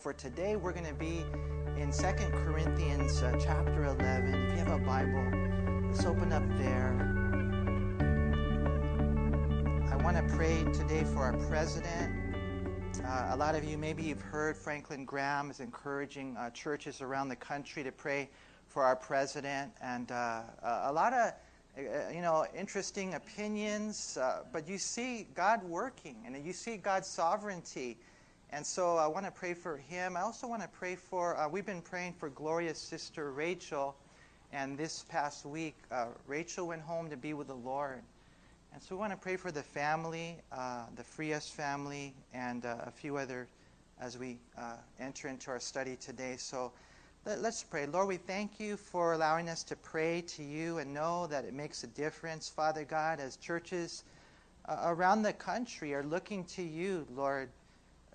For 0.00 0.14
today, 0.14 0.56
we're 0.56 0.72
going 0.72 0.86
to 0.86 0.94
be 0.94 1.22
in 1.76 1.92
Second 1.92 2.32
Corinthians 2.32 3.22
uh, 3.22 3.36
chapter 3.38 3.84
11. 3.84 4.32
If 4.32 4.52
you 4.52 4.58
have 4.64 4.68
a 4.68 4.78
Bible, 4.78 5.30
let's 5.90 6.06
open 6.06 6.32
up 6.32 6.42
there. 6.56 6.96
I 9.92 9.96
want 10.02 10.16
to 10.16 10.22
pray 10.34 10.64
today 10.72 11.04
for 11.04 11.18
our 11.18 11.36
president. 11.50 12.34
Uh, 13.04 13.28
a 13.32 13.36
lot 13.36 13.54
of 13.54 13.62
you, 13.62 13.76
maybe 13.76 14.02
you've 14.02 14.22
heard 14.22 14.56
Franklin 14.56 15.04
Graham 15.04 15.50
is 15.50 15.60
encouraging 15.60 16.34
uh, 16.38 16.48
churches 16.48 17.02
around 17.02 17.28
the 17.28 17.36
country 17.36 17.84
to 17.84 17.92
pray 17.92 18.30
for 18.68 18.82
our 18.82 18.96
president. 18.96 19.70
And 19.82 20.10
uh, 20.12 20.44
a 20.62 20.92
lot 20.94 21.12
of, 21.12 21.34
uh, 21.76 22.10
you 22.10 22.22
know, 22.22 22.46
interesting 22.56 23.12
opinions, 23.16 24.16
uh, 24.16 24.44
but 24.50 24.66
you 24.66 24.78
see 24.78 25.26
God 25.34 25.62
working 25.62 26.16
and 26.24 26.42
you 26.42 26.54
see 26.54 26.78
God's 26.78 27.06
sovereignty 27.06 27.98
and 28.52 28.66
so 28.66 28.96
I 28.96 29.06
want 29.06 29.26
to 29.26 29.30
pray 29.30 29.54
for 29.54 29.76
him. 29.76 30.16
I 30.16 30.22
also 30.22 30.48
want 30.48 30.62
to 30.62 30.68
pray 30.68 30.96
for, 30.96 31.36
uh, 31.36 31.48
we've 31.48 31.66
been 31.66 31.80
praying 31.80 32.14
for 32.14 32.30
Gloria's 32.30 32.78
sister 32.78 33.30
Rachel. 33.30 33.94
And 34.52 34.76
this 34.76 35.04
past 35.08 35.46
week, 35.46 35.76
uh, 35.92 36.06
Rachel 36.26 36.66
went 36.66 36.82
home 36.82 37.08
to 37.10 37.16
be 37.16 37.32
with 37.32 37.46
the 37.46 37.54
Lord. 37.54 38.02
And 38.72 38.82
so 38.82 38.96
we 38.96 38.98
want 38.98 39.12
to 39.12 39.16
pray 39.16 39.36
for 39.36 39.52
the 39.52 39.62
family, 39.62 40.36
uh, 40.50 40.86
the 40.96 41.04
Frias 41.04 41.48
family, 41.48 42.12
and 42.34 42.66
uh, 42.66 42.78
a 42.86 42.90
few 42.90 43.16
other 43.16 43.46
as 44.00 44.18
we 44.18 44.36
uh, 44.58 44.74
enter 44.98 45.28
into 45.28 45.52
our 45.52 45.60
study 45.60 45.94
today. 45.94 46.34
So 46.36 46.72
let, 47.24 47.38
us 47.38 47.62
pray. 47.62 47.86
Lord, 47.86 48.08
we 48.08 48.16
thank 48.16 48.58
you 48.58 48.76
for 48.76 49.12
allowing 49.12 49.48
us 49.48 49.62
to 49.64 49.76
pray 49.76 50.22
to 50.22 50.42
you 50.42 50.78
and 50.78 50.92
know 50.92 51.28
that 51.28 51.44
it 51.44 51.54
makes 51.54 51.84
a 51.84 51.88
difference, 51.88 52.48
Father 52.48 52.84
God, 52.84 53.20
as 53.20 53.36
churches 53.36 54.02
uh, 54.68 54.76
around 54.86 55.22
the 55.22 55.32
country 55.32 55.94
are 55.94 56.02
looking 56.02 56.42
to 56.46 56.62
you, 56.62 57.06
Lord 57.14 57.48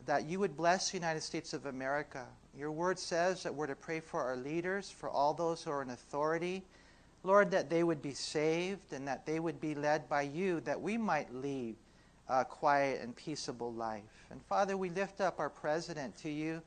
that 0.06 0.26
you 0.26 0.40
would 0.40 0.56
bless 0.56 0.92
the 0.92 0.98
United 0.98 1.22
States 1.22 1.54
of 1.54 1.66
America. 1.66 2.26
Your 2.58 2.72
word 2.72 2.98
says 3.00 3.44
that 3.44 3.54
we're 3.54 3.68
to 3.68 3.76
pray 3.76 4.00
for 4.00 4.22
our 4.22 4.36
leaders, 4.36 4.90
for 4.90 5.10
all 5.10 5.34
those 5.34 5.64
who 5.64 5.72
are 5.72 5.82
in 5.82 5.90
authority. 5.90 6.64
Lord, 7.24 7.50
that 7.52 7.70
they 7.70 7.84
would 7.84 8.02
be 8.02 8.14
saved 8.14 8.94
and 8.94 9.08
that 9.08 9.26
they 9.26 9.40
would 9.40 9.60
be 9.60 9.74
led 9.74 10.08
by 10.08 10.22
you, 10.22 10.60
that 10.62 10.80
we 10.80 10.98
might 10.98 11.34
lead 11.34 11.76
a 12.30 12.46
quiet 12.46 13.02
and 13.02 13.16
peaceable 13.16 13.74
life. 13.74 14.28
And 14.32 14.42
Father, 14.44 14.78
we 14.78 14.90
lift 14.90 15.22
up 15.22 15.40
our 15.40 15.50
president 15.50 16.16
to 16.18 16.30
you. 16.30 16.62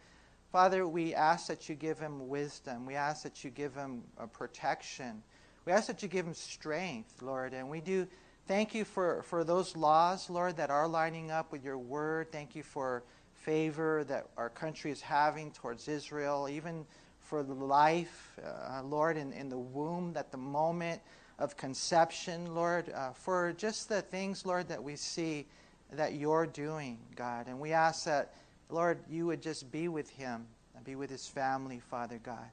Father, 0.50 0.88
we 0.88 1.14
ask 1.14 1.46
that 1.46 1.68
you 1.68 1.74
give 1.74 1.98
him 1.98 2.28
wisdom. 2.28 2.86
We 2.86 2.94
ask 2.94 3.22
that 3.22 3.44
you 3.44 3.50
give 3.50 3.74
him 3.74 4.02
protection. 4.32 5.22
We 5.64 5.72
ask 5.72 5.86
that 5.86 6.02
you 6.02 6.08
give 6.08 6.26
him 6.26 6.34
strength, 6.34 7.22
Lord. 7.22 7.52
And 7.52 7.68
we 7.68 7.80
do 7.80 8.06
thank 8.48 8.74
you 8.74 8.86
for, 8.86 9.22
for 9.24 9.44
those 9.44 9.76
laws, 9.76 10.30
Lord, 10.30 10.56
that 10.56 10.70
are 10.70 10.88
lining 10.88 11.30
up 11.30 11.52
with 11.52 11.62
your 11.62 11.76
word. 11.76 12.32
Thank 12.32 12.56
you 12.56 12.62
for 12.62 13.02
favor 13.34 14.04
that 14.04 14.26
our 14.38 14.48
country 14.48 14.90
is 14.90 15.02
having 15.02 15.52
towards 15.52 15.86
Israel, 15.86 16.48
even 16.50 16.86
for 17.20 17.42
the 17.42 17.52
life, 17.52 18.38
uh, 18.42 18.82
Lord, 18.82 19.18
in, 19.18 19.34
in 19.34 19.50
the 19.50 19.58
womb, 19.58 20.14
at 20.16 20.32
the 20.32 20.38
moment 20.38 21.02
of 21.38 21.58
conception, 21.58 22.54
Lord, 22.54 22.90
uh, 22.94 23.10
for 23.12 23.52
just 23.52 23.90
the 23.90 24.00
things, 24.00 24.46
Lord, 24.46 24.66
that 24.68 24.82
we 24.82 24.96
see 24.96 25.44
that 25.92 26.14
you're 26.14 26.46
doing, 26.46 26.98
God. 27.16 27.48
And 27.48 27.60
we 27.60 27.72
ask 27.72 28.06
that, 28.06 28.32
Lord, 28.70 28.98
you 29.10 29.26
would 29.26 29.42
just 29.42 29.70
be 29.70 29.88
with 29.88 30.08
him 30.08 30.46
and 30.74 30.82
be 30.86 30.96
with 30.96 31.10
his 31.10 31.28
family, 31.28 31.80
Father 31.80 32.18
God. 32.22 32.48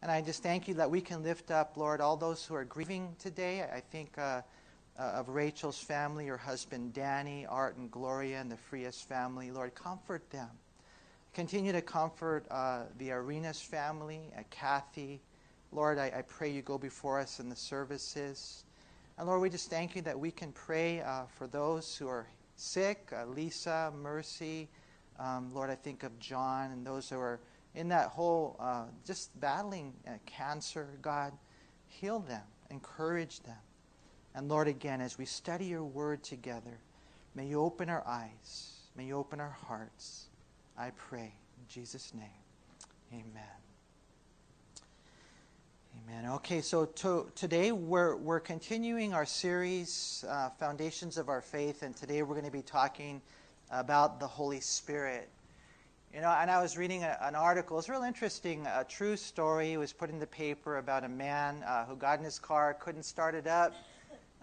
And 0.00 0.10
I 0.10 0.22
just 0.22 0.42
thank 0.42 0.66
you 0.66 0.74
that 0.74 0.90
we 0.90 1.02
can 1.02 1.22
lift 1.22 1.50
up, 1.50 1.76
Lord, 1.76 2.00
all 2.00 2.16
those 2.16 2.46
who 2.46 2.54
are 2.54 2.64
grieving 2.64 3.14
today. 3.18 3.62
I 3.62 3.80
think. 3.80 4.16
Uh, 4.16 4.40
uh, 4.98 5.02
of 5.02 5.28
Rachel's 5.28 5.78
family, 5.78 6.26
her 6.26 6.36
husband 6.36 6.92
Danny, 6.92 7.46
Art, 7.46 7.76
and 7.76 7.90
Gloria, 7.90 8.40
and 8.40 8.50
the 8.50 8.56
Frias 8.56 9.00
family. 9.00 9.50
Lord, 9.50 9.74
comfort 9.74 10.28
them. 10.30 10.48
Continue 11.34 11.72
to 11.72 11.82
comfort 11.82 12.46
uh, 12.50 12.84
the 12.98 13.12
Arenas 13.12 13.60
family, 13.60 14.32
uh, 14.38 14.42
Kathy. 14.50 15.20
Lord, 15.70 15.98
I, 15.98 16.12
I, 16.16 16.22
pray 16.22 16.50
you 16.50 16.62
go 16.62 16.78
before 16.78 17.20
us 17.20 17.40
in 17.40 17.50
the 17.50 17.56
services. 17.56 18.64
And 19.18 19.26
Lord, 19.26 19.42
we 19.42 19.50
just 19.50 19.68
thank 19.68 19.94
you 19.94 20.02
that 20.02 20.18
we 20.18 20.30
can 20.30 20.52
pray 20.52 21.02
uh, 21.02 21.24
for 21.36 21.46
those 21.46 21.94
who 21.96 22.08
are 22.08 22.26
sick 22.54 23.12
uh, 23.14 23.26
Lisa, 23.26 23.92
Mercy. 24.00 24.68
Um, 25.18 25.52
Lord, 25.52 25.68
I 25.68 25.74
think 25.74 26.04
of 26.04 26.18
John 26.18 26.70
and 26.70 26.86
those 26.86 27.10
who 27.10 27.18
are 27.18 27.40
in 27.74 27.88
that 27.88 28.08
whole 28.08 28.56
uh, 28.58 28.84
just 29.06 29.38
battling 29.38 29.92
cancer. 30.24 30.88
God, 31.02 31.32
heal 31.88 32.20
them, 32.20 32.44
encourage 32.70 33.40
them. 33.40 33.56
And 34.36 34.50
Lord, 34.50 34.68
again, 34.68 35.00
as 35.00 35.16
we 35.16 35.24
study 35.24 35.64
your 35.64 35.82
word 35.82 36.22
together, 36.22 36.78
may 37.34 37.46
you 37.46 37.62
open 37.62 37.88
our 37.88 38.06
eyes, 38.06 38.80
may 38.94 39.06
you 39.06 39.16
open 39.16 39.40
our 39.40 39.56
hearts. 39.66 40.26
I 40.76 40.90
pray 40.90 41.32
in 41.58 41.64
Jesus' 41.70 42.12
name. 42.12 42.28
Amen. 43.14 43.42
Amen. 46.04 46.30
Okay, 46.34 46.60
so 46.60 46.84
to, 46.84 47.30
today 47.34 47.72
we're, 47.72 48.16
we're 48.16 48.38
continuing 48.38 49.14
our 49.14 49.24
series, 49.24 50.22
uh, 50.28 50.50
Foundations 50.50 51.16
of 51.16 51.30
Our 51.30 51.40
Faith, 51.40 51.82
and 51.82 51.96
today 51.96 52.22
we're 52.22 52.34
going 52.34 52.44
to 52.44 52.52
be 52.52 52.60
talking 52.60 53.22
about 53.70 54.20
the 54.20 54.26
Holy 54.26 54.60
Spirit. 54.60 55.30
You 56.12 56.20
know, 56.20 56.28
and 56.28 56.50
I 56.50 56.60
was 56.60 56.76
reading 56.76 57.04
a, 57.04 57.16
an 57.22 57.34
article. 57.34 57.78
It's 57.78 57.88
real 57.88 58.02
interesting. 58.02 58.66
A 58.66 58.84
true 58.84 59.16
story 59.16 59.78
was 59.78 59.94
put 59.94 60.10
in 60.10 60.18
the 60.18 60.26
paper 60.26 60.76
about 60.76 61.04
a 61.04 61.08
man 61.08 61.62
uh, 61.66 61.86
who 61.86 61.96
got 61.96 62.18
in 62.18 62.24
his 62.26 62.38
car, 62.38 62.74
couldn't 62.74 63.04
start 63.04 63.34
it 63.34 63.46
up. 63.46 63.72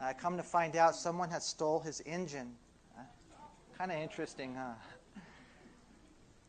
Uh, 0.01 0.13
come 0.13 0.37
to 0.37 0.43
find 0.43 0.75
out, 0.75 0.95
someone 0.95 1.29
had 1.29 1.41
stole 1.41 1.79
his 1.79 2.01
engine. 2.01 2.53
Uh, 2.97 3.03
kind 3.77 3.91
of 3.91 3.97
interesting, 3.97 4.55
huh? 4.55 4.73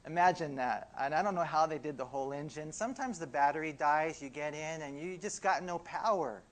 Imagine 0.07 0.55
that. 0.57 0.91
And 1.01 1.15
I 1.15 1.23
don't 1.23 1.35
know 1.35 1.45
how 1.45 1.67
they 1.67 1.79
did 1.79 1.97
the 1.97 2.05
whole 2.05 2.33
engine. 2.33 2.73
Sometimes 2.73 3.19
the 3.19 3.27
battery 3.27 3.73
dies, 3.73 4.21
you 4.21 4.29
get 4.29 4.53
in, 4.53 4.83
and 4.83 4.99
you 4.99 5.17
just 5.17 5.41
got 5.41 5.63
no 5.63 5.79
power. 5.79 6.43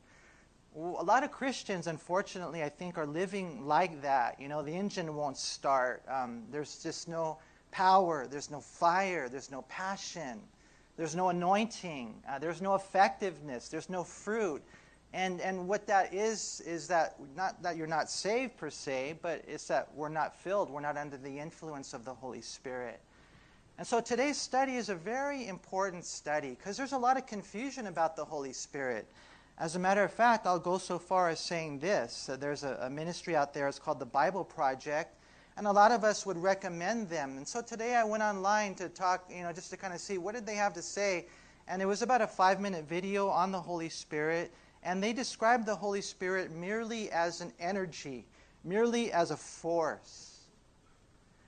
A 0.74 0.78
lot 0.78 1.22
of 1.22 1.30
Christians, 1.30 1.86
unfortunately, 1.86 2.62
I 2.62 2.70
think, 2.70 2.96
are 2.96 3.06
living 3.06 3.66
like 3.66 4.00
that. 4.00 4.40
You 4.40 4.48
know, 4.48 4.62
the 4.62 4.72
engine 4.72 5.14
won't 5.14 5.36
start. 5.36 6.02
Um, 6.08 6.44
there's 6.50 6.82
just 6.82 7.08
no 7.08 7.38
power. 7.70 8.26
There's 8.26 8.50
no 8.50 8.60
fire. 8.60 9.28
There's 9.28 9.50
no 9.50 9.62
passion. 9.62 10.40
There's 10.96 11.14
no 11.14 11.28
anointing. 11.28 12.22
Uh, 12.26 12.38
there's 12.38 12.62
no 12.62 12.74
effectiveness. 12.74 13.68
There's 13.68 13.90
no 13.90 14.02
fruit. 14.02 14.62
And, 15.14 15.40
and 15.42 15.68
what 15.68 15.86
that 15.88 16.14
is, 16.14 16.62
is 16.64 16.88
that 16.88 17.16
not 17.36 17.62
that 17.62 17.76
you're 17.76 17.86
not 17.86 18.08
saved 18.08 18.56
per 18.56 18.70
se, 18.70 19.18
but 19.20 19.44
it's 19.46 19.66
that 19.66 19.88
we're 19.94 20.08
not 20.08 20.34
filled, 20.34 20.70
we're 20.70 20.80
not 20.80 20.96
under 20.96 21.18
the 21.18 21.38
influence 21.38 21.92
of 21.92 22.04
the 22.04 22.14
Holy 22.14 22.40
Spirit. 22.40 23.00
And 23.76 23.86
so 23.86 24.00
today's 24.00 24.38
study 24.38 24.76
is 24.76 24.88
a 24.88 24.94
very 24.94 25.48
important 25.48 26.04
study 26.04 26.50
because 26.50 26.76
there's 26.76 26.92
a 26.92 26.98
lot 26.98 27.16
of 27.16 27.26
confusion 27.26 27.88
about 27.88 28.16
the 28.16 28.24
Holy 28.24 28.52
Spirit. 28.52 29.06
As 29.58 29.76
a 29.76 29.78
matter 29.78 30.02
of 30.02 30.12
fact, 30.12 30.46
I'll 30.46 30.58
go 30.58 30.78
so 30.78 30.98
far 30.98 31.28
as 31.28 31.40
saying 31.40 31.78
this. 31.78 32.30
there's 32.38 32.64
a, 32.64 32.78
a 32.82 32.90
ministry 32.90 33.36
out 33.36 33.52
there, 33.52 33.68
it's 33.68 33.78
called 33.78 33.98
the 33.98 34.06
Bible 34.06 34.44
Project, 34.44 35.16
and 35.58 35.66
a 35.66 35.72
lot 35.72 35.92
of 35.92 36.04
us 36.04 36.24
would 36.24 36.38
recommend 36.38 37.10
them. 37.10 37.36
And 37.36 37.46
so 37.46 37.60
today 37.60 37.96
I 37.96 38.04
went 38.04 38.22
online 38.22 38.74
to 38.76 38.88
talk, 38.88 39.26
you 39.30 39.42
know, 39.42 39.52
just 39.52 39.68
to 39.70 39.76
kind 39.76 39.92
of 39.92 40.00
see 40.00 40.16
what 40.16 40.34
did 40.34 40.46
they 40.46 40.54
have 40.54 40.72
to 40.74 40.82
say. 40.82 41.26
And 41.68 41.82
it 41.82 41.86
was 41.86 42.00
about 42.00 42.22
a 42.22 42.26
five 42.26 42.60
minute 42.60 42.88
video 42.88 43.28
on 43.28 43.52
the 43.52 43.60
Holy 43.60 43.90
Spirit 43.90 44.52
and 44.82 45.02
they 45.02 45.12
describe 45.12 45.64
the 45.64 45.74
Holy 45.74 46.00
Spirit 46.00 46.50
merely 46.50 47.10
as 47.10 47.40
an 47.40 47.52
energy, 47.60 48.26
merely 48.64 49.12
as 49.12 49.30
a 49.30 49.36
force. 49.36 50.46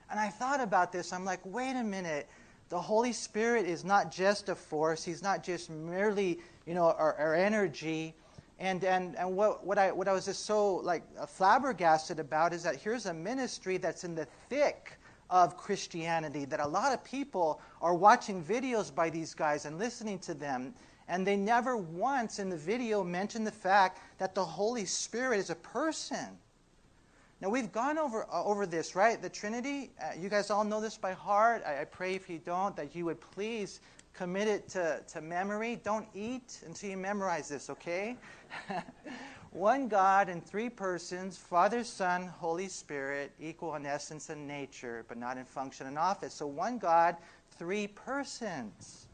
And 0.09 0.19
I 0.19 0.29
thought 0.29 0.61
about 0.61 0.91
this. 0.91 1.11
I'm 1.11 1.25
like, 1.25 1.41
wait 1.43 1.75
a 1.75 1.83
minute. 1.83 2.27
The 2.69 2.79
Holy 2.79 3.13
Spirit 3.13 3.65
is 3.65 3.83
not 3.83 4.11
just 4.11 4.49
a 4.49 4.55
force. 4.55 5.03
He's 5.03 5.21
not 5.21 5.43
just 5.43 5.69
merely, 5.69 6.39
you 6.65 6.73
know, 6.73 6.85
our, 6.85 7.15
our 7.15 7.35
energy. 7.35 8.15
And, 8.59 8.83
and, 8.83 9.17
and 9.17 9.35
what, 9.35 9.65
what, 9.65 9.77
I, 9.77 9.91
what 9.91 10.07
I 10.07 10.13
was 10.13 10.25
just 10.25 10.45
so 10.45 10.75
like 10.77 11.03
flabbergasted 11.27 12.19
about 12.19 12.53
is 12.53 12.63
that 12.63 12.77
here's 12.77 13.05
a 13.05 13.13
ministry 13.13 13.77
that's 13.77 14.03
in 14.03 14.15
the 14.15 14.27
thick 14.49 14.97
of 15.29 15.57
Christianity, 15.57 16.45
that 16.45 16.59
a 16.59 16.67
lot 16.67 16.93
of 16.93 17.03
people 17.03 17.59
are 17.81 17.95
watching 17.95 18.43
videos 18.43 18.93
by 18.93 19.09
these 19.09 19.33
guys 19.33 19.65
and 19.65 19.77
listening 19.77 20.19
to 20.19 20.33
them 20.33 20.73
and 21.07 21.25
they 21.25 21.35
never 21.35 21.77
once 21.77 22.39
in 22.39 22.49
the 22.49 22.57
video 22.57 23.03
mention 23.03 23.43
the 23.43 23.51
fact 23.51 23.99
that 24.17 24.33
the 24.33 24.43
Holy 24.43 24.85
Spirit 24.85 25.39
is 25.39 25.49
a 25.49 25.55
person. 25.55 26.37
Now, 27.41 27.49
we've 27.49 27.71
gone 27.71 27.97
over, 27.97 28.25
uh, 28.31 28.43
over 28.43 28.65
this, 28.65 28.95
right? 28.95 29.21
The 29.21 29.29
Trinity, 29.29 29.91
uh, 30.01 30.11
you 30.17 30.29
guys 30.29 30.49
all 30.49 30.63
know 30.63 30.79
this 30.79 30.97
by 30.97 31.13
heart. 31.13 31.63
I, 31.65 31.81
I, 31.81 31.83
pray 31.83 32.15
if 32.15 32.29
you 32.29 32.39
don't 32.39 32.75
that 32.77 32.95
you 32.95 33.05
would 33.05 33.19
please 33.19 33.81
commit 34.13 34.47
it 34.47 34.69
to, 34.69 35.01
to 35.09 35.21
memory. 35.21 35.79
Don't 35.83 36.07
eat 36.15 36.61
until 36.65 36.91
you 36.91 36.97
memorize 36.97 37.49
this, 37.49 37.69
okay? 37.69 38.15
One 39.51 39.87
God 39.87 40.27
in 40.27 40.41
three 40.41 40.69
persons, 40.69 41.37
Father, 41.37 41.83
Son, 41.83 42.27
Holy 42.27 42.67
Spirit, 42.67 43.31
equal 43.39 43.75
in 43.75 43.85
essence 43.85 44.29
and 44.29 44.45
nature, 44.45 45.05
but 45.07 45.17
not 45.17 45.37
in 45.37 45.45
function 45.45 45.87
and 45.87 45.97
office. 45.97 46.33
So 46.33 46.45
one 46.45 46.77
God, 46.77 47.15
three 47.57 47.87
persons. 47.87 49.04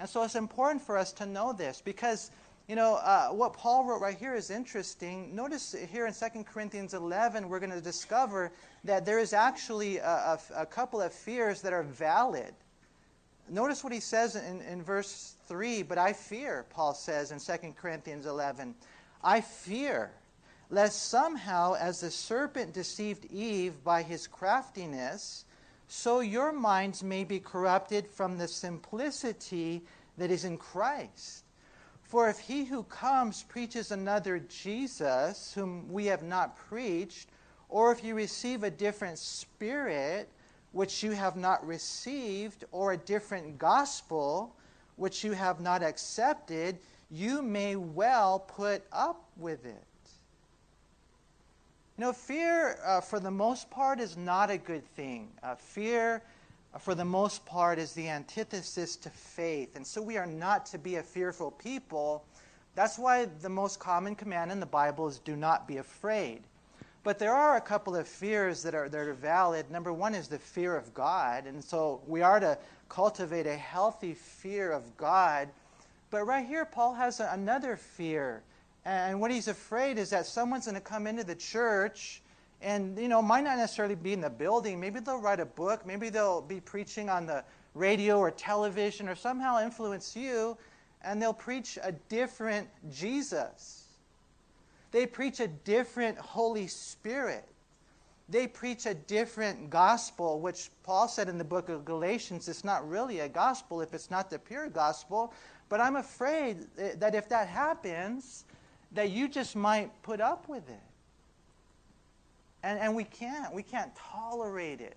And 0.00 0.08
so 0.08 0.22
it's 0.22 0.34
important 0.34 0.80
for 0.80 0.96
us 0.96 1.12
to 1.12 1.26
know 1.26 1.52
this 1.52 1.82
because, 1.84 2.30
you 2.68 2.74
know, 2.74 2.94
uh, 2.94 3.28
what 3.28 3.52
Paul 3.52 3.84
wrote 3.84 4.00
right 4.00 4.16
here 4.16 4.34
is 4.34 4.48
interesting. 4.48 5.36
Notice 5.36 5.76
here 5.92 6.06
in 6.06 6.14
2 6.14 6.42
Corinthians 6.44 6.94
11, 6.94 7.46
we're 7.46 7.60
going 7.60 7.70
to 7.70 7.82
discover 7.82 8.50
that 8.82 9.04
there 9.04 9.18
is 9.18 9.34
actually 9.34 9.98
a, 9.98 10.08
a, 10.08 10.40
a 10.56 10.64
couple 10.64 11.02
of 11.02 11.12
fears 11.12 11.60
that 11.60 11.74
are 11.74 11.82
valid. 11.82 12.54
notice 13.50 13.84
what 13.84 13.92
he 13.92 14.00
says 14.00 14.36
in, 14.36 14.62
in 14.62 14.82
verse 14.82 15.34
3 15.46 15.82
But 15.82 15.98
I 15.98 16.14
fear, 16.14 16.64
Paul 16.70 16.94
says 16.94 17.30
in 17.30 17.38
2 17.38 17.74
Corinthians 17.74 18.24
11, 18.24 18.74
I 19.22 19.42
fear 19.42 20.12
lest 20.70 21.10
somehow, 21.10 21.74
as 21.74 22.00
the 22.00 22.10
serpent 22.10 22.72
deceived 22.72 23.26
Eve 23.26 23.84
by 23.84 24.02
his 24.02 24.26
craftiness, 24.26 25.44
so 25.92 26.20
your 26.20 26.52
minds 26.52 27.02
may 27.02 27.24
be 27.24 27.40
corrupted 27.40 28.06
from 28.06 28.38
the 28.38 28.46
simplicity 28.46 29.82
that 30.16 30.30
is 30.30 30.44
in 30.44 30.56
Christ. 30.56 31.42
For 32.04 32.28
if 32.28 32.38
he 32.38 32.64
who 32.64 32.84
comes 32.84 33.42
preaches 33.42 33.90
another 33.90 34.38
Jesus, 34.38 35.52
whom 35.52 35.92
we 35.92 36.06
have 36.06 36.22
not 36.22 36.56
preached, 36.56 37.30
or 37.68 37.90
if 37.90 38.04
you 38.04 38.14
receive 38.14 38.62
a 38.62 38.70
different 38.70 39.18
spirit, 39.18 40.28
which 40.70 41.02
you 41.02 41.10
have 41.10 41.36
not 41.36 41.66
received, 41.66 42.64
or 42.70 42.92
a 42.92 42.96
different 42.96 43.58
gospel, 43.58 44.54
which 44.94 45.24
you 45.24 45.32
have 45.32 45.60
not 45.60 45.82
accepted, 45.82 46.78
you 47.10 47.42
may 47.42 47.74
well 47.74 48.38
put 48.38 48.84
up 48.92 49.24
with 49.36 49.66
it. 49.66 49.84
You 52.00 52.06
know, 52.06 52.12
fear, 52.14 52.78
uh, 52.82 53.02
for 53.02 53.20
the 53.20 53.30
most 53.30 53.68
part, 53.68 54.00
is 54.00 54.16
not 54.16 54.50
a 54.50 54.56
good 54.56 54.86
thing. 54.96 55.28
Uh, 55.42 55.54
fear, 55.54 56.22
uh, 56.72 56.78
for 56.78 56.94
the 56.94 57.04
most 57.04 57.44
part, 57.44 57.78
is 57.78 57.92
the 57.92 58.08
antithesis 58.08 58.96
to 58.96 59.10
faith. 59.10 59.76
And 59.76 59.86
so 59.86 60.00
we 60.00 60.16
are 60.16 60.24
not 60.24 60.64
to 60.64 60.78
be 60.78 60.96
a 60.96 61.02
fearful 61.02 61.50
people. 61.50 62.24
That's 62.74 62.98
why 62.98 63.26
the 63.42 63.50
most 63.50 63.80
common 63.80 64.14
command 64.14 64.50
in 64.50 64.60
the 64.60 64.64
Bible 64.64 65.08
is 65.08 65.18
do 65.18 65.36
not 65.36 65.68
be 65.68 65.76
afraid. 65.76 66.40
But 67.04 67.18
there 67.18 67.34
are 67.34 67.58
a 67.58 67.60
couple 67.60 67.94
of 67.94 68.08
fears 68.08 68.62
that 68.62 68.74
are, 68.74 68.88
that 68.88 68.98
are 68.98 69.12
valid. 69.12 69.70
Number 69.70 69.92
one 69.92 70.14
is 70.14 70.26
the 70.26 70.38
fear 70.38 70.74
of 70.76 70.94
God. 70.94 71.44
And 71.44 71.62
so 71.62 72.00
we 72.06 72.22
are 72.22 72.40
to 72.40 72.56
cultivate 72.88 73.46
a 73.46 73.58
healthy 73.58 74.14
fear 74.14 74.72
of 74.72 74.96
God. 74.96 75.50
But 76.08 76.24
right 76.24 76.46
here, 76.46 76.64
Paul 76.64 76.94
has 76.94 77.20
a, 77.20 77.28
another 77.30 77.76
fear. 77.76 78.42
And 78.84 79.20
what 79.20 79.30
he's 79.30 79.48
afraid 79.48 79.98
is 79.98 80.10
that 80.10 80.26
someone's 80.26 80.64
going 80.64 80.74
to 80.74 80.80
come 80.80 81.06
into 81.06 81.24
the 81.24 81.34
church 81.34 82.22
and, 82.62 82.98
you 82.98 83.08
know, 83.08 83.22
might 83.22 83.44
not 83.44 83.58
necessarily 83.58 83.94
be 83.94 84.12
in 84.12 84.20
the 84.20 84.30
building. 84.30 84.80
Maybe 84.80 85.00
they'll 85.00 85.20
write 85.20 85.40
a 85.40 85.46
book. 85.46 85.86
Maybe 85.86 86.10
they'll 86.10 86.42
be 86.42 86.60
preaching 86.60 87.08
on 87.08 87.26
the 87.26 87.44
radio 87.74 88.18
or 88.18 88.30
television 88.30 89.08
or 89.08 89.14
somehow 89.14 89.62
influence 89.62 90.16
you, 90.16 90.56
and 91.02 91.20
they'll 91.22 91.32
preach 91.32 91.78
a 91.82 91.92
different 92.08 92.68
Jesus. 92.90 93.84
They 94.92 95.06
preach 95.06 95.40
a 95.40 95.48
different 95.48 96.18
Holy 96.18 96.66
Spirit. 96.66 97.46
They 98.28 98.46
preach 98.46 98.86
a 98.86 98.94
different 98.94 99.70
gospel, 99.70 100.40
which 100.40 100.70
Paul 100.82 101.08
said 101.08 101.28
in 101.28 101.38
the 101.38 101.44
book 101.44 101.68
of 101.68 101.84
Galatians, 101.84 102.48
it's 102.48 102.64
not 102.64 102.88
really 102.88 103.20
a 103.20 103.28
gospel 103.28 103.80
if 103.80 103.94
it's 103.94 104.10
not 104.10 104.30
the 104.30 104.38
pure 104.38 104.68
gospel. 104.68 105.32
But 105.68 105.80
I'm 105.80 105.96
afraid 105.96 106.66
that 106.76 107.14
if 107.14 107.28
that 107.28 107.48
happens, 107.48 108.44
that 108.92 109.10
you 109.10 109.28
just 109.28 109.56
might 109.56 109.90
put 110.02 110.20
up 110.20 110.48
with 110.48 110.68
it. 110.68 110.80
And, 112.62 112.78
and 112.78 112.94
we 112.94 113.04
can't. 113.04 113.54
We 113.54 113.62
can't 113.62 113.90
tolerate 113.96 114.80
it. 114.80 114.96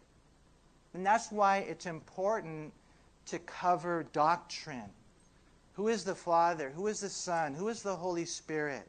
And 0.93 1.05
that's 1.05 1.31
why 1.31 1.59
it's 1.59 1.85
important 1.85 2.73
to 3.27 3.39
cover 3.39 4.05
doctrine. 4.11 4.89
Who 5.73 5.87
is 5.87 6.03
the 6.03 6.15
Father? 6.15 6.71
Who 6.75 6.87
is 6.87 6.99
the 6.99 7.09
Son? 7.09 7.53
Who 7.53 7.69
is 7.69 7.81
the 7.81 7.95
Holy 7.95 8.25
Spirit? 8.25 8.87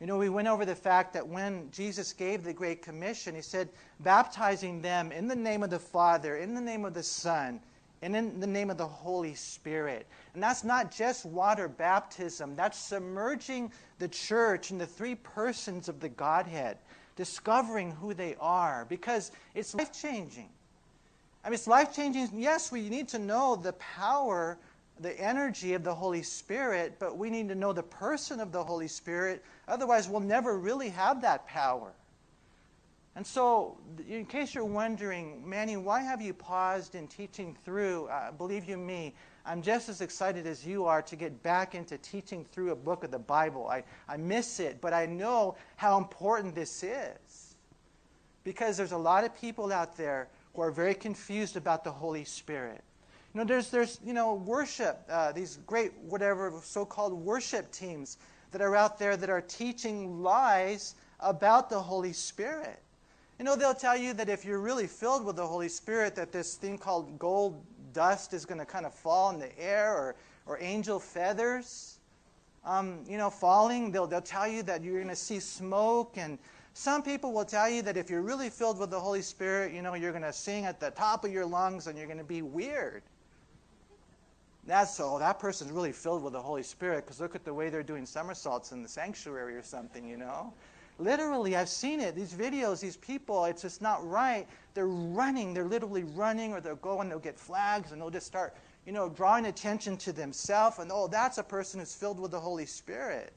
You 0.00 0.06
know, 0.06 0.18
we 0.18 0.28
went 0.28 0.48
over 0.48 0.64
the 0.64 0.74
fact 0.74 1.14
that 1.14 1.26
when 1.26 1.70
Jesus 1.70 2.12
gave 2.12 2.44
the 2.44 2.52
Great 2.52 2.82
Commission, 2.82 3.34
he 3.34 3.40
said, 3.40 3.68
baptizing 4.00 4.82
them 4.82 5.10
in 5.10 5.26
the 5.26 5.36
name 5.36 5.62
of 5.62 5.70
the 5.70 5.78
Father, 5.78 6.36
in 6.36 6.54
the 6.54 6.60
name 6.60 6.84
of 6.84 6.94
the 6.94 7.02
Son, 7.02 7.60
and 8.02 8.14
in 8.14 8.40
the 8.40 8.46
name 8.46 8.70
of 8.70 8.76
the 8.76 8.86
Holy 8.86 9.34
Spirit. 9.34 10.06
And 10.34 10.42
that's 10.42 10.64
not 10.64 10.90
just 10.90 11.24
water 11.24 11.68
baptism, 11.68 12.54
that's 12.54 12.78
submerging 12.78 13.72
the 13.98 14.08
church 14.08 14.70
in 14.70 14.78
the 14.78 14.86
three 14.86 15.14
persons 15.14 15.88
of 15.88 16.00
the 16.00 16.08
Godhead, 16.08 16.78
discovering 17.16 17.90
who 17.92 18.14
they 18.14 18.36
are, 18.40 18.86
because 18.88 19.32
it's 19.54 19.74
life 19.74 19.92
changing. 19.92 20.48
I 21.44 21.48
mean, 21.48 21.54
it's 21.54 21.66
life 21.66 21.94
changing. 21.94 22.28
Yes, 22.34 22.72
we 22.72 22.88
need 22.88 23.08
to 23.08 23.18
know 23.18 23.56
the 23.56 23.72
power, 23.74 24.58
the 25.00 25.18
energy 25.20 25.74
of 25.74 25.84
the 25.84 25.94
Holy 25.94 26.22
Spirit, 26.22 26.96
but 26.98 27.16
we 27.16 27.30
need 27.30 27.48
to 27.48 27.54
know 27.54 27.72
the 27.72 27.82
person 27.82 28.40
of 28.40 28.52
the 28.52 28.62
Holy 28.62 28.88
Spirit. 28.88 29.44
Otherwise, 29.68 30.08
we'll 30.08 30.20
never 30.20 30.58
really 30.58 30.88
have 30.88 31.22
that 31.22 31.46
power. 31.46 31.92
And 33.16 33.26
so, 33.26 33.78
in 34.06 34.26
case 34.26 34.54
you're 34.54 34.66
wondering, 34.66 35.42
Manny, 35.48 35.78
why 35.78 36.02
have 36.02 36.20
you 36.20 36.34
paused 36.34 36.94
in 36.94 37.08
teaching 37.08 37.56
through? 37.64 38.08
Uh, 38.08 38.30
believe 38.30 38.68
you 38.68 38.76
me, 38.76 39.14
I'm 39.46 39.62
just 39.62 39.88
as 39.88 40.02
excited 40.02 40.46
as 40.46 40.66
you 40.66 40.84
are 40.84 41.00
to 41.00 41.16
get 41.16 41.42
back 41.42 41.74
into 41.74 41.96
teaching 41.96 42.44
through 42.44 42.72
a 42.72 42.76
book 42.76 43.04
of 43.04 43.10
the 43.10 43.18
Bible. 43.18 43.68
I, 43.68 43.84
I 44.06 44.18
miss 44.18 44.60
it, 44.60 44.82
but 44.82 44.92
I 44.92 45.06
know 45.06 45.56
how 45.76 45.96
important 45.96 46.54
this 46.54 46.82
is. 46.82 47.54
Because 48.44 48.76
there's 48.76 48.92
a 48.92 48.98
lot 48.98 49.24
of 49.24 49.34
people 49.40 49.72
out 49.72 49.96
there 49.96 50.28
who 50.52 50.60
are 50.60 50.70
very 50.70 50.94
confused 50.94 51.56
about 51.56 51.84
the 51.84 51.92
Holy 51.92 52.24
Spirit. 52.24 52.84
You 53.32 53.40
know, 53.40 53.46
there's, 53.46 53.70
there's 53.70 53.98
you 54.04 54.12
know, 54.12 54.34
worship, 54.34 55.02
uh, 55.08 55.32
these 55.32 55.58
great, 55.66 55.94
whatever, 56.02 56.52
so 56.62 56.84
called 56.84 57.14
worship 57.14 57.72
teams 57.72 58.18
that 58.50 58.60
are 58.60 58.76
out 58.76 58.98
there 58.98 59.16
that 59.16 59.30
are 59.30 59.40
teaching 59.40 60.22
lies 60.22 60.96
about 61.18 61.70
the 61.70 61.80
Holy 61.80 62.12
Spirit. 62.12 62.82
You 63.38 63.44
know, 63.44 63.54
they'll 63.54 63.74
tell 63.74 63.96
you 63.96 64.14
that 64.14 64.28
if 64.28 64.44
you're 64.44 64.60
really 64.60 64.86
filled 64.86 65.24
with 65.24 65.36
the 65.36 65.46
Holy 65.46 65.68
Spirit, 65.68 66.14
that 66.14 66.32
this 66.32 66.54
thing 66.54 66.78
called 66.78 67.18
gold 67.18 67.62
dust 67.92 68.32
is 68.32 68.46
going 68.46 68.60
to 68.60 68.66
kind 68.66 68.86
of 68.86 68.94
fall 68.94 69.30
in 69.30 69.38
the 69.38 69.58
air 69.58 69.94
or, 69.94 70.16
or 70.46 70.58
angel 70.60 70.98
feathers, 70.98 71.98
um, 72.64 73.00
you 73.06 73.18
know, 73.18 73.28
falling. 73.28 73.90
They'll, 73.90 74.06
they'll 74.06 74.22
tell 74.22 74.48
you 74.48 74.62
that 74.64 74.82
you're 74.82 74.96
going 74.96 75.08
to 75.08 75.16
see 75.16 75.38
smoke. 75.38 76.14
And 76.16 76.38
some 76.72 77.02
people 77.02 77.32
will 77.32 77.44
tell 77.44 77.68
you 77.68 77.82
that 77.82 77.98
if 77.98 78.08
you're 78.08 78.22
really 78.22 78.48
filled 78.48 78.78
with 78.78 78.90
the 78.90 79.00
Holy 79.00 79.22
Spirit, 79.22 79.72
you 79.72 79.82
know, 79.82 79.94
you're 79.94 80.12
going 80.12 80.22
to 80.22 80.32
sing 80.32 80.64
at 80.64 80.80
the 80.80 80.90
top 80.90 81.24
of 81.24 81.30
your 81.30 81.44
lungs 81.44 81.88
and 81.88 81.98
you're 81.98 82.06
going 82.06 82.18
to 82.18 82.24
be 82.24 82.40
weird. 82.40 83.02
That's 84.66 84.96
so, 84.96 85.18
that 85.18 85.38
person's 85.38 85.70
really 85.70 85.92
filled 85.92 86.24
with 86.24 86.32
the 86.32 86.42
Holy 86.42 86.62
Spirit 86.62 87.04
because 87.04 87.20
look 87.20 87.36
at 87.36 87.44
the 87.44 87.54
way 87.54 87.68
they're 87.68 87.84
doing 87.84 88.04
somersaults 88.04 88.72
in 88.72 88.82
the 88.82 88.88
sanctuary 88.88 89.54
or 89.56 89.62
something, 89.62 90.08
you 90.08 90.16
know. 90.16 90.52
Literally, 90.98 91.56
I've 91.56 91.68
seen 91.68 92.00
it. 92.00 92.14
These 92.14 92.32
videos, 92.32 92.80
these 92.80 92.96
people, 92.96 93.44
it's 93.44 93.62
just 93.62 93.82
not 93.82 94.06
right. 94.08 94.46
They're 94.74 94.86
running. 94.86 95.52
They're 95.52 95.64
literally 95.64 96.04
running, 96.04 96.52
or 96.52 96.60
they'll 96.60 96.76
go 96.76 97.00
and 97.00 97.10
they'll 97.10 97.18
get 97.18 97.38
flags 97.38 97.92
and 97.92 98.00
they'll 98.00 98.10
just 98.10 98.26
start, 98.26 98.56
you 98.86 98.92
know, 98.92 99.08
drawing 99.08 99.46
attention 99.46 99.96
to 99.98 100.12
themselves. 100.12 100.78
And 100.78 100.90
oh, 100.92 101.06
that's 101.06 101.38
a 101.38 101.42
person 101.42 101.80
who's 101.80 101.94
filled 101.94 102.18
with 102.18 102.30
the 102.30 102.40
Holy 102.40 102.66
Spirit. 102.66 103.32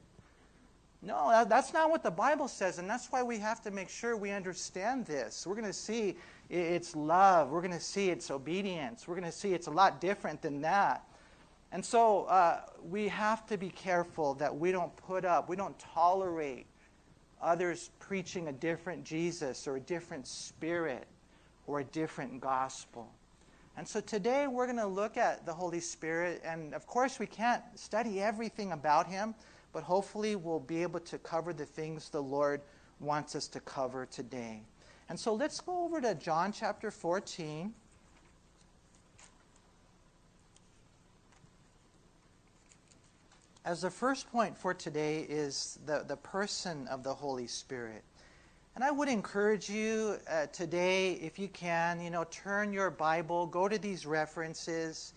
No, 1.02 1.46
that's 1.48 1.72
not 1.72 1.90
what 1.90 2.02
the 2.02 2.10
Bible 2.10 2.46
says, 2.46 2.78
and 2.78 2.88
that's 2.88 3.10
why 3.10 3.22
we 3.22 3.38
have 3.38 3.62
to 3.62 3.70
make 3.70 3.88
sure 3.88 4.18
we 4.18 4.32
understand 4.32 5.06
this. 5.06 5.46
We're 5.46 5.54
going 5.54 5.66
to 5.66 5.72
see 5.72 6.16
it's 6.50 6.94
love. 6.94 7.50
We're 7.50 7.62
going 7.62 7.72
to 7.72 7.80
see 7.80 8.10
it's 8.10 8.30
obedience. 8.30 9.08
We're 9.08 9.14
going 9.14 9.24
to 9.24 9.32
see 9.32 9.54
it's 9.54 9.66
a 9.66 9.70
lot 9.70 10.00
different 10.00 10.42
than 10.42 10.60
that. 10.60 11.06
And 11.72 11.82
so 11.84 12.24
uh, 12.24 12.62
we 12.82 13.08
have 13.08 13.46
to 13.46 13.56
be 13.56 13.70
careful 13.70 14.34
that 14.34 14.54
we 14.54 14.72
don't 14.72 14.94
put 14.96 15.24
up, 15.24 15.48
we 15.48 15.56
don't 15.56 15.78
tolerate 15.78 16.66
others 17.42 17.90
preaching 17.98 18.48
a 18.48 18.52
different 18.52 19.04
Jesus 19.04 19.66
or 19.66 19.76
a 19.76 19.80
different 19.80 20.26
spirit 20.26 21.06
or 21.66 21.80
a 21.80 21.84
different 21.84 22.40
gospel. 22.40 23.08
And 23.76 23.86
so 23.86 24.00
today 24.00 24.46
we're 24.46 24.66
going 24.66 24.78
to 24.78 24.86
look 24.86 25.16
at 25.16 25.46
the 25.46 25.52
Holy 25.52 25.80
Spirit, 25.80 26.42
and 26.44 26.74
of 26.74 26.86
course 26.86 27.18
we 27.18 27.26
can't 27.26 27.62
study 27.74 28.20
everything 28.20 28.72
about 28.72 29.06
him, 29.06 29.34
but 29.72 29.82
hopefully 29.82 30.36
we'll 30.36 30.60
be 30.60 30.82
able 30.82 31.00
to 31.00 31.18
cover 31.18 31.52
the 31.52 31.64
things 31.64 32.08
the 32.08 32.22
Lord 32.22 32.60
wants 32.98 33.34
us 33.34 33.46
to 33.48 33.60
cover 33.60 34.06
today. 34.06 34.62
And 35.08 35.18
so 35.18 35.34
let's 35.34 35.60
go 35.60 35.84
over 35.84 36.00
to 36.00 36.14
John 36.14 36.52
chapter 36.52 36.90
14. 36.90 37.72
As 43.64 43.82
the 43.82 43.90
first 43.90 44.30
point 44.32 44.56
for 44.56 44.72
today 44.72 45.26
is 45.28 45.78
the, 45.84 46.04
the 46.06 46.16
person 46.16 46.88
of 46.88 47.02
the 47.02 47.12
Holy 47.12 47.46
Spirit. 47.46 48.02
And 48.74 48.82
I 48.82 48.90
would 48.90 49.08
encourage 49.08 49.68
you 49.68 50.16
uh, 50.30 50.46
today, 50.46 51.14
if 51.14 51.38
you 51.38 51.48
can, 51.48 52.00
you 52.00 52.08
know, 52.08 52.24
turn 52.30 52.72
your 52.72 52.90
Bible, 52.90 53.46
go 53.46 53.68
to 53.68 53.76
these 53.76 54.06
references. 54.06 55.12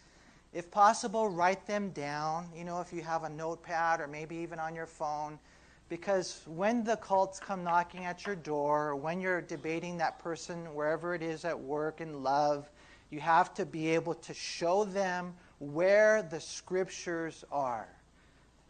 If 0.52 0.70
possible, 0.70 1.30
write 1.30 1.66
them 1.66 1.92
down, 1.92 2.50
you 2.56 2.66
know, 2.66 2.82
if 2.82 2.92
you 2.92 3.02
have 3.02 3.24
a 3.24 3.30
notepad 3.30 4.02
or 4.02 4.08
maybe 4.08 4.36
even 4.38 4.60
on 4.60 4.76
your 4.76 4.88
phone. 4.88 5.40
Because 5.88 6.42
when 6.48 6.84
the 6.84 6.98
cults 6.98 7.40
come 7.40 7.64
knocking 7.64 8.06
at 8.06 8.26
your 8.26 8.36
door, 8.36 8.96
when 8.96 9.22
you're 9.22 9.42
debating 9.42 9.98
that 9.98 10.20
person, 10.20 10.74
wherever 10.74 11.16
it 11.16 11.22
is 11.22 11.46
at 11.46 11.58
work 11.58 12.02
in 12.02 12.24
love, 12.24 12.70
you 13.10 13.20
have 13.22 13.54
to 13.54 13.66
be 13.66 13.90
able 13.90 14.16
to 14.16 14.34
show 14.34 14.84
them 14.84 15.34
where 15.60 16.24
the 16.24 16.42
scriptures 16.42 17.46
are. 17.52 17.88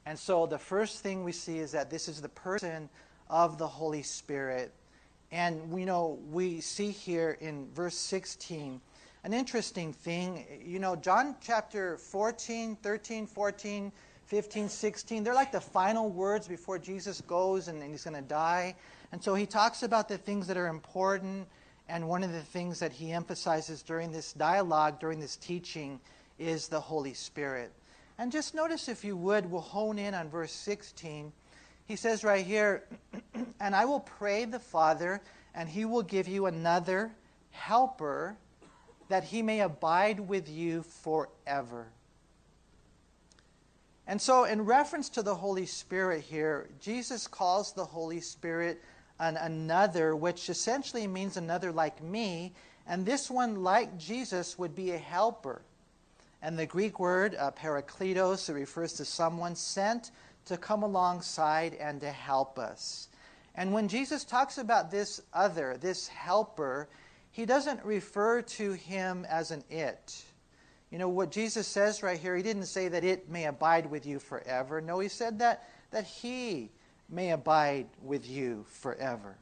And 0.05 0.17
so 0.17 0.45
the 0.45 0.59
first 0.59 0.99
thing 0.99 1.23
we 1.23 1.31
see 1.31 1.59
is 1.59 1.71
that 1.71 1.89
this 1.89 2.07
is 2.07 2.21
the 2.21 2.29
person 2.29 2.89
of 3.29 3.57
the 3.57 3.67
Holy 3.67 4.03
Spirit. 4.03 4.73
And 5.31 5.71
we 5.71 5.85
know 5.85 6.19
we 6.31 6.61
see 6.61 6.91
here 6.91 7.37
in 7.41 7.67
verse 7.73 7.95
16 7.95 8.81
an 9.23 9.33
interesting 9.33 9.93
thing. 9.93 10.45
You 10.65 10.79
know, 10.79 10.95
John 10.95 11.35
chapter 11.41 11.97
14, 11.97 12.75
13, 12.75 13.25
14, 13.25 13.91
15, 14.25 14.69
16, 14.69 15.23
they're 15.23 15.33
like 15.33 15.51
the 15.51 15.61
final 15.61 16.09
words 16.09 16.47
before 16.47 16.77
Jesus 16.77 17.21
goes 17.21 17.67
and, 17.67 17.81
and 17.81 17.91
he's 17.91 18.03
going 18.03 18.15
to 18.15 18.21
die. 18.21 18.75
And 19.11 19.23
so 19.23 19.33
he 19.33 19.45
talks 19.45 19.83
about 19.83 20.09
the 20.09 20.17
things 20.17 20.47
that 20.47 20.57
are 20.57 20.67
important. 20.67 21.47
And 21.87 22.07
one 22.07 22.23
of 22.23 22.31
the 22.31 22.41
things 22.41 22.79
that 22.79 22.91
he 22.91 23.11
emphasizes 23.11 23.81
during 23.81 24.11
this 24.11 24.33
dialogue, 24.33 24.99
during 24.99 25.19
this 25.19 25.35
teaching, 25.37 25.99
is 26.39 26.67
the 26.67 26.79
Holy 26.79 27.13
Spirit. 27.13 27.71
And 28.17 28.31
just 28.31 28.53
notice, 28.53 28.87
if 28.87 29.03
you 29.03 29.17
would, 29.17 29.49
we'll 29.49 29.61
hone 29.61 29.97
in 29.97 30.13
on 30.13 30.29
verse 30.29 30.51
16. 30.51 31.31
He 31.85 31.95
says 31.95 32.23
right 32.23 32.45
here, 32.45 32.83
And 33.59 33.75
I 33.75 33.85
will 33.85 34.01
pray 34.01 34.45
the 34.45 34.59
Father, 34.59 35.21
and 35.55 35.67
he 35.67 35.85
will 35.85 36.03
give 36.03 36.27
you 36.27 36.45
another 36.45 37.11
helper 37.51 38.37
that 39.09 39.23
he 39.23 39.41
may 39.41 39.61
abide 39.61 40.19
with 40.19 40.49
you 40.49 40.83
forever. 40.83 41.87
And 44.05 44.21
so, 44.21 44.43
in 44.43 44.65
reference 44.65 45.09
to 45.09 45.21
the 45.21 45.35
Holy 45.35 45.65
Spirit 45.65 46.23
here, 46.23 46.69
Jesus 46.79 47.27
calls 47.27 47.71
the 47.71 47.85
Holy 47.85 48.19
Spirit 48.19 48.81
an 49.19 49.37
another, 49.37 50.15
which 50.15 50.49
essentially 50.49 51.07
means 51.07 51.37
another 51.37 51.71
like 51.71 52.03
me. 52.03 52.53
And 52.85 53.05
this 53.05 53.31
one, 53.31 53.63
like 53.63 53.97
Jesus, 53.97 54.57
would 54.59 54.75
be 54.75 54.91
a 54.91 54.97
helper. 54.97 55.61
And 56.43 56.59
the 56.59 56.65
Greek 56.65 56.99
word 56.99 57.35
uh, 57.39 57.51
parakletos, 57.51 58.49
it 58.49 58.53
refers 58.53 58.91
to 58.93 59.05
someone 59.05 59.55
sent 59.55 60.11
to 60.45 60.57
come 60.57 60.83
alongside 60.83 61.73
and 61.75 62.01
to 62.01 62.11
help 62.11 62.59
us. 62.59 63.07
And 63.55 63.71
when 63.71 63.87
Jesus 63.87 64.25
talks 64.25 64.57
about 64.57 64.91
this 64.91 65.21
other, 65.33 65.77
this 65.79 66.09
helper, 66.09 66.89
he 67.31 67.45
doesn't 67.45 67.83
refer 67.85 68.41
to 68.41 68.73
him 68.73 69.25
as 69.29 69.51
an 69.51 69.63
it. 69.69 70.21
You 70.91 70.97
know, 70.97 71.07
what 71.07 71.31
Jesus 71.31 71.65
says 71.65 72.03
right 72.03 72.19
here, 72.19 72.35
he 72.35 72.43
didn't 72.43 72.65
say 72.65 72.89
that 72.89 73.05
it 73.05 73.29
may 73.29 73.45
abide 73.45 73.89
with 73.89 74.05
you 74.05 74.19
forever. 74.19 74.81
No, 74.81 74.99
he 74.99 75.07
said 75.07 75.39
that, 75.39 75.69
that 75.91 76.03
he 76.03 76.71
may 77.09 77.31
abide 77.31 77.87
with 78.01 78.29
you 78.29 78.65
forever. 78.67 79.37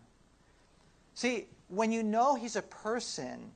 See, 1.15 1.47
when 1.67 1.91
you 1.91 2.03
know 2.03 2.35
he's 2.35 2.57
a 2.57 2.61
person, 2.61 3.51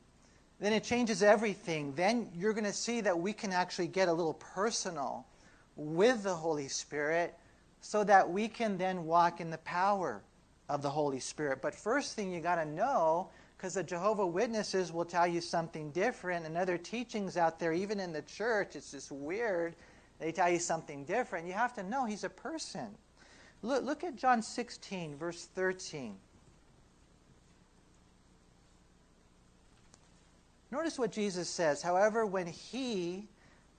then 0.59 0.74
it 0.74 0.83
changes 0.83 1.21
everything. 1.21 1.93
Then 1.95 2.29
you're 2.35 2.53
going 2.53 2.65
to 2.65 2.74
see 2.74 3.01
that 3.01 3.17
we 3.17 3.33
can 3.33 3.51
actually 3.51 3.88
get 3.88 4.07
a 4.07 4.13
little 4.13 4.35
personal 4.35 5.25
with 5.75 6.24
the 6.24 6.33
Holy 6.33 6.67
Spirit 6.67 7.33
so 7.81 8.03
that 8.03 8.29
we 8.29 8.47
can 8.47 8.77
then 8.77 9.05
walk 9.05 9.41
in 9.41 9.50
the 9.50 9.57
power 9.59 10.21
of 10.69 10.81
the 10.81 10.89
Holy 10.89 11.19
Spirit. 11.19 11.62
But 11.62 11.75
first 11.75 12.15
thing 12.15 12.31
you 12.31 12.39
got 12.39 12.55
to 12.55 12.65
know 12.65 13.29
because 13.57 13.75
the 13.75 13.83
Jehovah 13.83 14.27
Witnesses 14.27 14.91
will 14.91 15.05
tell 15.05 15.27
you 15.27 15.41
something 15.41 15.91
different, 15.91 16.45
and 16.45 16.57
other 16.57 16.77
teachings 16.77 17.38
out 17.38 17.59
there, 17.59 17.71
even 17.74 18.00
in 18.00 18.12
the 18.12 18.21
church, 18.24 18.75
it's 18.75 18.91
just 18.91 19.12
weird. 19.12 19.75
They 20.19 20.31
tell 20.31 20.50
you 20.50 20.59
something 20.59 21.05
different. 21.05 21.47
You 21.47 21.53
have 21.53 21.74
to 21.75 21.83
know 21.83 22.05
he's 22.05 22.24
a 22.24 22.29
person. 22.29 22.88
Look, 23.62 23.83
look 23.83 24.03
at 24.03 24.15
John 24.15 24.41
16, 24.41 25.15
verse 25.15 25.45
13. 25.55 26.15
Notice 30.75 31.00
what 31.00 31.13
Jesus 31.13 31.48
says. 31.48 31.82
However, 31.82 32.25
when 32.25 32.48
he, 32.48 33.29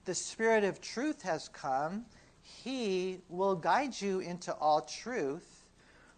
the 0.06 0.14
Spirit 0.14 0.64
of 0.64 0.80
truth, 0.80 1.20
has 1.20 1.46
come, 1.50 2.06
he 2.40 3.18
will 3.28 3.54
guide 3.54 4.00
you 4.00 4.20
into 4.20 4.54
all 4.54 4.80
truth. 4.80 5.66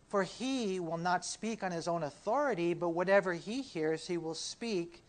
For 0.07 0.23
he 0.23 0.79
will 0.79 0.97
not 0.97 1.25
speak 1.25 1.65
on 1.65 1.73
his 1.73 1.89
own 1.89 2.05
authority, 2.05 2.75
but 2.75 2.91
whatever 2.91 3.35
he 3.35 3.61
hears, 3.61 4.07
he 4.07 4.19
will 4.19 4.37
speak, 4.37 5.03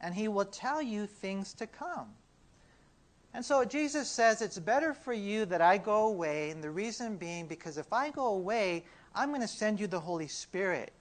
and 0.00 0.14
he 0.14 0.28
will 0.28 0.44
tell 0.44 0.80
you 0.80 1.08
things 1.08 1.54
to 1.54 1.66
come. 1.66 2.06
And 3.34 3.44
so 3.44 3.64
Jesus 3.64 4.08
says 4.08 4.40
it's 4.40 4.60
better 4.60 4.94
for 4.94 5.12
you 5.12 5.44
that 5.46 5.60
I 5.60 5.76
go 5.76 6.06
away, 6.06 6.50
and 6.50 6.62
the 6.62 6.70
reason 6.70 7.16
being 7.16 7.48
because 7.48 7.78
if 7.78 7.92
I 7.92 8.10
go 8.10 8.26
away, 8.26 8.84
I'm 9.12 9.30
going 9.30 9.40
to 9.40 9.48
send 9.48 9.80
you 9.80 9.88
the 9.88 9.98
Holy 9.98 10.28
Spirit. 10.28 10.92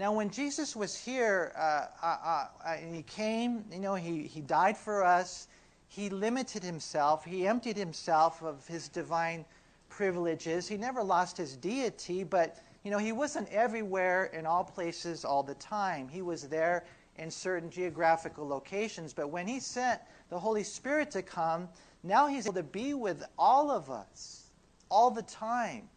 Now, 0.00 0.12
when 0.12 0.30
Jesus 0.30 0.74
was 0.74 0.96
here 0.96 1.52
uh, 1.58 1.84
uh, 2.02 2.46
uh, 2.64 2.70
and 2.70 2.94
he 2.94 3.02
came, 3.02 3.66
you 3.70 3.80
know, 3.80 3.96
he, 3.96 4.22
he 4.22 4.40
died 4.40 4.78
for 4.78 5.04
us, 5.04 5.46
he 5.88 6.08
limited 6.08 6.62
himself, 6.62 7.22
he 7.22 7.46
emptied 7.46 7.76
himself 7.76 8.42
of 8.42 8.66
his 8.66 8.88
divine 8.88 9.44
privileges. 9.90 10.66
He 10.66 10.78
never 10.78 11.02
lost 11.02 11.36
his 11.36 11.54
deity, 11.54 12.24
but 12.24 12.62
you 12.82 12.90
know, 12.90 12.96
he 12.96 13.12
wasn't 13.12 13.50
everywhere 13.50 14.30
in 14.32 14.46
all 14.46 14.64
places 14.64 15.26
all 15.26 15.42
the 15.42 15.56
time. 15.56 16.08
He 16.08 16.22
was 16.22 16.48
there 16.48 16.86
in 17.16 17.30
certain 17.30 17.68
geographical 17.68 18.48
locations. 18.48 19.12
But 19.12 19.28
when 19.28 19.46
he 19.46 19.60
sent 19.60 20.00
the 20.30 20.38
Holy 20.38 20.64
Spirit 20.64 21.10
to 21.10 21.20
come, 21.20 21.68
now 22.04 22.26
he's 22.26 22.46
able 22.46 22.54
to 22.54 22.62
be 22.62 22.94
with 22.94 23.22
all 23.38 23.70
of 23.70 23.90
us 23.90 24.44
all 24.90 25.10
the 25.10 25.24
time. 25.24 25.90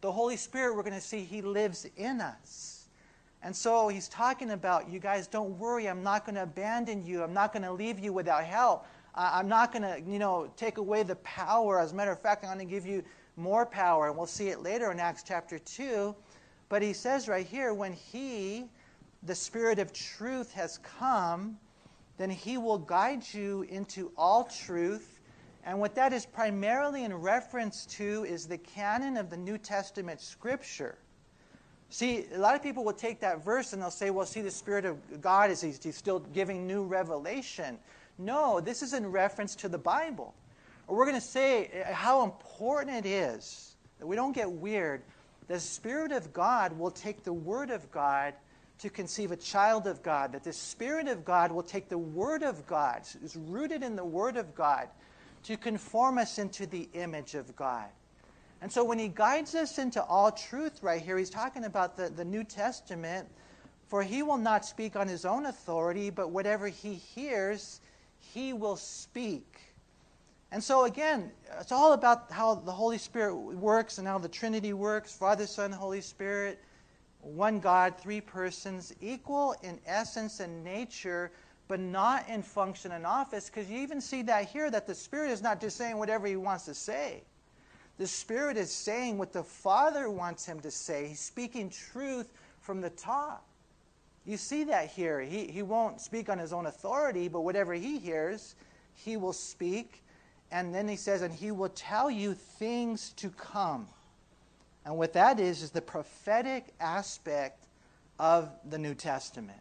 The 0.00 0.10
Holy 0.10 0.38
Spirit, 0.38 0.74
we're 0.74 0.82
going 0.82 0.94
to 0.94 1.00
see, 1.02 1.24
he 1.24 1.42
lives 1.42 1.86
in 1.98 2.22
us. 2.22 2.79
And 3.42 3.56
so 3.56 3.88
he's 3.88 4.08
talking 4.08 4.50
about, 4.50 4.90
you 4.90 4.98
guys, 4.98 5.26
don't 5.26 5.58
worry. 5.58 5.88
I'm 5.88 6.02
not 6.02 6.26
going 6.26 6.34
to 6.34 6.42
abandon 6.42 7.04
you. 7.04 7.22
I'm 7.22 7.32
not 7.32 7.52
going 7.52 7.62
to 7.62 7.72
leave 7.72 7.98
you 7.98 8.12
without 8.12 8.44
help. 8.44 8.86
I'm 9.14 9.48
not 9.48 9.72
going 9.72 9.82
to, 9.82 10.10
you 10.10 10.18
know, 10.18 10.50
take 10.56 10.78
away 10.78 11.02
the 11.02 11.16
power. 11.16 11.80
As 11.80 11.92
a 11.92 11.94
matter 11.94 12.12
of 12.12 12.20
fact, 12.20 12.44
I'm 12.44 12.54
going 12.56 12.66
to 12.66 12.70
give 12.70 12.86
you 12.86 13.02
more 13.36 13.64
power. 13.64 14.08
And 14.08 14.16
we'll 14.16 14.26
see 14.26 14.48
it 14.48 14.62
later 14.62 14.92
in 14.92 15.00
Acts 15.00 15.22
chapter 15.26 15.58
2. 15.58 16.14
But 16.68 16.82
he 16.82 16.92
says 16.92 17.28
right 17.28 17.46
here, 17.46 17.74
when 17.74 17.92
he, 17.92 18.66
the 19.22 19.34
Spirit 19.34 19.78
of 19.78 19.92
truth, 19.92 20.52
has 20.52 20.78
come, 20.78 21.58
then 22.18 22.30
he 22.30 22.58
will 22.58 22.78
guide 22.78 23.22
you 23.32 23.62
into 23.62 24.12
all 24.16 24.44
truth. 24.44 25.20
And 25.64 25.80
what 25.80 25.94
that 25.94 26.12
is 26.12 26.26
primarily 26.26 27.04
in 27.04 27.14
reference 27.14 27.86
to 27.86 28.24
is 28.24 28.46
the 28.46 28.58
canon 28.58 29.16
of 29.16 29.30
the 29.30 29.36
New 29.36 29.58
Testament 29.58 30.20
scripture. 30.20 30.98
See, 31.90 32.24
a 32.32 32.38
lot 32.38 32.54
of 32.54 32.62
people 32.62 32.84
will 32.84 32.92
take 32.92 33.20
that 33.20 33.44
verse 33.44 33.72
and 33.72 33.82
they'll 33.82 33.90
say, 33.90 34.10
well, 34.10 34.24
see, 34.24 34.40
the 34.40 34.50
Spirit 34.50 34.84
of 34.84 35.20
God 35.20 35.50
is 35.50 35.60
he's, 35.60 35.96
still 35.96 36.20
giving 36.20 36.66
new 36.66 36.84
revelation. 36.84 37.78
No, 38.18 38.60
this 38.60 38.82
is 38.82 38.94
in 38.94 39.10
reference 39.10 39.54
to 39.56 39.68
the 39.68 39.78
Bible. 39.78 40.34
Or 40.86 40.96
we're 40.96 41.06
going 41.06 41.20
to 41.20 41.20
say 41.20 41.66
eh, 41.66 41.92
how 41.92 42.24
important 42.24 43.04
it 43.04 43.08
is 43.08 43.76
that 43.98 44.06
we 44.06 44.16
don't 44.16 44.32
get 44.32 44.50
weird 44.50 45.02
the 45.50 45.58
Spirit 45.58 46.12
of 46.12 46.32
God 46.32 46.78
will 46.78 46.92
take 46.92 47.24
the 47.24 47.32
Word 47.32 47.70
of 47.70 47.90
God 47.90 48.34
to 48.78 48.88
conceive 48.88 49.32
a 49.32 49.36
child 49.36 49.88
of 49.88 50.00
God, 50.00 50.30
that 50.30 50.44
the 50.44 50.52
Spirit 50.52 51.08
of 51.08 51.24
God 51.24 51.50
will 51.50 51.64
take 51.64 51.88
the 51.88 51.98
Word 51.98 52.44
of 52.44 52.64
God, 52.68 53.02
is 53.20 53.34
rooted 53.34 53.82
in 53.82 53.96
the 53.96 54.04
Word 54.04 54.36
of 54.36 54.54
God, 54.54 54.86
to 55.42 55.56
conform 55.56 56.18
us 56.18 56.38
into 56.38 56.66
the 56.66 56.88
image 56.92 57.34
of 57.34 57.56
God. 57.56 57.88
And 58.62 58.70
so 58.70 58.84
when 58.84 58.98
he 58.98 59.08
guides 59.08 59.54
us 59.54 59.78
into 59.78 60.02
all 60.02 60.30
truth 60.30 60.82
right 60.82 61.00
here, 61.00 61.16
he's 61.16 61.30
talking 61.30 61.64
about 61.64 61.96
the, 61.96 62.10
the 62.10 62.24
New 62.24 62.44
Testament. 62.44 63.28
For 63.88 64.04
he 64.04 64.22
will 64.22 64.38
not 64.38 64.64
speak 64.64 64.94
on 64.94 65.08
his 65.08 65.24
own 65.24 65.46
authority, 65.46 66.10
but 66.10 66.30
whatever 66.30 66.68
he 66.68 66.94
hears, 66.94 67.80
he 68.20 68.52
will 68.52 68.76
speak. 68.76 69.60
And 70.52 70.62
so, 70.62 70.84
again, 70.84 71.32
it's 71.60 71.72
all 71.72 71.92
about 71.92 72.30
how 72.30 72.54
the 72.54 72.70
Holy 72.70 72.98
Spirit 72.98 73.34
works 73.34 73.98
and 73.98 74.06
how 74.06 74.18
the 74.18 74.28
Trinity 74.28 74.72
works 74.72 75.12
Father, 75.12 75.46
Son, 75.46 75.72
Holy 75.72 76.00
Spirit, 76.00 76.60
one 77.20 77.60
God, 77.60 77.98
three 77.98 78.20
persons, 78.20 78.94
equal 79.00 79.54
in 79.62 79.78
essence 79.86 80.40
and 80.40 80.62
nature, 80.62 81.32
but 81.66 81.80
not 81.80 82.28
in 82.28 82.42
function 82.42 82.92
and 82.92 83.06
office. 83.06 83.46
Because 83.46 83.70
you 83.70 83.80
even 83.80 84.00
see 84.00 84.22
that 84.22 84.48
here 84.48 84.70
that 84.70 84.86
the 84.86 84.94
Spirit 84.94 85.30
is 85.30 85.42
not 85.42 85.60
just 85.60 85.76
saying 85.76 85.96
whatever 85.96 86.26
He 86.26 86.36
wants 86.36 86.64
to 86.66 86.74
say. 86.74 87.22
The 88.00 88.06
Spirit 88.06 88.56
is 88.56 88.72
saying 88.72 89.16
what 89.18 89.32
the 89.32 89.44
Father 89.44 90.10
wants 90.10 90.44
Him 90.44 90.58
to 90.60 90.70
say. 90.70 91.06
He's 91.06 91.20
speaking 91.20 91.70
truth 91.70 92.32
from 92.60 92.80
the 92.80 92.90
top. 92.90 93.44
You 94.26 94.36
see 94.36 94.64
that 94.64 94.88
here. 94.88 95.20
He, 95.20 95.46
he 95.46 95.62
won't 95.62 96.00
speak 96.00 96.28
on 96.28 96.38
His 96.38 96.52
own 96.52 96.66
authority, 96.66 97.28
but 97.28 97.42
whatever 97.42 97.74
He 97.74 97.98
hears, 97.98 98.56
He 98.94 99.16
will 99.16 99.32
speak 99.32 100.02
and 100.52 100.74
then 100.74 100.88
he 100.88 100.96
says, 100.96 101.22
and 101.22 101.32
he 101.32 101.50
will 101.50 101.68
tell 101.70 102.10
you 102.10 102.34
things 102.34 103.10
to 103.16 103.30
come. 103.30 103.86
And 104.84 104.96
what 104.96 105.12
that 105.12 105.38
is, 105.38 105.62
is 105.62 105.70
the 105.70 105.82
prophetic 105.82 106.74
aspect 106.80 107.66
of 108.18 108.50
the 108.68 108.78
New 108.78 108.94
Testament. 108.94 109.60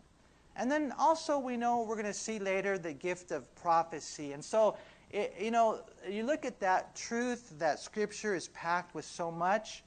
And 0.55 0.71
then 0.71 0.93
also, 0.97 1.37
we 1.37 1.57
know 1.57 1.83
we're 1.83 1.95
going 1.95 2.05
to 2.05 2.13
see 2.13 2.39
later 2.39 2.77
the 2.77 2.91
gift 2.91 3.31
of 3.31 3.53
prophecy. 3.55 4.33
And 4.33 4.43
so, 4.43 4.77
it, 5.11 5.33
you 5.39 5.51
know, 5.51 5.81
you 6.07 6.23
look 6.23 6.45
at 6.45 6.59
that 6.59 6.95
truth 6.95 7.53
that 7.59 7.79
Scripture 7.79 8.35
is 8.35 8.49
packed 8.49 8.93
with 8.93 9.05
so 9.05 9.31
much. 9.31 9.83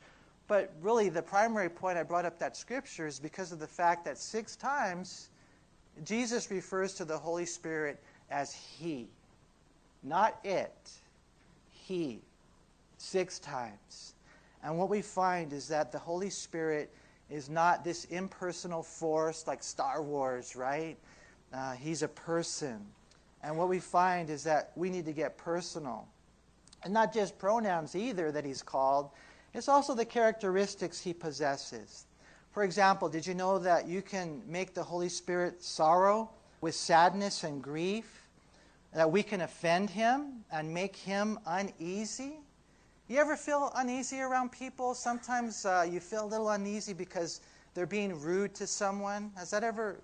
But 0.49 0.73
really, 0.81 1.09
the 1.09 1.23
primary 1.23 1.69
point 1.69 1.97
I 1.97 2.02
brought 2.02 2.25
up 2.25 2.38
that 2.41 2.57
Scripture 2.57 3.07
is 3.07 3.21
because 3.21 3.52
of 3.52 3.59
the 3.59 3.67
fact 3.67 4.05
that 4.05 4.19
six 4.19 4.57
times 4.57 5.31
Jesus 6.05 6.50
refers 6.50 6.95
to 6.95 7.05
the 7.05 7.17
Holy 7.17 7.47
Spirit 7.47 8.02
as 8.31 8.52
He. 8.52 9.09
Not 10.02 10.38
it, 10.43 10.91
He. 11.71 12.21
Six 12.99 13.38
times. 13.38 14.14
And 14.64 14.79
what 14.79 14.88
we 14.88 15.02
find 15.02 15.52
is 15.52 15.69
that 15.69 15.93
the 15.93 15.99
Holy 15.99 16.31
Spirit 16.31 16.93
is 17.31 17.49
not 17.49 17.85
this 17.85 18.05
impersonal 18.07 18.83
force 18.83 19.47
like 19.47 19.62
Star 19.62 20.02
Wars, 20.02 20.55
right? 20.55 20.97
Uh, 21.52 21.73
he's 21.73 22.02
a 22.02 22.09
person. 22.09 22.85
And 23.42 23.56
what 23.56 23.68
we 23.68 23.80
find 23.80 24.30
is 24.30 24.44
that 24.44 24.72
we 24.76 24.90
need 24.90 25.04
to 25.06 25.12
get 25.12 25.37
personal. 25.37 26.06
And 26.84 26.92
not 26.92 27.12
just 27.12 27.38
pronouns 27.38 27.94
either 27.94 28.32
that 28.32 28.44
he's 28.44 28.62
called, 28.62 29.11
it's 29.54 29.68
also 29.68 29.94
the 29.94 30.04
characteristics 30.04 31.00
he 31.00 31.12
possesses. 31.12 32.06
For 32.52 32.64
example, 32.64 33.08
did 33.08 33.26
you 33.26 33.34
know 33.34 33.58
that 33.58 33.88
you 33.88 34.02
can 34.02 34.42
make 34.46 34.75
the 34.75 34.82
Holy 34.82 35.08
Spirit 35.08 35.62
sorrow 35.62 36.30
with 36.61 36.75
sadness 36.75 37.44
and 37.44 37.62
grief? 37.62 38.26
That 38.94 39.11
we 39.11 39.22
can 39.22 39.40
offend 39.40 39.88
him 39.88 40.44
and 40.52 40.72
make 40.72 40.96
him 40.96 41.38
uneasy? 41.46 42.34
You 43.08 43.18
ever 43.18 43.37
feel 43.37 43.72
uneasy 43.76 44.20
around 44.20 44.52
people? 44.52 44.94
Sometimes 44.94 45.64
uh, 45.64 45.87
you 45.90 45.99
feel 45.99 46.25
a 46.25 46.26
little 46.26 46.50
uneasy 46.50 46.92
because 46.92 47.40
they're 47.75 47.87
being 47.87 48.20
rude 48.20 48.54
to 48.56 48.66
someone. 48.66 49.32
Has 49.37 49.50
that 49.50 49.64
ever, 49.64 50.00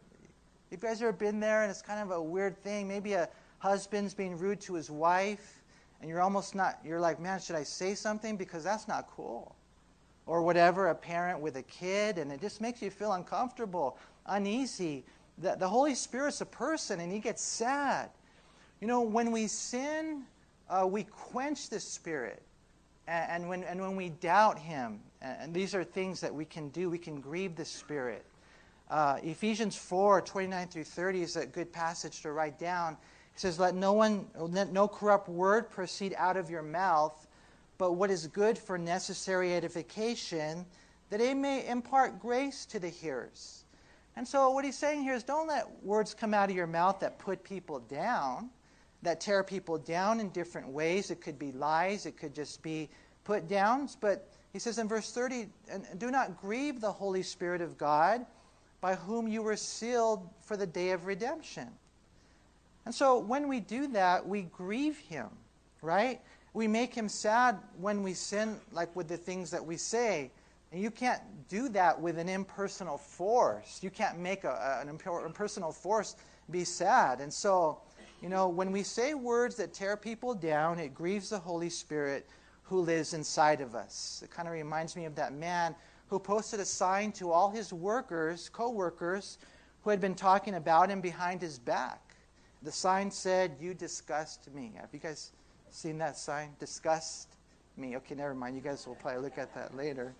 you 0.70 0.76
guys 0.76 1.00
ever 1.02 1.12
been 1.12 1.40
there 1.40 1.62
and 1.62 1.70
it's 1.70 1.82
kind 1.82 2.00
of 2.00 2.10
a 2.10 2.22
weird 2.22 2.56
thing? 2.62 2.86
Maybe 2.86 3.14
a 3.14 3.28
husband's 3.58 4.14
being 4.14 4.36
rude 4.36 4.60
to 4.62 4.74
his 4.74 4.90
wife 4.90 5.62
and 6.00 6.08
you're 6.08 6.20
almost 6.20 6.54
not, 6.54 6.78
you're 6.84 7.00
like, 7.00 7.20
man, 7.20 7.40
should 7.40 7.56
I 7.56 7.64
say 7.64 7.94
something? 7.94 8.36
Because 8.36 8.64
that's 8.64 8.86
not 8.86 9.08
cool 9.10 9.54
or 10.28 10.42
whatever, 10.42 10.88
a 10.88 10.94
parent 10.94 11.40
with 11.40 11.56
a 11.56 11.62
kid, 11.62 12.18
and 12.18 12.30
it 12.30 12.40
just 12.40 12.60
makes 12.60 12.82
you 12.82 12.90
feel 12.90 13.12
uncomfortable, 13.14 13.96
uneasy. 14.26 15.02
The, 15.38 15.56
the 15.58 15.66
Holy 15.66 15.94
Spirit's 15.94 16.42
a 16.42 16.46
person, 16.46 17.00
and 17.00 17.10
he 17.10 17.18
gets 17.18 17.42
sad. 17.42 18.10
You 18.80 18.86
know, 18.86 19.00
when 19.00 19.32
we 19.32 19.46
sin, 19.46 20.24
uh, 20.68 20.86
we 20.86 21.04
quench 21.04 21.70
the 21.70 21.80
Spirit. 21.80 22.42
And, 23.08 23.30
and, 23.30 23.48
when, 23.48 23.64
and 23.64 23.80
when 23.80 23.96
we 23.96 24.10
doubt 24.10 24.58
him, 24.58 25.00
and 25.22 25.54
these 25.54 25.74
are 25.74 25.82
things 25.82 26.20
that 26.20 26.32
we 26.32 26.44
can 26.44 26.68
do, 26.68 26.90
we 26.90 26.98
can 26.98 27.20
grieve 27.22 27.56
the 27.56 27.64
Spirit. 27.64 28.24
Uh, 28.90 29.18
Ephesians 29.22 29.76
4 29.76 30.22
29 30.22 30.68
through 30.68 30.84
30 30.84 31.22
is 31.22 31.36
a 31.36 31.46
good 31.46 31.72
passage 31.72 32.22
to 32.22 32.32
write 32.32 32.58
down. 32.58 32.94
It 33.34 33.40
says, 33.40 33.58
Let 33.58 33.74
no 33.74 33.92
one, 33.92 34.26
let 34.36 34.72
no 34.72 34.88
corrupt 34.88 35.28
word 35.28 35.70
proceed 35.70 36.14
out 36.16 36.36
of 36.36 36.50
your 36.50 36.62
mouth 36.62 37.28
but 37.78 37.92
what 37.92 38.10
is 38.10 38.26
good 38.26 38.58
for 38.58 38.76
necessary 38.76 39.54
edification, 39.54 40.66
that 41.10 41.20
it 41.20 41.36
may 41.36 41.66
impart 41.66 42.20
grace 42.20 42.66
to 42.66 42.80
the 42.80 42.88
hearers. 42.88 43.64
And 44.16 44.26
so, 44.26 44.50
what 44.50 44.64
he's 44.64 44.76
saying 44.76 45.02
here 45.02 45.14
is 45.14 45.22
don't 45.22 45.46
let 45.46 45.66
words 45.84 46.12
come 46.12 46.34
out 46.34 46.50
of 46.50 46.56
your 46.56 46.66
mouth 46.66 46.98
that 46.98 47.20
put 47.20 47.44
people 47.44 47.78
down, 47.78 48.50
that 49.02 49.20
tear 49.20 49.44
people 49.44 49.78
down 49.78 50.18
in 50.18 50.30
different 50.30 50.68
ways. 50.68 51.12
It 51.12 51.20
could 51.20 51.38
be 51.38 51.52
lies, 51.52 52.04
it 52.04 52.16
could 52.16 52.34
just 52.34 52.62
be 52.62 52.90
put 53.22 53.46
downs. 53.46 53.96
But 53.98 54.28
he 54.52 54.58
says 54.58 54.78
in 54.78 54.88
verse 54.88 55.12
30, 55.12 55.46
do 55.98 56.10
not 56.10 56.36
grieve 56.36 56.80
the 56.80 56.90
Holy 56.90 57.22
Spirit 57.22 57.60
of 57.60 57.78
God, 57.78 58.26
by 58.80 58.94
whom 58.94 59.26
you 59.26 59.42
were 59.42 59.56
sealed 59.56 60.28
for 60.40 60.56
the 60.56 60.66
day 60.66 60.90
of 60.90 61.06
redemption. 61.06 61.68
And 62.84 62.94
so, 62.94 63.18
when 63.18 63.48
we 63.48 63.60
do 63.60 63.88
that, 63.88 64.26
we 64.26 64.42
grieve 64.42 64.98
him, 64.98 65.28
right? 65.82 66.20
We 66.54 66.66
make 66.66 66.94
him 66.94 67.08
sad 67.08 67.58
when 67.78 68.02
we 68.02 68.14
sin, 68.14 68.56
like 68.72 68.94
with 68.96 69.08
the 69.08 69.16
things 69.16 69.50
that 69.50 69.64
we 69.64 69.76
say. 69.76 70.30
And 70.72 70.82
you 70.82 70.90
can't 70.90 71.20
do 71.48 71.68
that 71.70 72.00
with 72.00 72.18
an 72.18 72.28
impersonal 72.28 72.98
force. 72.98 73.80
You 73.82 73.90
can't 73.90 74.18
make 74.18 74.44
a, 74.44 74.80
an 74.82 74.88
impersonal 74.88 75.72
force 75.72 76.16
be 76.50 76.64
sad. 76.64 77.20
And 77.20 77.32
so, 77.32 77.80
you 78.22 78.28
know, 78.28 78.48
when 78.48 78.72
we 78.72 78.82
say 78.82 79.14
words 79.14 79.56
that 79.56 79.72
tear 79.72 79.96
people 79.96 80.34
down, 80.34 80.78
it 80.78 80.94
grieves 80.94 81.30
the 81.30 81.38
Holy 81.38 81.70
Spirit 81.70 82.26
who 82.62 82.80
lives 82.80 83.14
inside 83.14 83.60
of 83.60 83.74
us. 83.74 84.22
It 84.24 84.30
kind 84.30 84.46
of 84.46 84.52
reminds 84.52 84.94
me 84.94 85.06
of 85.06 85.14
that 85.14 85.32
man 85.32 85.74
who 86.08 86.18
posted 86.18 86.60
a 86.60 86.64
sign 86.64 87.12
to 87.12 87.30
all 87.30 87.50
his 87.50 87.72
workers, 87.72 88.48
co 88.48 88.70
workers, 88.70 89.38
who 89.82 89.90
had 89.90 90.00
been 90.00 90.14
talking 90.14 90.54
about 90.54 90.90
him 90.90 91.00
behind 91.00 91.40
his 91.40 91.58
back. 91.58 92.16
The 92.62 92.72
sign 92.72 93.10
said, 93.10 93.56
You 93.60 93.74
disgust 93.74 94.52
me. 94.52 94.72
Have 94.80 94.88
you 94.92 94.98
guys 94.98 95.32
Seen 95.70 95.98
that 95.98 96.16
sign? 96.16 96.50
Disgust 96.58 97.28
me. 97.76 97.96
Okay, 97.96 98.14
never 98.14 98.34
mind. 98.34 98.56
You 98.56 98.62
guys 98.62 98.86
will 98.86 98.94
probably 98.96 99.22
look 99.22 99.38
at 99.38 99.54
that 99.54 99.76
later. 99.76 100.14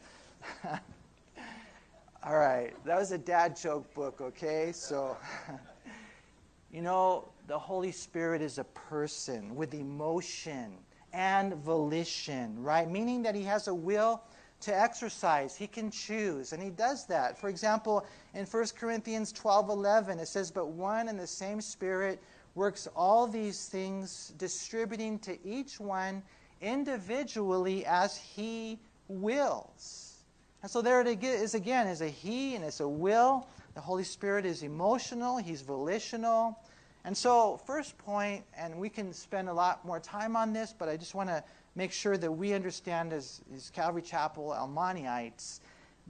All 2.24 2.36
right, 2.36 2.72
that 2.84 2.98
was 2.98 3.12
a 3.12 3.18
dad 3.18 3.56
joke 3.56 3.92
book, 3.94 4.20
okay? 4.20 4.72
So, 4.72 5.16
you 6.72 6.82
know, 6.82 7.28
the 7.46 7.58
Holy 7.58 7.92
Spirit 7.92 8.42
is 8.42 8.58
a 8.58 8.64
person 8.64 9.54
with 9.54 9.72
emotion 9.72 10.72
and 11.12 11.54
volition, 11.54 12.60
right? 12.62 12.90
Meaning 12.90 13.22
that 13.22 13.34
he 13.34 13.44
has 13.44 13.68
a 13.68 13.74
will 13.74 14.20
to 14.60 14.78
exercise. 14.78 15.56
He 15.56 15.66
can 15.66 15.90
choose, 15.90 16.52
and 16.52 16.62
he 16.62 16.70
does 16.70 17.06
that. 17.06 17.38
For 17.38 17.48
example, 17.48 18.06
in 18.34 18.44
1 18.44 18.66
Corinthians 18.78 19.32
12 19.32 19.70
11, 19.70 20.18
it 20.18 20.28
says, 20.28 20.50
But 20.50 20.68
one 20.68 21.08
and 21.08 21.18
the 21.18 21.26
same 21.26 21.60
Spirit 21.60 22.20
works 22.54 22.88
all 22.96 23.26
these 23.26 23.66
things, 23.68 24.32
distributing 24.36 25.18
to 25.20 25.38
each 25.46 25.78
one 25.78 26.22
individually 26.60 27.86
as 27.86 28.16
he 28.16 28.78
wills. 29.06 30.24
And 30.62 30.70
so 30.70 30.82
there 30.82 31.00
it 31.00 31.22
is 31.22 31.54
again, 31.54 31.86
is 31.86 32.00
a 32.00 32.08
he 32.08 32.56
and 32.56 32.64
it's 32.64 32.80
a 32.80 32.88
will. 32.88 33.46
The 33.74 33.80
Holy 33.80 34.02
Spirit 34.02 34.44
is 34.44 34.64
emotional, 34.64 35.36
he's 35.36 35.62
volitional. 35.62 36.58
And 37.04 37.16
so, 37.16 37.58
first 37.64 37.96
point, 37.96 38.44
and 38.56 38.76
we 38.76 38.88
can 38.88 39.12
spend 39.12 39.48
a 39.48 39.52
lot 39.52 39.84
more 39.86 40.00
time 40.00 40.36
on 40.36 40.52
this, 40.52 40.74
but 40.76 40.88
I 40.88 40.96
just 40.96 41.14
want 41.14 41.28
to 41.28 41.44
make 41.78 41.92
sure 41.92 42.16
that 42.18 42.32
we 42.32 42.54
understand 42.54 43.12
as, 43.12 43.40
as 43.54 43.70
Calvary 43.70 44.02
Chapel 44.02 44.52
Almanites 44.52 45.60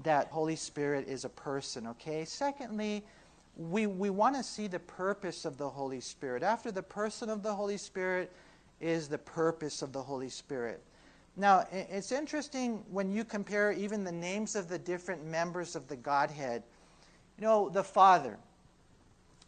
that 0.02 0.28
Holy 0.28 0.56
Spirit 0.56 1.06
is 1.06 1.26
a 1.26 1.28
person, 1.28 1.86
okay? 1.88 2.24
Secondly, 2.24 3.04
we, 3.54 3.86
we 3.86 4.08
want 4.08 4.34
to 4.34 4.42
see 4.42 4.66
the 4.66 4.78
purpose 4.78 5.44
of 5.44 5.58
the 5.58 5.68
Holy 5.68 6.00
Spirit. 6.00 6.42
After 6.42 6.72
the 6.72 6.82
person 6.82 7.28
of 7.28 7.42
the 7.42 7.52
Holy 7.52 7.76
Spirit 7.76 8.32
is 8.80 9.08
the 9.08 9.18
purpose 9.18 9.82
of 9.82 9.92
the 9.92 10.00
Holy 10.00 10.30
Spirit. 10.30 10.82
Now, 11.36 11.66
it's 11.70 12.12
interesting 12.12 12.82
when 12.90 13.12
you 13.12 13.22
compare 13.22 13.70
even 13.72 14.04
the 14.04 14.12
names 14.12 14.56
of 14.56 14.70
the 14.70 14.78
different 14.78 15.26
members 15.26 15.76
of 15.76 15.86
the 15.86 15.96
Godhead. 15.96 16.62
You 17.36 17.44
know, 17.44 17.68
the 17.68 17.84
Father. 17.84 18.38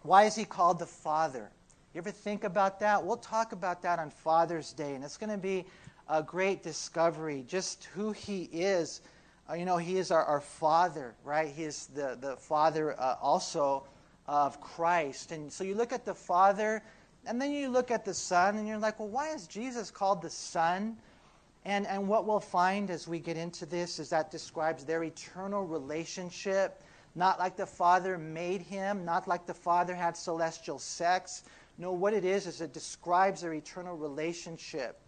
Why 0.03 0.25
is 0.25 0.37
he 0.37 0.45
called 0.45 0.81
the 0.81 0.87
Father? 0.87 1.51
You 1.95 1.99
ever 1.99 2.11
think 2.11 2.45
about 2.45 2.79
that? 2.81 3.03
We'll 3.03 3.17
talk 3.17 3.53
about 3.53 3.81
that 3.83 3.99
on 3.99 4.11
Father's 4.11 4.73
Day, 4.75 4.95
and 4.95 5.03
it's 5.03 5.17
going 5.17 5.31
to 5.31 5.39
be 5.39 5.65
a 6.11 6.23
great 6.25 6.63
discovery 6.63 7.45
just 7.47 7.85
who 7.95 8.11
he 8.11 8.43
is. 8.53 9.01
Uh, 9.49 9.55
you 9.55 9.65
know, 9.65 9.77
he 9.77 9.97
is 9.97 10.11
our, 10.11 10.25
our 10.25 10.41
Father, 10.41 11.15
right? 11.25 11.49
He 11.49 11.63
is 11.63 11.87
the, 11.95 12.19
the 12.21 12.37
Father 12.37 13.01
uh, 13.01 13.17
also 13.23 13.85
of 14.27 14.61
Christ. 14.61 15.31
And 15.31 15.53
so 15.53 15.63
you 15.63 15.75
look 15.75 15.93
at 15.93 16.05
the 16.05 16.15
Father, 16.15 16.83
and 17.27 17.41
then 17.41 17.53
you 17.53 17.69
look 17.69 17.93
at 17.93 18.05
the 18.05 18.15
Son, 18.15 18.57
and 18.57 18.67
you're 18.67 18.79
like, 18.79 18.99
well, 18.99 19.09
why 19.09 19.33
is 19.33 19.47
Jesus 19.47 19.91
called 19.91 20.21
the 20.21 20.31
Son? 20.31 20.97
And, 21.65 21.87
and 21.87 22.09
what 22.09 22.27
we'll 22.27 22.41
find 22.41 22.91
as 22.91 23.07
we 23.07 23.21
get 23.21 23.37
into 23.37 23.65
this 23.65 23.99
is 23.99 24.11
that 24.11 24.31
describes 24.31 24.85
their 24.85 25.05
eternal 25.05 25.65
relationship, 25.65 26.83
not 27.15 27.39
like 27.39 27.57
the 27.57 27.67
Father 27.67 28.19
made 28.19 28.63
him, 28.63 29.05
not 29.05 29.29
like 29.29 29.47
the 29.47 29.55
Father 29.55 29.95
had 29.95 30.17
celestial 30.17 30.79
sex. 30.79 31.45
No, 31.79 31.93
what 31.93 32.15
it 32.15 32.25
is 32.25 32.47
is 32.47 32.61
it 32.61 32.73
describes 32.73 33.43
their 33.43 33.55
eternal 33.55 33.97
relationship. 33.97 35.00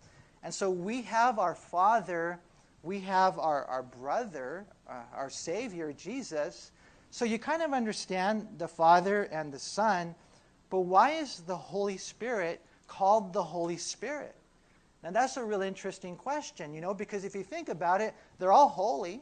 And 0.43 0.53
so 0.53 0.71
we 0.71 1.03
have 1.03 1.39
our 1.39 1.55
Father, 1.55 2.39
we 2.83 3.01
have 3.01 3.39
our, 3.39 3.65
our 3.67 3.83
brother, 3.83 4.67
uh, 4.89 5.03
our 5.15 5.31
Savior, 5.31 5.93
Jesus, 5.93 6.73
so 7.13 7.27
you 7.27 7.39
kind 7.39 7.61
of 7.61 7.75
understand 7.75 8.49
the 8.57 8.67
Father 8.67 9.25
and 9.25 9.53
the 9.53 9.59
Son, 9.59 10.15
but 10.71 10.81
why 10.81 11.11
is 11.11 11.41
the 11.41 11.57
Holy 11.57 11.99
Spirit 11.99 12.63
called 12.89 13.35
the 13.35 13.43
Holy 13.43 13.77
Spirit? 13.77 14.35
Now 15.03 15.11
that's 15.11 15.37
a 15.37 15.45
real 15.45 15.61
interesting 15.61 16.17
question, 16.17 16.73
you 16.73 16.81
know, 16.81 16.95
because 16.95 17.25
if 17.25 17.35
you 17.35 17.43
think 17.43 17.69
about 17.69 18.01
it, 18.01 18.15
they're 18.39 18.51
all 18.51 18.69
holy. 18.69 19.21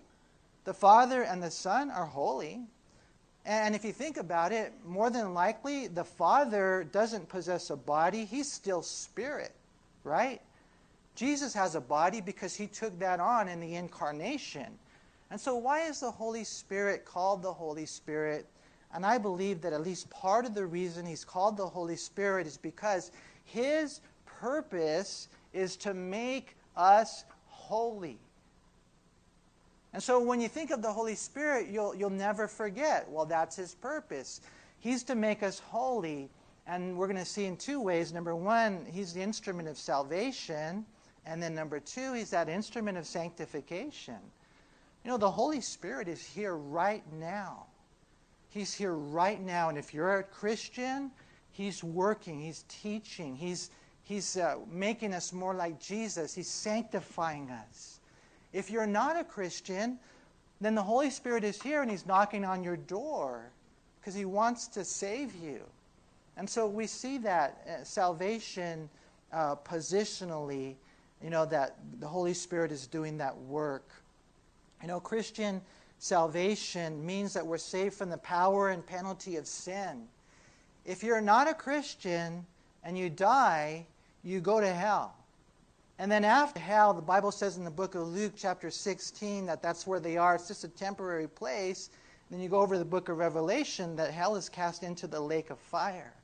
The 0.65 0.73
Father 0.73 1.23
and 1.23 1.43
the 1.43 1.51
Son 1.51 1.91
are 1.91 2.07
holy. 2.07 2.61
And 3.45 3.75
if 3.75 3.85
you 3.85 3.93
think 3.93 4.19
about 4.19 4.53
it, 4.53 4.73
more 4.87 5.11
than 5.11 5.35
likely, 5.35 5.89
the 5.89 6.05
Father 6.05 6.87
doesn't 6.93 7.29
possess 7.29 7.71
a 7.71 7.77
body, 7.77 8.25
he's 8.25 8.53
still 8.53 8.83
spirit, 8.83 9.53
right? 10.05 10.41
Jesus 11.21 11.53
has 11.53 11.75
a 11.75 11.83
body 11.83 12.23
because 12.23 12.55
he 12.55 12.67
took 12.67 12.99
that 12.99 13.21
on 13.21 13.47
in 13.47 13.61
the 13.61 13.75
incarnation. 13.75 14.79
And 15.31 15.39
so, 15.39 15.55
why 15.55 15.83
is 15.83 16.01
the 16.01 16.11
Holy 16.11 16.45
Spirit 16.45 17.05
called 17.05 17.43
the 17.43 17.53
Holy 17.53 17.85
Spirit? 17.85 18.47
And 18.95 19.05
I 19.05 19.19
believe 19.19 19.61
that 19.61 19.75
at 19.75 19.83
least 19.83 20.09
part 20.09 20.47
of 20.47 20.55
the 20.55 20.65
reason 20.65 21.05
he's 21.05 21.23
called 21.23 21.59
the 21.59 21.67
Holy 21.67 21.97
Spirit 21.97 22.47
is 22.47 22.57
because 22.57 23.13
his 23.45 24.01
purpose 24.25 25.29
is 25.53 25.77
to 25.77 25.93
make 25.93 26.57
us 26.75 27.27
holy. 27.45 28.19
And 29.93 30.03
so 30.03 30.21
when 30.21 30.41
you 30.41 30.49
think 30.49 30.71
of 30.71 30.81
the 30.81 30.91
Holy 30.91 31.17
Spirit, 31.17 31.69
you'll, 31.69 31.95
you'll 31.95 32.09
never 32.09 32.49
forget, 32.49 33.07
well, 33.11 33.27
that's 33.27 33.57
his 33.57 33.75
purpose. 33.75 34.41
He's 34.79 35.03
to 35.03 35.15
make 35.15 35.43
us 35.43 35.59
holy. 35.59 36.31
And 36.67 36.97
we're 36.97 37.09
going 37.09 37.19
to 37.19 37.27
see 37.27 37.45
in 37.45 37.59
two 37.59 37.79
ways. 37.79 38.11
Number 38.11 38.35
one, 38.35 38.87
he's 38.91 39.13
the 39.13 39.21
instrument 39.21 39.69
of 39.69 39.77
salvation. 39.77 40.87
And 41.27 41.43
then 41.43 41.55
number 41.55 41.81
two, 41.81 42.15
he's 42.15 42.31
that 42.31 42.49
instrument 42.49 42.99
of 42.99 43.07
sanctification. 43.07 44.19
You 45.05 45.11
know, 45.11 45.17
the 45.17 45.31
Holy 45.31 45.61
Spirit 45.61 46.09
is 46.09 46.25
here 46.25 46.57
right 46.57 47.05
now. 47.13 47.67
He's 48.51 48.75
here 48.75 48.95
right 48.95 49.41
now. 49.41 49.69
And 49.69 49.79
if 49.79 49.95
you're 49.95 50.19
a 50.19 50.25
Christian, 50.25 51.11
He's 51.53 51.83
working, 51.83 52.41
He's 52.41 52.65
teaching, 52.69 53.35
He's, 53.35 53.71
he's 54.03 54.37
uh, 54.37 54.57
making 54.71 55.15
us 55.15 55.33
more 55.33 55.55
like 55.55 55.81
Jesus, 55.81 56.35
He's 56.35 56.49
sanctifying 56.49 57.51
us. 57.51 58.01
If 58.53 58.71
you're 58.71 58.87
not 58.87 59.19
a 59.19 59.25
Christian, 59.25 59.99
then 60.61 60.75
the 60.75 60.83
Holy 60.83 61.11
Spirit 61.11 61.45
is 61.45 61.63
here 61.63 61.83
and 61.83 61.91
He's 61.91 62.07
knocking 62.07 62.45
on 62.45 62.63
your 62.63 62.77
door 62.77 63.51
because 64.01 64.15
He 64.15 64.25
wants 64.25 64.67
to 64.69 64.85
save 64.85 65.35
you. 65.37 65.61
And 66.37 66.49
so 66.49 66.67
we 66.67 66.87
see 66.87 67.19
that 67.19 67.67
uh, 67.67 67.85
salvation 67.85 68.89
uh, 69.33 69.57
positionally, 69.57 70.75
you 71.23 71.31
know, 71.31 71.45
that 71.47 71.77
the 71.99 72.09
Holy 72.09 72.35
Spirit 72.35 72.73
is 72.73 72.87
doing 72.87 73.19
that 73.19 73.37
work. 73.37 73.91
You 74.83 74.89
know, 74.89 75.01
Christian 75.01 75.61
salvation 75.99 77.05
means 77.05 77.35
that 77.35 77.47
we're 77.47 77.59
saved 77.59 77.95
from 77.95 78.09
the 78.09 78.19
power 78.19 78.71
and 78.71 78.85
penalty 78.85 79.37
of 79.37 79.47
sin. 79.47 80.05
If 80.85 81.03
you're 81.03 81.21
not 81.21 81.49
a 81.49 81.55
Christian 81.55 82.47
and 82.83 82.97
you 82.97 83.11
die, 83.11 83.87
you 84.25 84.41
go 84.41 84.61
to 84.61 84.73
hell. 84.73 85.15
And 85.99 86.11
then 86.11 86.25
after 86.25 86.59
hell, 86.59 86.95
the 86.95 87.03
Bible 87.03 87.31
says 87.31 87.59
in 87.59 87.65
the 87.65 87.71
book 87.71 87.95
of 87.95 88.09
Luke, 88.09 88.33
chapter 88.35 88.71
16, 88.71 89.45
that 89.45 89.63
that's 89.63 89.87
where 89.87 90.01
they 90.01 90.17
are. 90.17 90.35
It's 90.35 90.49
just 90.49 90.65
a 90.65 90.69
temporary 90.69 91.29
place. 91.29 91.91
Then 92.31 92.41
you 92.41 92.49
go 92.49 92.61
over 92.61 92.79
the 92.79 92.85
book 92.85 93.11
of 93.11 93.19
Revelation, 93.19 93.97
that 93.97 94.11
hell 94.11 94.37
is 94.37 94.49
cast 94.49 94.83
into 94.83 95.07
the 95.07 95.21
lake 95.21 95.51
of 95.51 95.59
fire. 95.59 96.15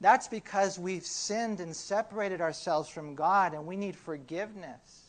That's 0.00 0.28
because 0.28 0.78
we've 0.78 1.04
sinned 1.04 1.60
and 1.60 1.76
separated 1.76 2.40
ourselves 2.40 2.88
from 2.88 3.14
God, 3.14 3.52
and 3.52 3.66
we 3.66 3.76
need 3.76 3.94
forgiveness. 3.94 5.04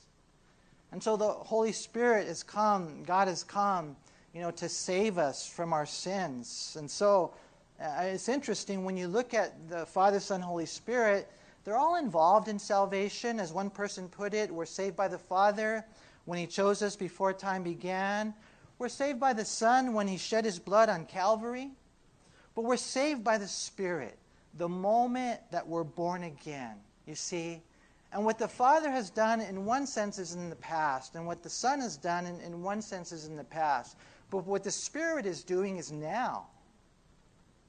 And 0.92 1.02
so 1.02 1.16
the 1.16 1.30
Holy 1.30 1.72
Spirit 1.72 2.28
has 2.28 2.44
come, 2.44 3.04
God 3.04 3.30
has 3.30 3.44
come, 3.44 3.96
you 4.34 4.42
know, 4.42 4.52
to 4.52 4.68
save 4.68 5.18
us 5.18 5.48
from 5.48 5.72
our 5.72 5.86
sins. 5.86 6.76
And 6.78 6.92
so 6.92 7.34
uh, 7.80 8.02
it's 8.02 8.28
interesting 8.28 8.84
when 8.84 8.98
you 8.98 9.08
look 9.08 9.34
at 9.34 9.70
the 9.70 9.86
Father, 9.86 10.20
Son, 10.20 10.42
Holy 10.42 10.66
Spirit, 10.66 11.32
they're 11.64 11.78
all 11.78 11.96
involved 11.96 12.50
in 12.50 12.60
salvation. 12.60 13.40
As 13.40 13.54
one 13.54 13.70
person 13.70 14.10
put 14.10 14.34
it, 14.34 14.52
we're 14.52 14.66
saved 14.66 14.98
by 14.98 15.08
the 15.08 15.18
Father 15.18 15.86
when 16.26 16.38
He 16.38 16.48
chose 16.48 16.82
us 16.82 16.98
before 16.98 17.32
time 17.32 17.64
began. 17.64 18.34
We're 18.78 18.90
saved 18.90 19.22
by 19.22 19.32
the 19.32 19.46
Son 19.46 19.94
when 19.94 20.10
He 20.10 20.18
shed 20.18 20.44
His 20.44 20.60
blood 20.60 20.90
on 20.90 21.06
Calvary. 21.06 21.70
But 22.56 22.66
we're 22.66 22.76
saved 22.76 23.24
by 23.24 23.38
the 23.38 23.48
Spirit 23.48 24.18
the 24.56 24.70
moment 24.70 25.40
that 25.52 25.68
we're 25.68 25.84
born 25.84 26.24
again. 26.24 26.76
You 27.06 27.16
see? 27.16 27.62
And 28.14 28.26
what 28.26 28.38
the 28.38 28.48
Father 28.48 28.92
has 28.92 29.10
done 29.10 29.40
in 29.40 29.66
one 29.66 29.88
sense 29.88 30.20
is 30.20 30.34
in 30.34 30.50
the 30.50 30.56
past, 30.58 31.16
and 31.16 31.26
what 31.26 31.44
the 31.44 31.50
Son 31.50 31.80
has 31.80 31.96
done 31.96 32.26
in, 32.26 32.40
in 32.42 32.62
one 32.62 32.82
sense 32.82 33.12
is 33.12 33.26
in 33.26 33.38
the 33.38 33.44
past. 33.44 33.96
But 34.30 34.46
what 34.46 34.64
the 34.64 34.72
Spirit 34.72 35.26
is 35.26 35.44
doing 35.44 35.78
is 35.78 35.92
now. 35.92 36.48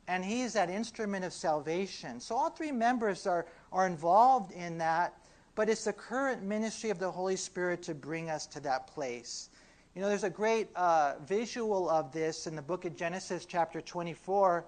And 0.09 0.25
He 0.25 0.43
is 0.43 0.53
that 0.55 0.69
instrument 0.69 1.25
of 1.25 1.33
salvation. 1.33 2.19
So 2.19 2.35
all 2.35 2.51
three 2.51 2.73
members 2.73 3.27
are, 3.27 3.47
are 3.73 3.87
involved 3.87 4.51
in 4.53 4.79
that, 4.79 5.15
but 5.55 5.69
it's 5.69 5.85
the 5.85 5.93
current 5.93 6.43
ministry 6.43 6.91
of 6.91 6.99
the 6.99 7.11
Holy 7.11 7.37
Spirit 7.37 7.83
to 7.85 7.95
bring 7.95 8.29
us 8.29 8.47
to 8.49 8.61
that 8.61 8.89
place. 8.89 9.51
You 9.95 10.03
know, 10.03 10.09
there's 10.09 10.25
a 10.25 10.31
great 10.31 10.69
uh, 10.75 11.15
visual 11.27 11.89
of 11.89 12.13
this 12.13 12.47
in 12.47 12.57
the 12.57 12.63
book 12.63 12.85
of 12.85 12.97
Genesis, 12.97 13.45
chapter 13.45 13.81
24, 13.81 14.65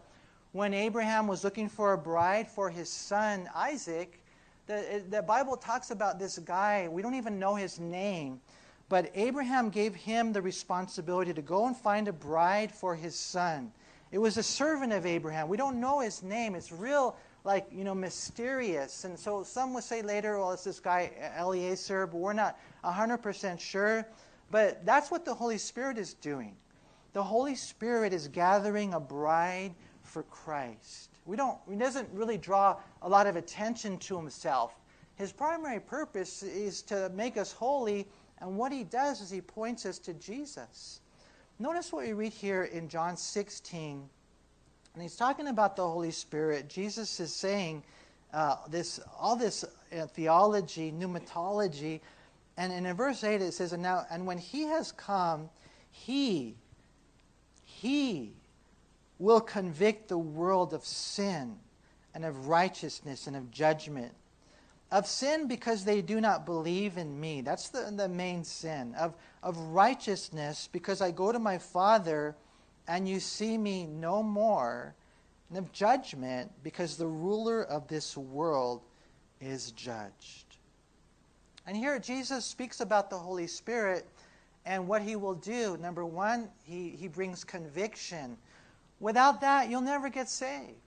when 0.54 0.72
Abraham 0.72 1.26
was 1.26 1.44
looking 1.44 1.68
for 1.68 1.92
a 1.92 1.98
bride 1.98 2.48
for 2.48 2.70
his 2.70 2.88
son 2.88 3.48
Isaac 3.54 4.24
the, 4.66 5.02
the 5.10 5.22
Bible 5.22 5.56
talks 5.56 5.90
about 5.90 6.18
this 6.18 6.38
guy. 6.38 6.88
We 6.88 7.02
don't 7.02 7.14
even 7.14 7.38
know 7.38 7.54
his 7.54 7.78
name. 7.78 8.40
But 8.88 9.10
Abraham 9.14 9.70
gave 9.70 9.94
him 9.94 10.32
the 10.32 10.42
responsibility 10.42 11.32
to 11.34 11.42
go 11.42 11.66
and 11.66 11.76
find 11.76 12.08
a 12.08 12.12
bride 12.12 12.72
for 12.72 12.94
his 12.94 13.14
son. 13.14 13.72
It 14.10 14.18
was 14.18 14.36
a 14.36 14.42
servant 14.42 14.92
of 14.92 15.06
Abraham. 15.06 15.48
We 15.48 15.56
don't 15.56 15.80
know 15.80 16.00
his 16.00 16.22
name. 16.22 16.54
It's 16.54 16.70
real, 16.70 17.16
like, 17.44 17.66
you 17.72 17.84
know, 17.84 17.94
mysterious. 17.94 19.04
And 19.04 19.18
so 19.18 19.42
some 19.42 19.74
would 19.74 19.84
say 19.84 20.02
later, 20.02 20.38
well, 20.38 20.52
it's 20.52 20.64
this 20.64 20.80
guy, 20.80 21.10
Eliezer, 21.38 22.06
but 22.06 22.16
we're 22.16 22.32
not 22.32 22.58
100% 22.84 23.58
sure. 23.58 24.06
But 24.50 24.84
that's 24.86 25.10
what 25.10 25.24
the 25.24 25.34
Holy 25.34 25.58
Spirit 25.58 25.98
is 25.98 26.14
doing. 26.14 26.54
The 27.12 27.22
Holy 27.22 27.54
Spirit 27.54 28.12
is 28.12 28.28
gathering 28.28 28.94
a 28.94 29.00
bride 29.00 29.74
for 30.14 30.22
Christ. 30.22 31.10
We 31.26 31.36
don't, 31.36 31.58
he 31.68 31.74
doesn't 31.74 32.08
really 32.12 32.38
draw 32.38 32.76
a 33.02 33.08
lot 33.08 33.26
of 33.26 33.34
attention 33.34 33.98
to 33.98 34.16
himself. 34.16 34.78
His 35.16 35.32
primary 35.32 35.80
purpose 35.80 36.44
is 36.44 36.82
to 36.82 37.10
make 37.16 37.36
us 37.36 37.50
holy, 37.50 38.06
and 38.38 38.56
what 38.56 38.70
he 38.70 38.84
does 38.84 39.20
is 39.20 39.28
he 39.28 39.40
points 39.40 39.84
us 39.84 39.98
to 39.98 40.14
Jesus. 40.14 41.00
Notice 41.58 41.92
what 41.92 42.06
we 42.06 42.12
read 42.12 42.32
here 42.32 42.62
in 42.62 42.88
John 42.88 43.16
16. 43.16 44.08
And 44.94 45.02
he's 45.02 45.16
talking 45.16 45.48
about 45.48 45.74
the 45.74 45.82
Holy 45.82 46.12
Spirit. 46.12 46.68
Jesus 46.68 47.18
is 47.18 47.34
saying 47.34 47.82
uh, 48.32 48.56
this, 48.70 49.00
all 49.18 49.34
this 49.34 49.64
uh, 49.64 50.06
theology, 50.06 50.92
pneumatology, 50.92 52.00
and, 52.56 52.72
and 52.72 52.86
in 52.86 52.94
verse 52.94 53.24
8 53.24 53.42
it 53.42 53.52
says, 53.52 53.72
and, 53.72 53.82
now, 53.82 54.06
and 54.12 54.24
when 54.28 54.38
he 54.38 54.62
has 54.62 54.92
come, 54.92 55.50
he, 55.90 56.54
he 57.64 58.36
will 59.18 59.40
convict 59.40 60.08
the 60.08 60.18
world 60.18 60.74
of 60.74 60.84
sin 60.84 61.56
and 62.14 62.24
of 62.24 62.48
righteousness 62.48 63.26
and 63.26 63.36
of 63.36 63.50
judgment. 63.50 64.12
Of 64.90 65.06
sin 65.06 65.48
because 65.48 65.84
they 65.84 66.02
do 66.02 66.20
not 66.20 66.46
believe 66.46 66.96
in 66.96 67.18
me. 67.18 67.40
That's 67.40 67.68
the, 67.68 67.92
the 67.96 68.08
main 68.08 68.44
sin. 68.44 68.94
Of, 68.94 69.14
of 69.42 69.56
righteousness 69.58 70.68
because 70.70 71.00
I 71.00 71.10
go 71.10 71.32
to 71.32 71.38
my 71.38 71.58
Father 71.58 72.36
and 72.86 73.08
you 73.08 73.18
see 73.18 73.58
me 73.58 73.86
no 73.86 74.22
more. 74.22 74.94
And 75.48 75.58
of 75.58 75.72
judgment 75.72 76.50
because 76.62 76.96
the 76.96 77.06
ruler 77.06 77.62
of 77.62 77.88
this 77.88 78.16
world 78.16 78.82
is 79.40 79.72
judged. 79.72 80.56
And 81.66 81.76
here 81.76 81.98
Jesus 81.98 82.44
speaks 82.44 82.80
about 82.80 83.10
the 83.10 83.18
Holy 83.18 83.46
Spirit 83.46 84.06
and 84.66 84.86
what 84.86 85.02
he 85.02 85.16
will 85.16 85.34
do. 85.34 85.76
Number 85.78 86.04
one, 86.04 86.48
he, 86.62 86.90
he 86.90 87.08
brings 87.08 87.44
conviction 87.44 88.36
Without 89.04 89.42
that, 89.42 89.68
you'll 89.68 89.82
never 89.82 90.08
get 90.08 90.30
saved. 90.30 90.80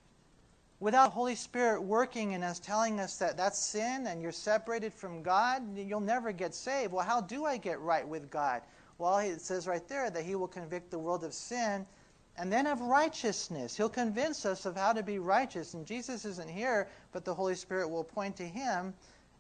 Without 0.80 1.10
the 1.10 1.12
Holy 1.12 1.36
Spirit 1.36 1.84
working 1.84 2.32
in 2.32 2.42
us, 2.42 2.58
telling 2.58 3.00
us 3.00 3.18
that 3.18 3.38
that's 3.38 3.60
sin 3.60 4.08
and 4.08 4.24
you're 4.24 4.32
separated 4.32 4.92
from 4.92 5.22
God, 5.22 5.78
you'll 5.78 6.00
never 6.00 6.32
get 6.32 6.56
saved. 6.56 6.92
Well, 6.92 7.06
how 7.06 7.22
do 7.22 7.46
I 7.46 7.58
get 7.58 7.80
right 7.80 8.08
with 8.08 8.32
God? 8.32 8.64
Well, 8.98 9.20
it 9.20 9.40
says 9.40 9.68
right 9.68 9.88
there 9.88 10.10
that 10.10 10.24
He 10.24 10.34
will 10.34 10.48
convict 10.48 10.90
the 10.90 10.98
world 10.98 11.24
of 11.24 11.32
sin 11.32 11.86
and 12.40 12.52
then 12.52 12.66
of 12.66 12.82
righteousness. 12.82 13.78
He'll 13.78 13.88
convince 13.88 14.48
us 14.48 14.66
of 14.66 14.76
how 14.76 14.94
to 14.94 15.04
be 15.04 15.20
righteous. 15.20 15.76
And 15.76 15.86
Jesus 15.86 16.26
isn't 16.26 16.50
here, 16.50 16.90
but 17.12 17.24
the 17.24 17.36
Holy 17.36 17.54
Spirit 17.54 17.88
will 17.88 18.04
point 18.04 18.36
to 18.38 18.48
Him. 18.48 18.96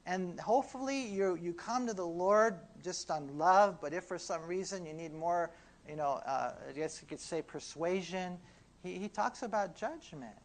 And 0.06 0.40
hopefully 0.40 1.02
you, 1.02 1.36
you 1.42 1.52
come 1.52 1.88
to 1.88 1.96
the 1.96 2.06
Lord 2.06 2.60
just 2.84 3.10
on 3.10 3.40
love, 3.40 3.82
but 3.82 3.92
if 3.92 4.04
for 4.04 4.20
some 4.20 4.46
reason 4.46 4.86
you 4.86 4.94
need 4.94 5.16
more, 5.16 5.50
you 5.90 5.96
know, 5.96 6.22
uh, 6.28 6.52
I 6.70 6.74
guess 6.74 7.02
you 7.02 7.08
could 7.08 7.20
say 7.20 7.42
persuasion, 7.42 8.38
he, 8.84 8.98
he 8.98 9.08
talks 9.08 9.44
about 9.44 9.76
judgment. 9.76 10.36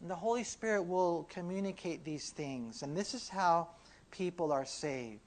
And 0.00 0.10
the 0.10 0.14
Holy 0.14 0.44
Spirit 0.44 0.82
will 0.82 1.28
communicate 1.30 2.04
these 2.04 2.30
things. 2.30 2.82
And 2.82 2.96
this 2.96 3.14
is 3.14 3.28
how 3.28 3.68
people 4.10 4.52
are 4.52 4.64
saved. 4.64 5.20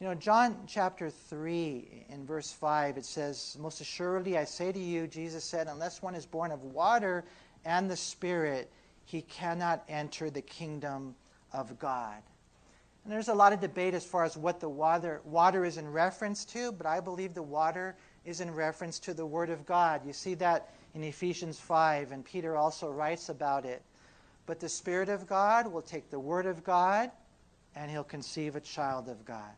You 0.00 0.08
know, 0.08 0.14
John 0.14 0.58
chapter 0.66 1.08
3, 1.08 2.06
in 2.10 2.26
verse 2.26 2.52
5, 2.52 2.98
it 2.98 3.06
says, 3.06 3.56
Most 3.58 3.80
assuredly 3.80 4.36
I 4.36 4.44
say 4.44 4.70
to 4.70 4.78
you, 4.78 5.06
Jesus 5.06 5.42
said, 5.42 5.68
unless 5.68 6.02
one 6.02 6.14
is 6.14 6.26
born 6.26 6.52
of 6.52 6.62
water 6.62 7.24
and 7.64 7.90
the 7.90 7.96
Spirit, 7.96 8.70
he 9.06 9.22
cannot 9.22 9.82
enter 9.88 10.28
the 10.28 10.42
kingdom 10.42 11.14
of 11.52 11.78
God. 11.78 12.22
And 13.04 13.12
there's 13.12 13.28
a 13.28 13.34
lot 13.34 13.54
of 13.54 13.60
debate 13.60 13.94
as 13.94 14.04
far 14.04 14.24
as 14.24 14.36
what 14.36 14.60
the 14.60 14.68
water, 14.68 15.22
water 15.24 15.64
is 15.64 15.78
in 15.78 15.90
reference 15.90 16.44
to, 16.46 16.72
but 16.72 16.86
I 16.86 17.00
believe 17.00 17.32
the 17.32 17.42
water 17.42 17.96
is 18.26 18.42
in 18.42 18.52
reference 18.52 18.98
to 18.98 19.14
the 19.14 19.24
Word 19.24 19.48
of 19.48 19.64
God. 19.64 20.02
You 20.04 20.12
see 20.12 20.34
that 20.34 20.74
in 20.96 21.04
Ephesians 21.04 21.60
5, 21.60 22.12
and 22.12 22.24
Peter 22.24 22.56
also 22.56 22.90
writes 22.90 23.28
about 23.28 23.66
it. 23.66 23.82
But 24.46 24.60
the 24.60 24.68
Spirit 24.68 25.10
of 25.10 25.26
God 25.26 25.70
will 25.70 25.82
take 25.82 26.08
the 26.08 26.18
Word 26.18 26.46
of 26.46 26.64
God 26.64 27.10
and 27.74 27.90
he'll 27.90 28.02
conceive 28.02 28.56
a 28.56 28.60
child 28.60 29.10
of 29.10 29.22
God. 29.26 29.52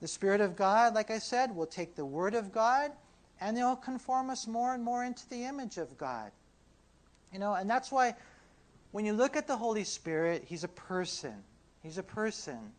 The 0.00 0.06
Spirit 0.06 0.40
of 0.40 0.54
God, 0.54 0.94
like 0.94 1.10
I 1.10 1.18
said, 1.18 1.54
will 1.54 1.66
take 1.66 1.96
the 1.96 2.04
Word 2.04 2.34
of 2.34 2.52
God 2.52 2.92
and 3.40 3.56
he'll 3.56 3.74
conform 3.74 4.30
us 4.30 4.46
more 4.46 4.72
and 4.72 4.84
more 4.84 5.04
into 5.04 5.28
the 5.28 5.44
image 5.44 5.78
of 5.78 5.98
God. 5.98 6.30
You 7.32 7.40
know, 7.40 7.54
and 7.54 7.68
that's 7.68 7.90
why 7.90 8.14
when 8.92 9.04
you 9.04 9.14
look 9.14 9.34
at 9.34 9.48
the 9.48 9.56
Holy 9.56 9.82
Spirit, 9.82 10.44
he's 10.46 10.62
a 10.62 10.68
person. 10.68 11.42
He's 11.82 11.98
a 11.98 12.04
person. 12.04 12.70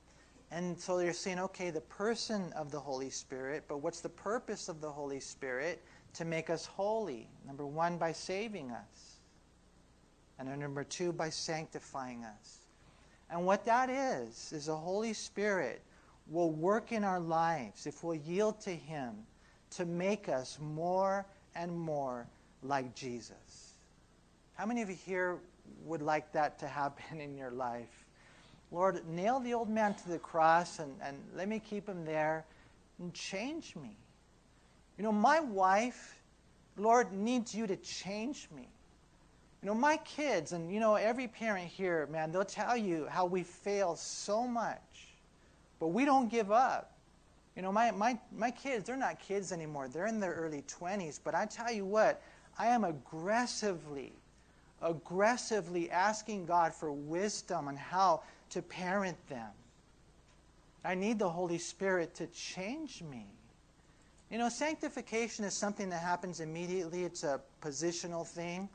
And 0.52 0.80
so 0.80 1.00
you're 1.00 1.12
saying, 1.12 1.40
okay, 1.40 1.70
the 1.70 1.82
person 1.82 2.54
of 2.54 2.72
the 2.72 2.80
Holy 2.80 3.10
Spirit, 3.10 3.66
but 3.68 3.80
what's 3.80 4.00
the 4.00 4.08
purpose 4.08 4.70
of 4.70 4.80
the 4.80 4.90
Holy 4.90 5.20
Spirit? 5.20 5.84
To 6.18 6.26
make 6.26 6.50
us 6.50 6.66
holy. 6.66 7.28
Number 7.46 7.66
one, 7.66 7.98
by 7.98 8.12
saving 8.12 8.72
us. 8.72 9.18
And 10.40 10.60
number 10.60 10.84
two, 10.84 11.12
by 11.12 11.30
sanctifying 11.30 12.24
us. 12.24 12.60
And 13.30 13.46
what 13.46 13.66
that 13.66 13.90
is, 13.90 14.54
is 14.54 14.68
the 14.68 14.76
Holy 14.76 15.14
Spirit 15.14 15.82
will 16.30 16.52
work 16.52 16.92
in 16.92 17.04
our 17.04 17.20
lives 17.20 17.88
if 17.88 18.04
we'll 18.04 18.16
yield 18.16 18.60
to 18.62 18.72
Him 18.72 19.16
to 19.72 19.86
make 19.86 20.30
us 20.30 20.58
more 20.62 21.26
and 21.56 21.76
more 21.76 22.28
like 22.64 22.94
Jesus. 22.96 23.74
How 24.54 24.66
many 24.66 24.82
of 24.82 24.90
you 24.90 24.96
here 24.96 25.40
would 25.86 26.02
like 26.02 26.32
that 26.34 26.60
to 26.60 26.68
happen 26.68 27.22
in 27.22 27.36
your 27.36 27.52
life. 27.52 28.06
Lord, 28.72 29.08
nail 29.08 29.40
the 29.40 29.54
old 29.54 29.70
man 29.70 29.94
to 29.96 30.10
the 30.10 30.20
cross 30.20 30.80
and, 30.80 30.94
and 31.02 31.18
let 31.36 31.48
me 31.48 31.60
keep 31.60 31.88
him 31.88 32.04
there 32.04 32.46
and 33.00 33.14
change 33.14 33.76
me. 33.76 33.96
You 34.98 35.04
know, 35.04 35.12
my 35.12 35.40
wife, 35.40 36.20
Lord, 36.78 37.14
needs 37.14 37.54
you 37.54 37.68
to 37.68 37.76
change 37.78 38.48
me. 38.56 38.68
You 39.62 39.68
know, 39.68 39.76
my 39.76 39.98
kids, 39.98 40.54
and 40.54 40.72
you 40.72 40.80
know, 40.80 40.96
every 40.96 41.28
parent 41.28 41.68
here, 41.68 42.08
man, 42.12 42.32
they'll 42.32 42.46
tell 42.46 42.78
you 42.78 43.08
how 43.10 43.26
we 43.26 43.44
fail 43.44 43.96
so 43.96 44.48
much, 44.48 45.16
but 45.80 45.88
we 45.88 46.06
don't 46.06 46.30
give 46.30 46.52
up. 46.52 46.92
You 47.56 47.64
know, 47.64 47.72
my, 47.72 47.90
my, 47.90 48.20
my 48.36 48.52
kids, 48.52 48.86
they're 48.86 48.96
not 48.96 49.20
kids 49.20 49.52
anymore. 49.52 49.88
They're 49.88 50.06
in 50.06 50.20
their 50.20 50.34
early 50.34 50.64
20s. 50.68 51.20
But 51.24 51.34
I 51.34 51.48
tell 51.48 51.72
you 51.72 51.86
what, 51.86 52.22
I 52.60 52.68
am 52.68 52.84
aggressively, 52.84 54.14
aggressively 54.84 55.90
asking 55.90 56.46
God 56.46 56.74
for 56.74 56.92
wisdom 56.92 57.68
on 57.68 57.76
how 57.76 58.22
to 58.52 58.62
parent 58.62 59.18
them. 59.28 59.50
I 60.86 60.94
need 60.94 61.18
the 61.18 61.30
Holy 61.30 61.58
Spirit 61.58 62.14
to 62.16 62.28
change 62.28 63.02
me. 63.02 63.26
You 64.30 64.38
know, 64.38 64.50
sanctification 64.50 65.46
is 65.46 65.54
something 65.54 65.90
that 65.90 66.02
happens 66.02 66.42
immediately, 66.42 67.06
it's 67.06 67.24
a 67.24 67.40
positional 67.62 68.28
thing. 68.28 68.68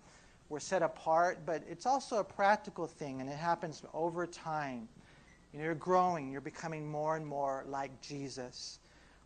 We're 0.49 0.61
set 0.61 0.83
apart, 0.83 1.41
but 1.45 1.63
it's 1.69 1.85
also 1.85 2.19
a 2.19 2.25
practical 2.25 2.87
thing, 2.87 3.21
and 3.21 3.29
it 3.29 3.37
happens 3.37 3.83
over 3.93 4.27
time. 4.27 4.89
You 5.53 5.59
know, 5.59 5.67
you're 5.67 5.75
growing, 5.75 6.33
you're 6.33 6.41
becoming 6.41 6.91
more 6.91 7.17
and 7.17 7.27
more 7.27 7.65
like 7.69 7.91
Jesus. 8.01 8.79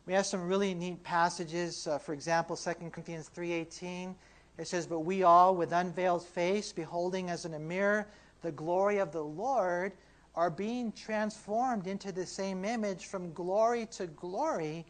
We 0.06 0.12
have 0.14 0.26
some 0.26 0.48
really 0.48 0.74
neat 0.74 1.02
passages. 1.04 1.86
Uh, 1.86 1.98
for 1.98 2.12
example, 2.12 2.56
2 2.56 2.72
Corinthians 2.90 3.30
3.18, 3.36 4.14
it 4.58 4.66
says, 4.66 4.86
But 4.86 5.00
we 5.00 5.22
all, 5.22 5.54
with 5.54 5.72
unveiled 5.72 6.24
face, 6.24 6.72
beholding 6.72 7.30
as 7.30 7.44
in 7.44 7.54
a 7.54 7.58
mirror 7.58 8.06
the 8.42 8.52
glory 8.52 8.98
of 8.98 9.12
the 9.12 9.22
Lord, 9.22 9.92
are 10.34 10.50
being 10.50 10.92
transformed 10.92 11.86
into 11.86 12.10
the 12.10 12.26
same 12.26 12.64
image 12.64 13.06
from 13.06 13.32
glory 13.32 13.86
to 13.92 14.06
glory, 14.08 14.84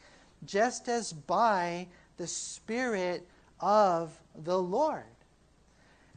just 0.46 0.88
as 0.88 1.12
by 1.12 1.86
the 2.16 2.26
Spirit 2.26 3.26
of 3.60 4.18
the 4.44 4.58
Lord. 4.58 5.04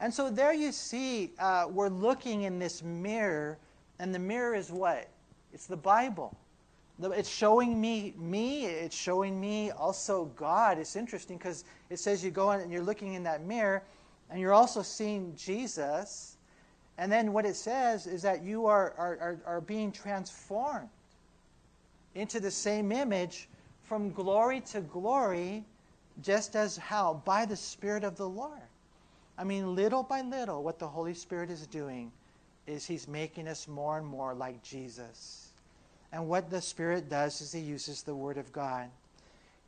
And 0.00 0.12
so 0.12 0.30
there 0.30 0.54
you 0.54 0.72
see, 0.72 1.32
uh, 1.38 1.66
we're 1.70 1.88
looking 1.88 2.42
in 2.42 2.58
this 2.58 2.82
mirror 2.82 3.58
and 4.00 4.14
the 4.14 4.18
mirror 4.18 4.54
is 4.54 4.72
what? 4.72 5.08
It's 5.52 5.66
the 5.66 5.76
Bible. 5.76 6.34
It's 7.02 7.28
showing 7.28 7.78
me 7.78 8.14
me. 8.16 8.64
It's 8.64 8.96
showing 8.96 9.38
me 9.38 9.70
also 9.70 10.24
God. 10.36 10.78
It's 10.78 10.96
interesting 10.96 11.36
because 11.36 11.64
it 11.90 11.98
says 11.98 12.24
you 12.24 12.30
go 12.30 12.52
in 12.52 12.60
and 12.60 12.72
you're 12.72 12.82
looking 12.82 13.12
in 13.12 13.22
that 13.24 13.44
mirror, 13.44 13.82
and 14.30 14.40
you're 14.40 14.54
also 14.54 14.80
seeing 14.80 15.34
Jesus. 15.36 16.38
And 16.96 17.12
then 17.12 17.32
what 17.32 17.44
it 17.44 17.56
says 17.56 18.06
is 18.06 18.22
that 18.22 18.42
you 18.42 18.66
are, 18.66 18.94
are, 18.96 19.18
are, 19.20 19.40
are 19.46 19.60
being 19.60 19.92
transformed 19.92 20.88
into 22.14 22.40
the 22.40 22.50
same 22.50 22.90
image 22.90 23.49
from 23.90 24.12
glory 24.12 24.60
to 24.60 24.80
glory, 24.82 25.64
just 26.22 26.54
as 26.54 26.76
how? 26.76 27.20
By 27.24 27.44
the 27.44 27.56
Spirit 27.56 28.04
of 28.04 28.14
the 28.14 28.28
Lord. 28.28 28.60
I 29.36 29.42
mean, 29.42 29.74
little 29.74 30.04
by 30.04 30.20
little, 30.20 30.62
what 30.62 30.78
the 30.78 30.86
Holy 30.86 31.12
Spirit 31.12 31.50
is 31.50 31.66
doing 31.66 32.12
is 32.68 32.86
he's 32.86 33.08
making 33.08 33.48
us 33.48 33.66
more 33.66 33.98
and 33.98 34.06
more 34.06 34.32
like 34.32 34.62
Jesus. 34.62 35.48
And 36.12 36.28
what 36.28 36.50
the 36.50 36.60
Spirit 36.60 37.10
does 37.10 37.40
is 37.40 37.50
he 37.50 37.58
uses 37.58 38.04
the 38.04 38.14
Word 38.14 38.38
of 38.38 38.52
God. 38.52 38.88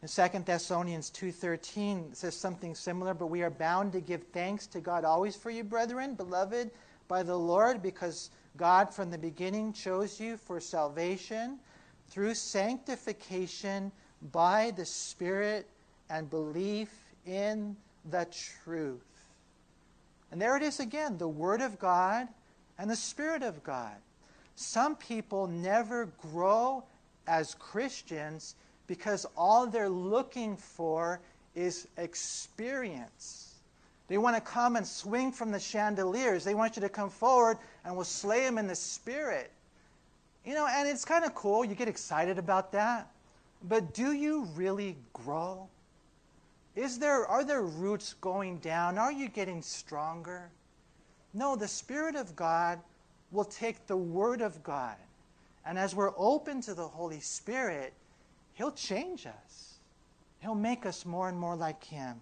In 0.02 0.08
2 0.08 0.38
Thessalonians 0.44 1.10
2.13 1.10 2.14
says 2.14 2.36
something 2.36 2.76
similar, 2.76 3.14
but 3.14 3.26
we 3.26 3.42
are 3.42 3.50
bound 3.50 3.90
to 3.90 4.00
give 4.00 4.22
thanks 4.28 4.68
to 4.68 4.78
God 4.78 5.04
always 5.04 5.34
for 5.34 5.50
you, 5.50 5.64
brethren, 5.64 6.14
beloved 6.14 6.70
by 7.08 7.24
the 7.24 7.36
Lord, 7.36 7.82
because 7.82 8.30
God 8.56 8.94
from 8.94 9.10
the 9.10 9.18
beginning 9.18 9.72
chose 9.72 10.20
you 10.20 10.36
for 10.36 10.60
salvation 10.60 11.58
through 12.08 12.34
sanctification 12.34 13.90
by 14.30 14.72
the 14.76 14.84
Spirit 14.84 15.66
and 16.08 16.30
belief 16.30 16.90
in 17.26 17.76
the 18.10 18.26
truth. 18.64 19.00
And 20.30 20.40
there 20.40 20.56
it 20.56 20.62
is 20.62 20.80
again, 20.80 21.18
the 21.18 21.28
Word 21.28 21.60
of 21.60 21.78
God 21.78 22.28
and 22.78 22.90
the 22.90 22.96
Spirit 22.96 23.42
of 23.42 23.62
God. 23.64 23.96
Some 24.54 24.96
people 24.96 25.46
never 25.46 26.06
grow 26.20 26.84
as 27.26 27.54
Christians 27.54 28.54
because 28.86 29.26
all 29.36 29.66
they're 29.66 29.88
looking 29.88 30.56
for 30.56 31.20
is 31.54 31.88
experience. 31.96 33.54
They 34.08 34.18
want 34.18 34.36
to 34.36 34.42
come 34.42 34.76
and 34.76 34.86
swing 34.86 35.32
from 35.32 35.50
the 35.50 35.60
chandeliers. 35.60 36.44
They 36.44 36.54
want 36.54 36.76
you 36.76 36.82
to 36.82 36.88
come 36.88 37.08
forward 37.08 37.58
and 37.84 37.94
we'll 37.94 38.04
slay 38.04 38.40
them 38.40 38.58
in 38.58 38.66
the 38.66 38.74
spirit. 38.74 39.50
You 40.44 40.54
know, 40.54 40.66
and 40.68 40.88
it's 40.88 41.04
kind 41.04 41.24
of 41.24 41.34
cool. 41.34 41.64
You 41.64 41.74
get 41.74 41.88
excited 41.88 42.38
about 42.38 42.72
that. 42.72 43.11
But 43.68 43.94
do 43.94 44.12
you 44.12 44.44
really 44.54 44.96
grow? 45.12 45.68
Is 46.74 46.98
there, 46.98 47.26
are 47.26 47.44
there 47.44 47.62
roots 47.62 48.14
going 48.14 48.58
down? 48.58 48.98
Are 48.98 49.12
you 49.12 49.28
getting 49.28 49.62
stronger? 49.62 50.50
No, 51.34 51.54
the 51.54 51.68
Spirit 51.68 52.16
of 52.16 52.34
God 52.34 52.80
will 53.30 53.44
take 53.44 53.86
the 53.86 53.96
Word 53.96 54.40
of 54.40 54.62
God. 54.62 54.96
And 55.64 55.78
as 55.78 55.94
we're 55.94 56.12
open 56.16 56.60
to 56.62 56.74
the 56.74 56.86
Holy 56.86 57.20
Spirit, 57.20 57.92
He'll 58.54 58.72
change 58.72 59.26
us. 59.26 59.74
He'll 60.40 60.54
make 60.54 60.86
us 60.86 61.06
more 61.06 61.28
and 61.28 61.38
more 61.38 61.56
like 61.56 61.84
Him. 61.84 62.20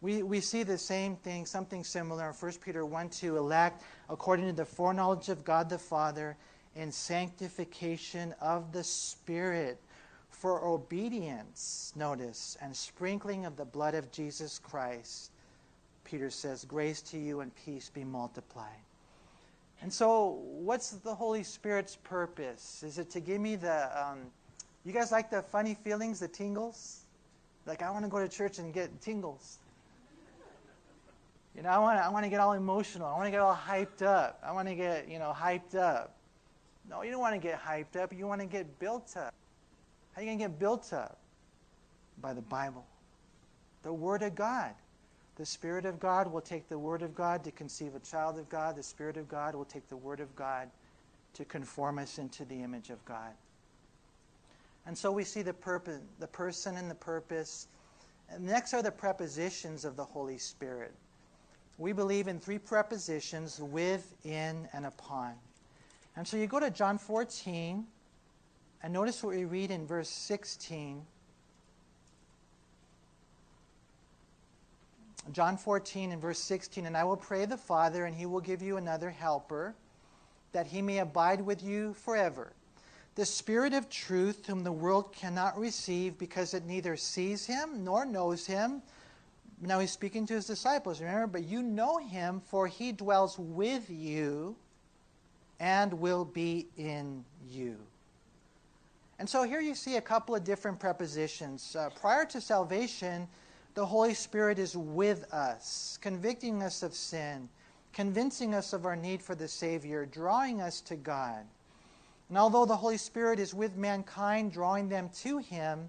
We, 0.00 0.22
we 0.22 0.40
see 0.40 0.62
the 0.62 0.78
same 0.78 1.16
thing, 1.16 1.46
something 1.46 1.84
similar 1.84 2.28
in 2.28 2.34
1 2.34 2.52
Peter 2.64 2.84
1 2.84 3.08
2, 3.08 3.36
elect 3.36 3.82
according 4.10 4.46
to 4.46 4.52
the 4.52 4.64
foreknowledge 4.64 5.28
of 5.28 5.44
God 5.44 5.68
the 5.68 5.78
Father 5.78 6.36
in 6.74 6.92
sanctification 6.92 8.34
of 8.40 8.72
the 8.72 8.84
Spirit 8.84 9.80
for 10.40 10.64
obedience, 10.64 11.92
notice, 11.96 12.56
and 12.60 12.74
sprinkling 12.74 13.44
of 13.44 13.56
the 13.56 13.64
blood 13.64 13.94
of 13.94 14.10
Jesus 14.12 14.58
Christ 14.58 15.30
Peter 16.06 16.30
says, 16.30 16.64
Grace 16.64 17.02
to 17.02 17.18
you 17.18 17.40
and 17.40 17.52
peace 17.64 17.90
be 17.92 18.04
multiplied. 18.04 18.80
And 19.82 19.92
so, 19.92 20.38
what's 20.44 20.90
the 20.92 21.14
Holy 21.14 21.42
Spirit's 21.42 21.96
purpose? 21.96 22.82
Is 22.82 22.98
it 22.98 23.10
to 23.10 23.20
give 23.20 23.40
me 23.40 23.56
the, 23.56 23.90
um, 24.00 24.18
you 24.84 24.92
guys 24.92 25.12
like 25.12 25.30
the 25.30 25.42
funny 25.42 25.74
feelings, 25.74 26.20
the 26.20 26.28
tingles? 26.28 27.00
Like, 27.66 27.82
I 27.82 27.90
want 27.90 28.04
to 28.04 28.10
go 28.10 28.20
to 28.20 28.28
church 28.28 28.58
and 28.58 28.72
get 28.72 29.00
tingles. 29.02 29.58
You 31.54 31.62
know, 31.62 31.70
I 31.70 31.78
want, 31.78 31.98
to, 31.98 32.04
I 32.04 32.08
want 32.08 32.24
to 32.24 32.30
get 32.30 32.40
all 32.40 32.52
emotional. 32.52 33.06
I 33.06 33.12
want 33.12 33.24
to 33.24 33.30
get 33.30 33.40
all 33.40 33.56
hyped 33.56 34.02
up. 34.02 34.40
I 34.44 34.52
want 34.52 34.68
to 34.68 34.74
get, 34.74 35.08
you 35.08 35.18
know, 35.18 35.34
hyped 35.36 35.74
up. 35.74 36.14
No, 36.88 37.02
you 37.02 37.10
don't 37.10 37.20
want 37.20 37.34
to 37.34 37.40
get 37.40 37.60
hyped 37.60 37.96
up. 37.96 38.12
You 38.12 38.26
want 38.26 38.40
to 38.42 38.46
get 38.46 38.78
built 38.78 39.16
up. 39.16 39.34
How 40.16 40.22
are 40.22 40.24
you 40.24 40.30
going 40.30 40.38
to 40.38 40.44
get 40.44 40.58
built 40.58 40.94
up? 40.94 41.18
By 42.22 42.32
the 42.32 42.40
Bible, 42.40 42.86
the 43.82 43.92
Word 43.92 44.22
of 44.22 44.34
God. 44.34 44.72
The 45.36 45.44
Spirit 45.44 45.84
of 45.84 46.00
God 46.00 46.32
will 46.32 46.40
take 46.40 46.70
the 46.70 46.78
Word 46.78 47.02
of 47.02 47.14
God 47.14 47.44
to 47.44 47.50
conceive 47.50 47.94
a 47.94 47.98
child 47.98 48.38
of 48.38 48.48
God. 48.48 48.76
The 48.76 48.82
Spirit 48.82 49.18
of 49.18 49.28
God 49.28 49.54
will 49.54 49.66
take 49.66 49.86
the 49.90 49.96
Word 49.96 50.20
of 50.20 50.34
God 50.34 50.70
to 51.34 51.44
conform 51.44 51.98
us 51.98 52.18
into 52.18 52.46
the 52.46 52.62
image 52.62 52.88
of 52.88 53.04
God. 53.04 53.34
And 54.86 54.96
so 54.96 55.12
we 55.12 55.22
see 55.22 55.42
the, 55.42 55.52
purpose, 55.52 56.00
the 56.18 56.26
person 56.26 56.78
and 56.78 56.90
the 56.90 56.94
purpose. 56.94 57.68
And 58.30 58.46
next 58.46 58.72
are 58.72 58.82
the 58.82 58.90
prepositions 58.90 59.84
of 59.84 59.96
the 59.96 60.04
Holy 60.04 60.38
Spirit. 60.38 60.94
We 61.76 61.92
believe 61.92 62.26
in 62.26 62.40
three 62.40 62.58
prepositions 62.58 63.60
with, 63.60 64.14
in, 64.24 64.66
and 64.72 64.86
upon. 64.86 65.34
And 66.16 66.26
so 66.26 66.38
you 66.38 66.46
go 66.46 66.58
to 66.58 66.70
John 66.70 66.96
14, 66.96 67.86
and 68.82 68.92
notice 68.92 69.22
what 69.22 69.34
we 69.34 69.44
read 69.44 69.70
in 69.70 69.86
verse 69.86 70.08
16. 70.08 71.02
John 75.32 75.56
14 75.56 76.12
and 76.12 76.22
verse 76.22 76.38
16, 76.38 76.86
and 76.86 76.96
I 76.96 77.02
will 77.04 77.16
pray 77.16 77.46
the 77.46 77.56
Father, 77.56 78.04
and 78.04 78.14
he 78.14 78.26
will 78.26 78.40
give 78.40 78.62
you 78.62 78.76
another 78.76 79.10
helper, 79.10 79.74
that 80.52 80.68
he 80.68 80.80
may 80.80 80.98
abide 80.98 81.40
with 81.40 81.62
you 81.62 81.94
forever. 81.94 82.52
The 83.16 83.26
Spirit 83.26 83.72
of 83.72 83.88
truth, 83.88 84.46
whom 84.46 84.62
the 84.62 84.70
world 84.70 85.12
cannot 85.12 85.58
receive 85.58 86.18
because 86.18 86.54
it 86.54 86.64
neither 86.66 86.96
sees 86.96 87.46
him 87.46 87.82
nor 87.82 88.04
knows 88.04 88.46
him. 88.46 88.82
Now 89.60 89.80
he's 89.80 89.90
speaking 89.90 90.26
to 90.26 90.34
his 90.34 90.46
disciples, 90.46 91.00
remember, 91.00 91.26
but 91.26 91.44
you 91.44 91.62
know 91.62 91.96
him, 91.96 92.40
for 92.44 92.66
he 92.66 92.92
dwells 92.92 93.38
with 93.38 93.88
you 93.90 94.54
and 95.58 95.94
will 95.94 96.24
be 96.24 96.66
in 96.76 97.24
you. 97.50 97.76
And 99.18 99.28
so 99.28 99.44
here 99.44 99.60
you 99.60 99.74
see 99.74 99.96
a 99.96 100.00
couple 100.00 100.34
of 100.34 100.44
different 100.44 100.78
prepositions. 100.78 101.74
Uh, 101.74 101.88
prior 102.00 102.26
to 102.26 102.40
salvation, 102.40 103.26
the 103.74 103.86
Holy 103.86 104.14
Spirit 104.14 104.58
is 104.58 104.76
with 104.76 105.32
us, 105.32 105.98
convicting 106.02 106.62
us 106.62 106.82
of 106.82 106.94
sin, 106.94 107.48
convincing 107.92 108.54
us 108.54 108.72
of 108.72 108.84
our 108.84 108.96
need 108.96 109.22
for 109.22 109.34
the 109.34 109.48
Savior, 109.48 110.04
drawing 110.04 110.60
us 110.60 110.80
to 110.82 110.96
God. 110.96 111.44
And 112.28 112.36
although 112.36 112.66
the 112.66 112.76
Holy 112.76 112.98
Spirit 112.98 113.38
is 113.38 113.54
with 113.54 113.76
mankind, 113.76 114.52
drawing 114.52 114.88
them 114.88 115.08
to 115.20 115.38
Him, 115.38 115.88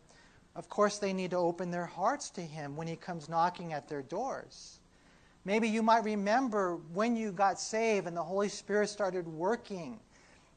of 0.56 0.70
course 0.70 0.98
they 0.98 1.12
need 1.14 1.32
to 1.32 1.38
open 1.38 1.70
their 1.70 1.86
hearts 1.86 2.30
to 2.32 2.42
Him 2.42 2.78
when 2.78 2.88
He 2.88 2.96
comes 2.96 3.28
knocking 3.28 3.74
at 3.74 3.90
their 3.90 4.04
doors. 4.04 4.80
Maybe 5.44 5.68
you 5.68 5.82
might 5.82 6.04
remember 6.04 6.78
when 6.94 7.16
you 7.16 7.32
got 7.32 7.60
saved 7.60 8.08
and 8.08 8.16
the 8.16 8.24
Holy 8.24 8.50
Spirit 8.50 8.90
started 8.90 9.28
working. 9.28 10.00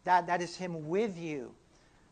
That, 0.04 0.26
that 0.26 0.42
is 0.42 0.56
Him 0.56 0.88
with 0.88 1.18
you. 1.18 1.52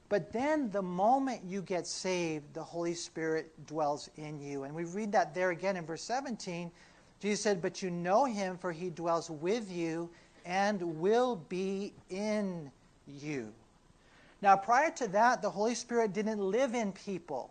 But 0.08 0.32
then 0.32 0.70
the 0.70 0.82
moment 0.82 1.42
you 1.44 1.60
get 1.60 1.86
saved, 1.86 2.54
the 2.54 2.62
Holy 2.62 2.94
Spirit 2.94 3.66
dwells 3.66 4.08
in 4.16 4.40
you. 4.40 4.64
And 4.64 4.74
we 4.74 4.84
read 4.84 5.12
that 5.12 5.34
there 5.34 5.50
again 5.50 5.76
in 5.76 5.84
verse 5.84 6.02
17. 6.02 6.70
Jesus 7.20 7.42
said, 7.42 7.60
But 7.60 7.82
you 7.82 7.90
know 7.90 8.24
him, 8.24 8.56
for 8.56 8.72
he 8.72 8.88
dwells 8.88 9.28
with 9.28 9.70
you 9.70 10.08
and 10.46 10.80
will 10.98 11.36
be 11.48 11.92
in 12.08 12.70
you. 13.06 13.52
Now, 14.40 14.56
prior 14.56 14.90
to 14.92 15.08
that, 15.08 15.42
the 15.42 15.50
Holy 15.50 15.74
Spirit 15.74 16.14
didn't 16.14 16.40
live 16.40 16.74
in 16.74 16.92
people. 16.92 17.50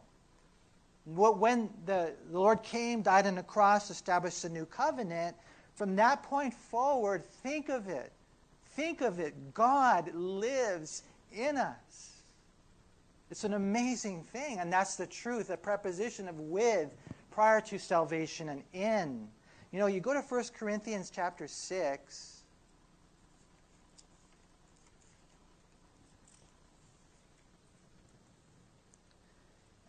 When 1.06 1.70
the 1.86 2.14
Lord 2.32 2.64
came, 2.64 3.02
died 3.02 3.28
on 3.28 3.36
the 3.36 3.44
cross, 3.44 3.92
established 3.92 4.44
a 4.46 4.50
new 4.50 4.66
covenant, 4.66 5.36
from 5.76 5.96
that 5.98 6.24
point 6.24 6.54
forward, 6.54 7.24
think 7.26 7.70
of 7.70 7.88
it. 7.88 8.12
Think 8.72 9.02
of 9.02 9.20
it. 9.20 9.54
God 9.54 10.14
lives 10.14 11.04
in 11.32 11.58
us. 11.58 12.17
It's 13.30 13.44
an 13.44 13.54
amazing 13.54 14.24
thing, 14.24 14.60
and 14.60 14.72
that's 14.72 14.96
the 14.96 15.08
truth, 15.08 15.50
the 15.50 15.58
preposition 15.58 16.28
of 16.28 16.40
with 16.40 16.90
prior 17.32 17.60
to 17.62 17.78
salvation 17.78 18.50
and 18.50 18.64
in. 18.74 19.28
You 19.72 19.80
know, 19.80 19.88
you 19.88 20.00
go 20.00 20.14
to 20.14 20.22
1 20.22 20.44
Corinthians 20.58 21.12
chapter 21.14 21.48
6. 21.48 22.34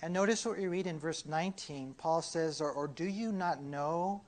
And 0.03 0.13
notice 0.13 0.47
what 0.47 0.59
we 0.59 0.67
read 0.67 0.87
in 0.87 0.99
verse 0.99 1.27
19. 1.27 1.95
Paul 1.99 2.23
says, 2.23 2.61
Or, 2.61 2.71
or 2.71 2.89
do 2.89 3.05
you 3.05 3.33
not 3.33 3.63
know? 3.63 4.23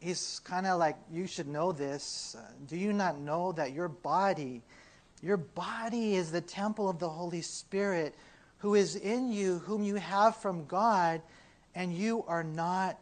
He's 0.00 0.40
kind 0.44 0.66
of 0.66 0.78
like, 0.78 0.96
You 1.10 1.26
should 1.26 1.48
know 1.48 1.72
this. 1.72 2.36
Uh, 2.38 2.44
do 2.66 2.76
you 2.76 2.92
not 2.92 3.18
know 3.18 3.52
that 3.52 3.72
your 3.72 3.88
body 3.88 4.62
your 5.22 5.36
body 5.36 6.14
is 6.16 6.30
the 6.30 6.40
temple 6.40 6.88
of 6.88 6.98
the 6.98 7.08
Holy 7.08 7.42
Spirit 7.42 8.14
who 8.58 8.74
is 8.74 8.96
in 8.96 9.32
you, 9.32 9.58
whom 9.60 9.82
you 9.82 9.96
have 9.96 10.36
from 10.36 10.66
God, 10.66 11.22
and 11.74 11.94
you 11.94 12.24
are 12.26 12.44
not 12.44 12.98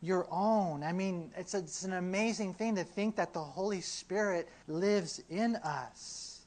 your 0.00 0.26
own. 0.30 0.82
I 0.82 0.92
mean, 0.92 1.30
it's, 1.36 1.54
a, 1.54 1.58
it's 1.58 1.84
an 1.84 1.94
amazing 1.94 2.54
thing 2.54 2.76
to 2.76 2.84
think 2.84 3.16
that 3.16 3.32
the 3.32 3.40
Holy 3.40 3.80
Spirit 3.80 4.48
lives 4.68 5.22
in 5.28 5.56
us. 5.56 6.40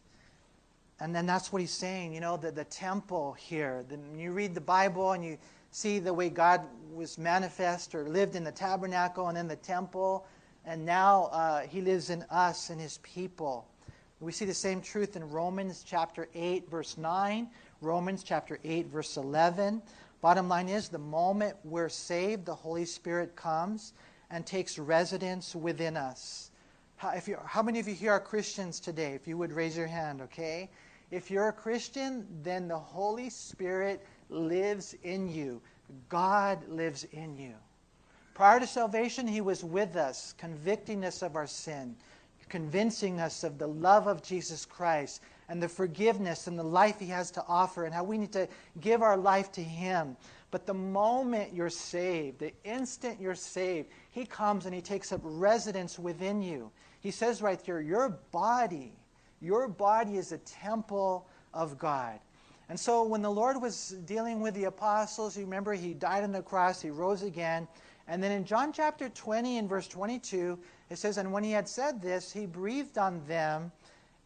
And 1.00 1.16
then 1.16 1.26
that's 1.26 1.52
what 1.52 1.62
he's 1.62 1.72
saying, 1.72 2.14
you 2.14 2.20
know, 2.20 2.38
the, 2.38 2.52
the 2.52 2.66
temple 2.66 3.34
here. 3.34 3.86
The, 3.88 4.00
you 4.18 4.32
read 4.32 4.54
the 4.54 4.62
Bible 4.62 5.12
and 5.12 5.24
you 5.24 5.38
see 5.72 6.00
the 6.00 6.14
way 6.14 6.30
God 6.30 6.62
was 6.94 7.18
manifest 7.18 7.96
or 7.96 8.08
lived 8.10 8.36
in 8.36 8.44
the 8.44 8.52
tabernacle 8.52 9.28
and 9.30 9.38
in 9.38 9.48
the 9.48 9.56
temple, 9.56 10.26
and 10.66 10.86
now 10.86 11.26
uh, 11.32 11.62
he 11.62 11.82
lives 11.82 12.10
in 12.10 12.24
us 12.30 12.70
and 12.70 12.82
his 12.82 12.98
people. 13.00 13.66
We 14.22 14.34
see 14.34 14.44
the 14.44 14.54
same 14.54 14.82
truth 14.82 15.16
in 15.16 15.30
Romans 15.30 15.82
chapter 15.88 16.28
8, 16.36 16.70
verse 16.70 16.98
9, 16.98 17.48
Romans 17.80 18.22
chapter 18.22 18.60
8, 18.66 18.88
verse 18.88 19.16
11. 19.16 19.82
Bottom 20.22 20.50
line 20.50 20.68
is 20.68 20.90
the 20.90 20.98
moment 20.98 21.56
we're 21.64 21.88
saved, 21.88 22.46
the 22.46 22.54
Holy 22.54 22.84
Spirit 22.84 23.38
comes 23.38 23.94
and 24.30 24.46
takes 24.46 24.78
residence 24.78 25.56
within 25.56 25.96
us. 25.96 26.52
How, 26.98 27.12
if 27.12 27.30
you, 27.30 27.38
how 27.46 27.64
many 27.64 27.80
of 27.80 27.88
you 27.88 27.94
here 27.96 28.12
are 28.12 28.20
Christians 28.20 28.82
today? 28.82 29.14
If 29.14 29.26
you 29.26 29.38
would 29.38 29.54
raise 29.54 29.78
your 29.78 29.88
hand, 29.88 30.22
okay? 30.24 30.70
If 31.12 31.32
you're 31.32 31.48
a 31.48 31.54
Christian, 31.54 32.28
then 32.44 32.68
the 32.68 32.78
Holy 32.78 33.30
Spirit 33.30 34.06
lives 34.28 34.96
in 35.04 35.30
you. 35.30 35.62
God 36.10 36.68
lives 36.68 37.06
in 37.14 37.38
you. 37.38 37.54
Prior 38.34 38.60
to 38.60 38.68
salvation, 38.68 39.26
He 39.26 39.40
was 39.40 39.64
with 39.64 39.96
us, 39.96 40.34
convicting 40.38 41.06
us 41.06 41.22
of 41.22 41.38
our 41.38 41.48
sin 41.48 41.96
convincing 42.50 43.20
us 43.20 43.44
of 43.44 43.58
the 43.58 43.68
love 43.68 44.08
of 44.08 44.24
Jesus 44.24 44.66
Christ 44.66 45.22
and 45.48 45.62
the 45.62 45.70
forgiveness 45.70 46.48
and 46.48 46.58
the 46.58 46.64
life 46.64 47.00
He 47.00 47.08
has 47.08 47.32
to 47.32 47.44
offer 47.48 47.86
and 47.86 47.94
how 47.94 48.04
we 48.04 48.18
need 48.18 48.32
to 48.34 48.48
give 48.82 49.02
our 49.02 49.18
life 49.18 49.52
to 49.54 49.64
Him. 49.64 50.18
But 50.52 50.66
the 50.66 50.74
moment 50.74 51.54
you're 51.54 51.70
saved, 51.70 52.40
the 52.40 52.54
instant 52.64 53.22
you're 53.22 53.36
saved, 53.36 53.90
He 54.12 54.26
comes 54.26 54.66
and 54.66 54.74
He 54.74 54.82
takes 54.82 55.12
up 55.12 55.22
residence 55.24 56.00
within 56.00 56.42
you. 56.42 56.72
He 57.02 57.12
says 57.12 57.42
right 57.42 57.62
here, 57.62 57.80
Your 57.80 58.10
body, 58.32 58.92
your 59.42 59.68
body 59.68 60.18
is 60.18 60.32
a 60.32 60.40
temple 60.40 61.28
of 61.54 61.78
God. 61.78 62.20
And 62.70 62.80
so 62.80 63.04
when 63.04 63.24
the 63.24 63.32
Lord 63.32 63.60
was 63.60 63.96
dealing 64.06 64.42
with 64.42 64.54
the 64.54 64.66
apostles, 64.66 65.36
you 65.36 65.44
remember 65.44 65.74
He 65.74 65.94
died 65.94 66.24
on 66.24 66.32
the 66.32 66.42
cross, 66.42 66.82
He 66.82 66.90
rose 66.90 67.24
again. 67.24 67.68
And 68.10 68.24
then 68.24 68.32
in 68.32 68.44
John 68.44 68.74
chapter 68.74 69.08
20 69.08 69.60
and 69.60 69.70
verse 69.70 69.88
22, 69.88 70.58
it 70.90 70.98
says, 70.98 71.18
And 71.18 71.32
when 71.32 71.44
he 71.44 71.52
had 71.52 71.70
said 71.70 72.02
this, 72.02 72.32
he 72.32 72.48
breathed 72.48 72.98
on 72.98 73.24
them 73.28 73.72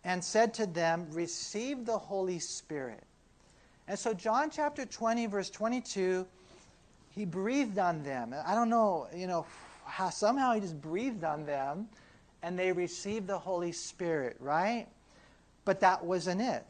and 0.05 0.23
said 0.23 0.53
to 0.55 0.65
them, 0.65 1.07
Receive 1.11 1.85
the 1.85 1.97
Holy 1.97 2.39
Spirit. 2.39 3.03
And 3.89 3.99
so, 3.99 4.13
John 4.13 4.49
chapter 4.49 4.85
20, 4.85 5.25
verse 5.25 5.49
22, 5.49 6.25
he 7.09 7.25
breathed 7.25 7.77
on 7.77 8.03
them. 8.03 8.33
I 8.47 8.55
don't 8.55 8.69
know, 8.69 9.07
you 9.13 9.27
know, 9.27 9.45
how 9.83 10.09
somehow 10.09 10.53
he 10.53 10.61
just 10.61 10.81
breathed 10.81 11.25
on 11.25 11.45
them 11.45 11.89
and 12.41 12.57
they 12.57 12.71
received 12.71 13.27
the 13.27 13.37
Holy 13.37 13.73
Spirit, 13.73 14.37
right? 14.39 14.87
But 15.65 15.81
that 15.81 16.05
wasn't 16.05 16.41
it. 16.41 16.65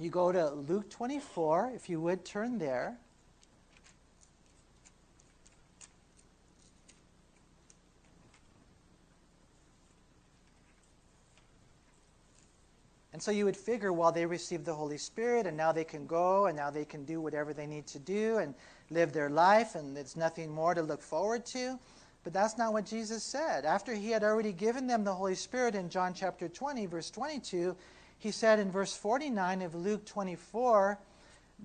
You 0.00 0.10
go 0.10 0.32
to 0.32 0.50
Luke 0.50 0.90
24, 0.90 1.72
if 1.76 1.88
you 1.88 2.00
would 2.00 2.24
turn 2.24 2.58
there. 2.58 2.96
And 13.18 13.22
so 13.24 13.32
you 13.32 13.46
would 13.46 13.56
figure, 13.56 13.92
well, 13.92 14.12
they 14.12 14.26
received 14.26 14.64
the 14.64 14.74
Holy 14.74 14.96
Spirit, 14.96 15.44
and 15.44 15.56
now 15.56 15.72
they 15.72 15.82
can 15.82 16.06
go, 16.06 16.46
and 16.46 16.56
now 16.56 16.70
they 16.70 16.84
can 16.84 17.04
do 17.04 17.20
whatever 17.20 17.52
they 17.52 17.66
need 17.66 17.84
to 17.88 17.98
do 17.98 18.38
and 18.38 18.54
live 18.90 19.12
their 19.12 19.28
life, 19.28 19.74
and 19.74 19.98
it's 19.98 20.14
nothing 20.14 20.48
more 20.48 20.72
to 20.72 20.82
look 20.82 21.02
forward 21.02 21.44
to. 21.46 21.80
But 22.22 22.32
that's 22.32 22.56
not 22.56 22.72
what 22.72 22.86
Jesus 22.86 23.24
said. 23.24 23.64
After 23.64 23.92
he 23.92 24.12
had 24.12 24.22
already 24.22 24.52
given 24.52 24.86
them 24.86 25.02
the 25.02 25.12
Holy 25.12 25.34
Spirit 25.34 25.74
in 25.74 25.88
John 25.90 26.14
chapter 26.14 26.48
20, 26.48 26.86
verse 26.86 27.10
22, 27.10 27.74
he 28.20 28.30
said 28.30 28.60
in 28.60 28.70
verse 28.70 28.94
49 28.94 29.62
of 29.62 29.74
Luke 29.74 30.06
24, 30.06 31.00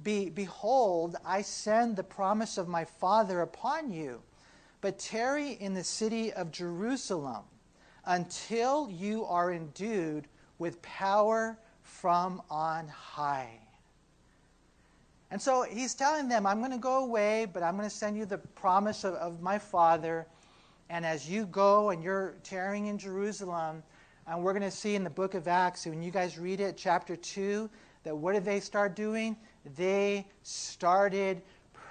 Be, 0.02 0.32
Behold, 0.32 1.18
I 1.24 1.44
send 1.44 1.96
the 1.96 2.04
promise 2.04 2.58
of 2.58 2.68
my 2.68 2.84
Father 2.84 3.42
upon 3.42 3.92
you, 3.92 4.24
but 4.82 4.98
tarry 4.98 5.52
in 5.52 5.76
the 5.76 5.84
city 5.84 6.34
of 6.34 6.50
Jerusalem 6.50 7.44
until 8.08 8.90
you 8.90 9.24
are 9.26 9.54
endued 9.54 10.28
with 10.60 10.82
power 10.82 11.58
from 11.82 12.42
on 12.50 12.88
high. 12.88 13.60
And 15.32 15.42
so 15.42 15.64
he's 15.64 15.96
telling 15.96 16.28
them, 16.28 16.46
I'm 16.46 16.60
going 16.60 16.72
to 16.72 16.78
go 16.78 17.04
away, 17.04 17.48
but 17.52 17.64
I'm 17.64 17.76
going 17.76 17.90
to 17.90 17.96
send 17.96 18.16
you 18.16 18.26
the 18.26 18.38
promise 18.38 19.04
of, 19.04 19.16
of 19.16 19.42
my 19.42 19.58
Father. 19.58 20.28
And 20.90 21.06
as 21.06 21.28
you 21.28 21.48
go 21.48 21.90
and 21.90 22.04
you're 22.04 22.36
tarrying 22.44 22.86
in 22.86 23.00
Jerusalem, 23.00 23.82
and 24.28 24.44
we're 24.44 24.54
going 24.54 24.62
to 24.64 24.72
see 24.72 24.96
in 24.96 25.04
the 25.04 25.10
book 25.10 25.34
of 25.34 25.48
Acts, 25.48 25.86
when 25.86 26.04
you 26.04 26.12
guys 26.12 26.38
read 26.38 26.62
it, 26.62 26.78
chapter 26.78 27.16
2, 27.16 27.70
that 28.04 28.16
what 28.16 28.34
did 28.34 28.46
they 28.46 28.60
start 28.60 28.96
doing? 28.96 29.36
They 29.76 30.28
started 30.44 31.42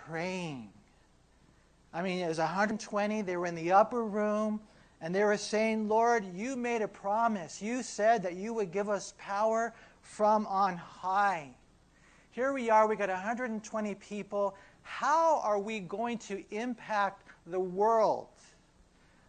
praying. 0.07 0.71
I 1.93 2.03
mean, 2.03 2.21
it 2.21 2.29
was 2.29 2.39
120. 2.39 3.23
They 3.23 3.37
were 3.37 3.47
in 3.47 3.55
the 3.55 3.73
upper 3.73 4.05
room. 4.05 4.61
And 5.03 5.13
they 5.13 5.25
were 5.25 5.37
saying, 5.37 5.89
Lord, 5.89 6.25
you 6.33 6.55
made 6.55 6.81
a 6.81 6.89
promise. 6.89 7.61
You 7.61 7.83
said 7.83 8.23
that 8.23 8.35
you 8.35 8.55
would 8.55 8.71
give 8.71 8.89
us 8.89 9.15
power 9.19 9.75
from 10.01 10.47
on 10.47 10.77
high. 10.77 11.51
Here 12.31 12.53
we 12.53 12.71
are, 12.71 12.87
we 12.87 12.95
got 12.95 13.09
120 13.09 13.95
people. 13.97 14.55
How 14.83 15.41
are 15.41 15.59
we 15.59 15.81
going 15.81 16.19
to 16.19 16.45
impact 16.53 17.27
the 17.49 17.59
world? 17.59 18.29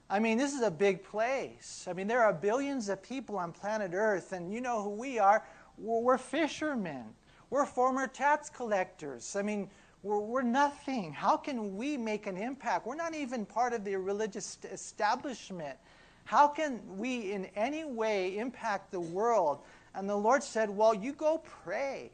I 0.09 0.19
mean, 0.19 0.37
this 0.37 0.53
is 0.53 0.61
a 0.61 0.69
big 0.69 1.03
place. 1.03 1.87
I 1.89 1.93
mean, 1.93 2.07
there 2.07 2.23
are 2.23 2.33
billions 2.33 2.87
of 2.87 3.01
people 3.01 3.37
on 3.37 3.51
planet 3.51 3.91
Earth, 3.95 4.31
and 4.31 4.53
you 4.53 4.61
know 4.61 4.83
who 4.83 4.91
we 4.91 5.17
are. 5.17 5.43
We're, 5.79 6.19
fishermen, 6.19 7.05
we're 7.49 7.65
former 7.65 8.05
tax 8.05 8.47
collectors. 8.47 9.35
I 9.35 9.41
mean, 9.41 9.69
we're, 10.03 10.19
we're 10.19 10.41
nothing. 10.41 11.13
How 11.13 11.37
can 11.37 11.77
we 11.77 11.97
make 11.97 12.27
an 12.27 12.37
impact? 12.37 12.85
We're 12.85 12.95
not 12.95 13.15
even 13.15 13.45
part 13.45 13.73
of 13.73 13.85
the 13.85 13.95
religious 13.95 14.57
establishment. 14.69 15.77
How 16.25 16.47
can 16.47 16.81
we 16.97 17.31
in 17.31 17.45
any 17.55 17.85
way 17.85 18.37
impact 18.37 18.91
the 18.91 18.99
world? 18.99 19.59
And 19.95 20.09
the 20.09 20.15
Lord 20.15 20.43
said, 20.43 20.69
Well, 20.69 20.93
you 20.93 21.13
go 21.13 21.41
pray. 21.63 22.11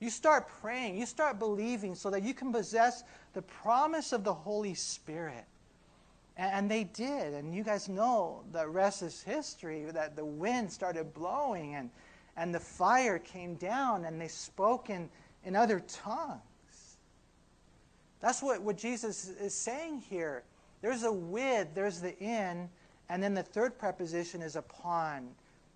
You 0.00 0.10
start 0.10 0.48
praying. 0.60 0.98
You 0.98 1.06
start 1.06 1.38
believing 1.38 1.94
so 1.94 2.10
that 2.10 2.22
you 2.22 2.34
can 2.34 2.52
possess 2.52 3.04
the 3.34 3.42
promise 3.42 4.12
of 4.12 4.24
the 4.24 4.34
Holy 4.34 4.74
Spirit. 4.74 5.44
And 6.36 6.70
they 6.70 6.84
did. 6.84 7.34
And 7.34 7.54
you 7.54 7.62
guys 7.62 7.88
know 7.88 8.42
the 8.52 8.66
rest 8.66 9.02
is 9.02 9.22
history 9.22 9.84
that 9.92 10.16
the 10.16 10.24
wind 10.24 10.72
started 10.72 11.12
blowing 11.12 11.74
and, 11.74 11.90
and 12.36 12.54
the 12.54 12.60
fire 12.60 13.18
came 13.18 13.54
down 13.56 14.06
and 14.06 14.20
they 14.20 14.28
spoke 14.28 14.90
in, 14.90 15.08
in 15.44 15.54
other 15.54 15.80
tongues. 15.80 16.40
That's 18.22 18.40
what, 18.40 18.62
what 18.62 18.78
Jesus 18.78 19.28
is 19.28 19.52
saying 19.52 20.04
here. 20.08 20.44
There's 20.80 21.02
a 21.02 21.12
with, 21.12 21.68
there's 21.74 22.00
the 22.00 22.16
in, 22.18 22.70
and 23.08 23.22
then 23.22 23.34
the 23.34 23.42
third 23.42 23.76
preposition 23.78 24.40
is 24.40 24.56
upon. 24.56 25.28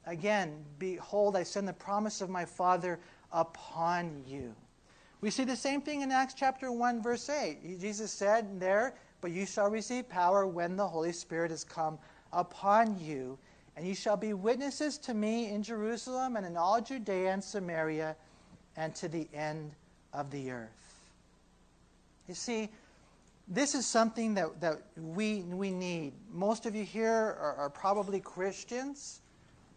Again, 0.07 0.65
behold, 0.79 1.37
I 1.37 1.43
send 1.43 1.67
the 1.67 1.73
promise 1.73 2.21
of 2.21 2.31
my 2.31 2.45
Father 2.45 3.01
upon 3.33 4.23
you. 4.27 4.55
We 5.21 5.31
see 5.31 5.45
the 5.45 5.57
same 5.57 5.81
thing 5.81 6.03
in 6.03 6.13
Acts 6.13 6.35
chapter 6.35 6.71
1, 6.71 7.03
verse 7.03 7.29
8. 7.29 7.81
Jesus 7.81 8.13
said 8.13 8.61
there, 8.61 8.95
But 9.21 9.33
you 9.33 9.45
shall 9.45 9.69
receive 9.69 10.09
power 10.09 10.47
when 10.47 10.77
the 10.77 10.87
Holy 10.87 11.13
Spirit 11.13 11.51
has 11.51 11.65
come 11.65 11.99
upon 12.33 12.97
you, 13.01 13.37
and 13.77 13.87
you 13.87 13.95
shall 13.95 14.17
be 14.17 14.35
witnesses 14.35 14.99
to 14.99 15.15
me 15.15 15.51
in 15.51 15.65
Jerusalem 15.65 16.37
and 16.37 16.47
in 16.47 16.57
all 16.57 16.81
Judea 16.81 17.33
and 17.33 17.43
Samaria 17.43 18.15
and 18.77 18.95
to 18.95 19.09
the 19.09 19.27
end 19.35 19.73
of 20.13 20.31
the 20.31 20.51
earth. 20.53 20.86
You 22.29 22.35
see, 22.35 22.69
this 23.49 23.75
is 23.75 23.87
something 23.87 24.35
that, 24.35 24.61
that 24.61 24.83
we, 24.97 25.43
we 25.43 25.71
need. 25.71 26.13
Most 26.33 26.67
of 26.67 26.75
you 26.75 26.85
here 26.85 27.11
are, 27.13 27.55
are 27.57 27.71
probably 27.71 28.21
Christians. 28.21 29.21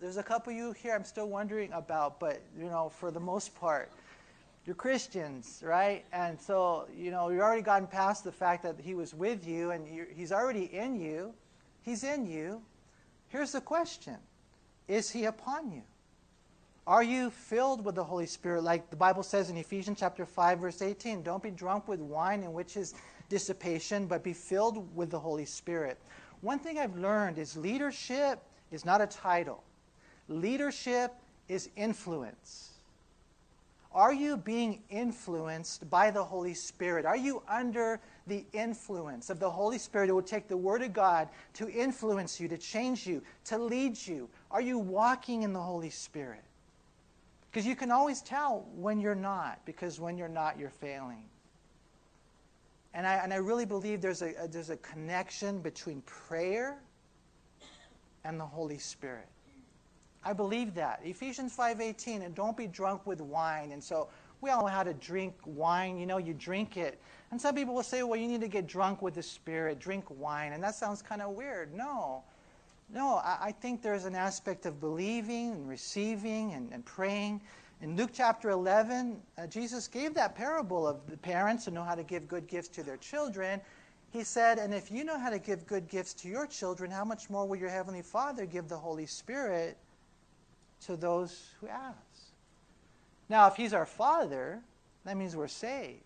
There's 0.02 0.18
a 0.18 0.24
couple 0.24 0.52
of 0.52 0.58
you 0.58 0.72
here 0.72 0.96
I'm 0.96 1.04
still 1.04 1.30
wondering 1.30 1.72
about, 1.74 2.20
but 2.20 2.42
you 2.58 2.66
know, 2.66 2.90
for 2.90 3.12
the 3.12 3.20
most 3.20 3.54
part, 3.54 3.92
you're 4.66 4.76
Christians, 4.76 5.62
right? 5.64 6.06
And 6.12 6.40
so, 6.40 6.88
you 6.96 7.12
know, 7.12 7.30
you've 7.30 7.42
already 7.42 7.62
gotten 7.62 7.88
past 7.88 8.24
the 8.24 8.32
fact 8.32 8.64
that 8.64 8.76
He 8.80 8.94
was 8.94 9.14
with 9.14 9.48
you 9.48 9.72
and 9.72 9.88
He's 10.16 10.32
already 10.32 10.66
in 10.66 11.00
you. 11.00 11.34
He's 11.82 12.04
in 12.04 12.26
you. 12.26 12.62
Here's 13.30 13.52
the 13.52 13.62
question 13.62 14.18
Is 14.88 15.10
He 15.10 15.26
upon 15.26 15.72
you? 15.72 15.84
Are 16.90 17.04
you 17.04 17.30
filled 17.30 17.86
with 17.86 17.94
the 17.94 18.04
Holy 18.04 18.26
Spirit? 18.26 18.64
Like 18.64 18.90
the 18.90 18.96
Bible 18.96 19.22
says 19.22 19.52
in 19.52 19.58
Ephesians 19.58 20.00
chapter 20.00 20.26
5, 20.26 20.58
verse 20.58 20.82
18, 20.82 21.22
don't 21.22 21.44
be 21.44 21.52
drunk 21.52 21.88
with 21.88 22.00
wine 22.00 22.42
in 22.42 22.52
which 22.52 22.76
is 22.76 22.96
dissipation, 23.30 24.08
but 24.08 24.24
be 24.24 24.34
filled 24.34 24.96
with 24.96 25.12
the 25.12 25.20
Holy 25.20 25.46
Spirit. 25.46 26.00
One 26.42 26.58
thing 26.58 26.80
I've 26.80 26.98
learned 26.98 27.38
is 27.38 27.56
leadership 27.56 28.42
is 28.72 28.86
not 28.86 29.02
a 29.02 29.06
title, 29.06 29.64
leadership 30.30 31.14
is 31.48 31.70
influence. 31.76 32.72
Are 33.92 34.14
you 34.14 34.36
being 34.36 34.82
influenced 34.90 35.88
by 35.92 36.10
the 36.10 36.24
Holy 36.24 36.56
Spirit? 36.56 37.06
Are 37.06 37.18
you 37.18 37.44
under 37.48 38.00
the 38.26 38.46
influence 38.52 39.30
of 39.30 39.40
the 39.40 39.50
Holy 39.50 39.78
Spirit 39.78 40.10
who 40.10 40.16
will 40.16 40.24
take 40.24 40.48
the 40.48 40.58
Word 40.58 40.82
of 40.82 40.94
God 40.94 41.30
to 41.54 41.70
influence 41.70 42.40
you, 42.40 42.48
to 42.48 42.58
change 42.58 43.06
you, 43.06 43.22
to 43.46 43.60
lead 43.60 43.96
you? 43.96 44.28
Are 44.50 44.62
you 44.62 44.80
walking 44.80 45.44
in 45.44 45.54
the 45.54 45.62
Holy 45.62 45.92
Spirit? 45.92 46.42
Because 47.52 47.66
you 47.66 47.76
can 47.76 47.92
always 47.92 48.22
tell 48.22 48.68
when 48.76 49.00
you're 49.00 49.16
not, 49.16 49.60
because 49.66 50.00
when 50.00 50.18
you're 50.18 50.28
not, 50.28 50.60
you're 50.60 50.70
failing. 50.70 51.24
And 52.94 53.08
I, 53.08 53.16
and 53.16 53.34
I 53.34 53.38
really 53.38 53.66
believe 53.66 54.02
there's 54.02 54.22
a, 54.22 54.34
a, 54.44 54.48
there's 54.48 54.70
a 54.70 54.78
connection 54.78 55.60
between 55.60 56.02
prayer 56.02 56.80
and 58.24 58.40
the 58.40 58.46
Holy 58.46 58.78
Spirit. 58.78 59.28
I 60.24 60.34
believe 60.34 60.76
that. 60.76 61.00
Ephesians 61.04 61.56
5:18 61.56 62.26
and 62.26 62.36
don't 62.36 62.58
be 62.58 62.68
drunk 62.68 63.06
with 63.06 63.22
wine. 63.22 63.72
And 63.72 63.84
so 63.84 64.10
we 64.42 64.50
all 64.50 64.62
know 64.62 64.68
how 64.68 64.84
to 64.84 64.94
drink 64.94 65.36
wine, 65.46 65.98
you 65.98 66.06
know, 66.06 66.18
you 66.18 66.34
drink 66.34 66.78
it. 66.78 67.00
And 67.32 67.40
some 67.40 67.56
people 67.56 67.74
will 67.74 67.84
say, 67.84 68.04
"Well, 68.04 68.20
you 68.20 68.28
need 68.28 68.42
to 68.42 68.48
get 68.48 68.68
drunk 68.68 69.02
with 69.02 69.16
the 69.16 69.24
Spirit, 69.24 69.80
drink 69.80 70.06
wine." 70.10 70.54
And 70.54 70.64
that 70.64 70.76
sounds 70.76 71.02
kind 71.02 71.22
of 71.22 71.32
weird. 71.32 71.74
No. 71.74 72.24
No, 72.92 73.16
I, 73.16 73.38
I, 73.42 73.52
think 73.52 73.82
there's 73.82 74.06
an 74.06 74.16
aspect 74.16 74.66
of 74.66 74.80
believing 74.80 75.52
and 75.52 75.70
receiving 75.70 76.54
and, 76.54 76.72
and 76.72 76.84
praying 76.84 77.42
in 77.82 77.96
Luke 77.96 78.10
chapter 78.14 78.50
11, 78.50 79.22
uh, 79.38 79.48
Jesus 79.48 79.88
gave 79.88 80.14
that 80.16 80.36
parable 80.36 80.86
of 80.86 81.08
the 81.10 81.16
parents 81.16 81.64
who 81.64 81.72
know 81.72 81.84
how 81.84 81.96
to 81.96 82.04
give 82.04 82.28
good 82.28 82.46
gifts 82.48 82.68
to 82.70 82.84
their 82.84 82.98
children. 82.98 83.62
He 84.12 84.26
said, 84.26 84.60
And 84.60 84.74
if 84.74 84.92
you 84.92 85.06
know 85.06 85.18
how 85.18 85.30
to 85.30 85.40
give 85.40 85.66
good 85.66 85.88
gifts 85.88 86.14
to 86.16 86.28
your 86.28 86.46
children, 86.46 86.92
how 86.92 87.06
much 87.06 87.30
more 87.30 87.48
will 87.48 87.56
your 87.56 87.70
Heavenly 87.70 88.02
Father 88.02 88.46
give 88.46 88.68
the 88.68 88.78
Holy 88.78 89.06
Spirit 89.06 89.78
to 90.88 90.98
those 90.98 91.52
who 91.62 91.70
ask? 91.70 91.96
Now, 93.30 93.48
if 93.48 93.56
He's 93.56 93.74
our 93.74 93.86
Father, 93.86 94.60
that 95.06 95.16
means 95.16 95.38
we're 95.38 95.48
saved. 95.48 96.04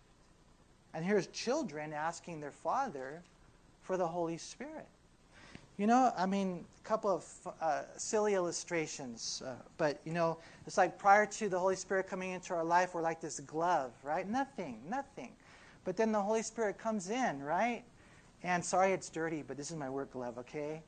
And 0.94 1.04
here's 1.04 1.26
children 1.28 1.92
asking 1.92 2.40
their 2.40 2.52
Father 2.52 3.24
for 3.82 3.98
the 3.98 4.08
Holy 4.08 4.38
Spirit. 4.38 4.88
You 5.78 5.88
know, 5.88 6.14
I 6.16 6.28
mean, 6.28 6.66
a 6.84 6.88
couple 6.88 7.10
of 7.10 7.26
uh, 7.60 7.82
silly 7.98 8.36
illustrations, 8.36 9.42
uh, 9.46 9.54
but 9.78 10.00
you 10.06 10.14
know, 10.14 10.38
it's 10.68 10.78
like 10.78 11.00
prior 11.00 11.26
to 11.26 11.50
the 11.50 11.58
Holy 11.58 11.76
Spirit 11.76 12.08
coming 12.08 12.32
into 12.32 12.54
our 12.54 12.64
life, 12.64 12.94
we're 12.94 13.02
like 13.02 13.20
this 13.20 13.40
glove, 13.40 13.92
right? 14.04 14.30
Nothing, 14.30 14.80
nothing. 14.88 15.32
But 15.84 15.98
then 15.98 16.12
the 16.12 16.22
Holy 16.22 16.44
Spirit 16.44 16.78
comes 16.78 17.10
in, 17.10 17.42
right? 17.42 17.84
And 18.44 18.64
sorry 18.64 18.92
it's 18.92 19.10
dirty, 19.10 19.42
but 19.42 19.58
this 19.58 19.72
is 19.72 19.78
my 19.78 19.90
work 19.90 20.12
glove, 20.12 20.38
okay? 20.38 20.84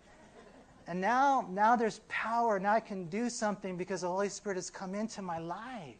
And 0.87 1.01
now, 1.01 1.47
now 1.49 1.75
there's 1.75 2.01
power. 2.07 2.59
Now 2.59 2.73
I 2.73 2.79
can 2.79 3.05
do 3.05 3.29
something 3.29 3.77
because 3.77 4.01
the 4.01 4.07
Holy 4.07 4.29
Spirit 4.29 4.55
has 4.55 4.69
come 4.69 4.93
into 4.93 5.21
my 5.23 5.39
life. 5.39 5.95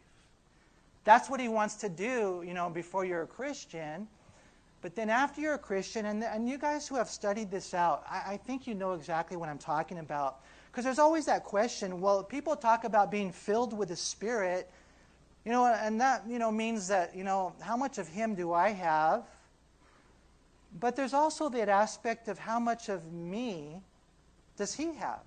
That's 1.02 1.28
what 1.28 1.40
He 1.40 1.48
wants 1.48 1.74
to 1.76 1.88
do, 1.88 2.44
you 2.46 2.54
know, 2.54 2.70
before 2.70 3.04
you're 3.04 3.22
a 3.22 3.26
Christian. 3.26 4.06
But 4.82 4.94
then 4.94 5.10
after 5.10 5.40
you're 5.40 5.54
a 5.54 5.58
Christian, 5.58 6.06
and, 6.06 6.22
and 6.22 6.48
you 6.48 6.58
guys 6.58 6.86
who 6.86 6.96
have 6.96 7.08
studied 7.08 7.50
this 7.50 7.74
out, 7.74 8.04
I, 8.08 8.34
I 8.34 8.36
think 8.36 8.66
you 8.66 8.74
know 8.74 8.92
exactly 8.92 9.36
what 9.36 9.48
I'm 9.48 9.58
talking 9.58 9.98
about. 9.98 10.40
Because 10.70 10.84
there's 10.84 10.98
always 10.98 11.24
that 11.26 11.44
question 11.44 12.00
well, 12.00 12.22
people 12.22 12.54
talk 12.54 12.84
about 12.84 13.10
being 13.10 13.32
filled 13.32 13.76
with 13.76 13.88
the 13.88 13.96
Spirit, 13.96 14.70
you 15.44 15.52
know, 15.52 15.66
and 15.66 16.00
that, 16.00 16.24
you 16.28 16.38
know, 16.38 16.52
means 16.52 16.88
that, 16.88 17.16
you 17.16 17.24
know, 17.24 17.54
how 17.60 17.76
much 17.76 17.98
of 17.98 18.06
Him 18.08 18.34
do 18.34 18.52
I 18.52 18.70
have? 18.70 19.24
But 20.78 20.94
there's 20.94 21.14
also 21.14 21.48
that 21.48 21.68
aspect 21.68 22.28
of 22.28 22.38
how 22.38 22.60
much 22.60 22.88
of 22.88 23.12
me 23.12 23.80
does 24.56 24.74
He 24.74 24.94
have? 24.94 25.22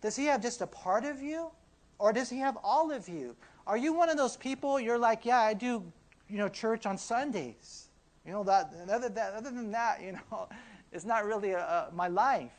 Does 0.00 0.16
He 0.16 0.26
have 0.26 0.40
just 0.40 0.60
a 0.60 0.66
part 0.66 1.04
of 1.04 1.20
you? 1.20 1.50
Or 1.98 2.12
does 2.12 2.30
He 2.30 2.38
have 2.38 2.56
all 2.62 2.92
of 2.92 3.08
you? 3.08 3.34
Are 3.66 3.76
you 3.76 3.92
one 3.92 4.08
of 4.08 4.16
those 4.16 4.36
people, 4.36 4.80
you're 4.80 4.98
like, 4.98 5.24
yeah, 5.24 5.40
I 5.40 5.54
do, 5.54 5.84
you 6.28 6.38
know, 6.38 6.48
church 6.48 6.86
on 6.86 6.96
Sundays. 6.96 7.89
You 8.30 8.36
know, 8.36 8.44
that, 8.44 8.72
other, 8.88 9.08
that, 9.08 9.34
other 9.34 9.50
than 9.50 9.72
that, 9.72 10.00
you 10.00 10.12
know, 10.12 10.46
it's 10.92 11.04
not 11.04 11.26
really 11.26 11.50
a, 11.50 11.58
a, 11.58 11.88
my 11.92 12.06
life. 12.06 12.52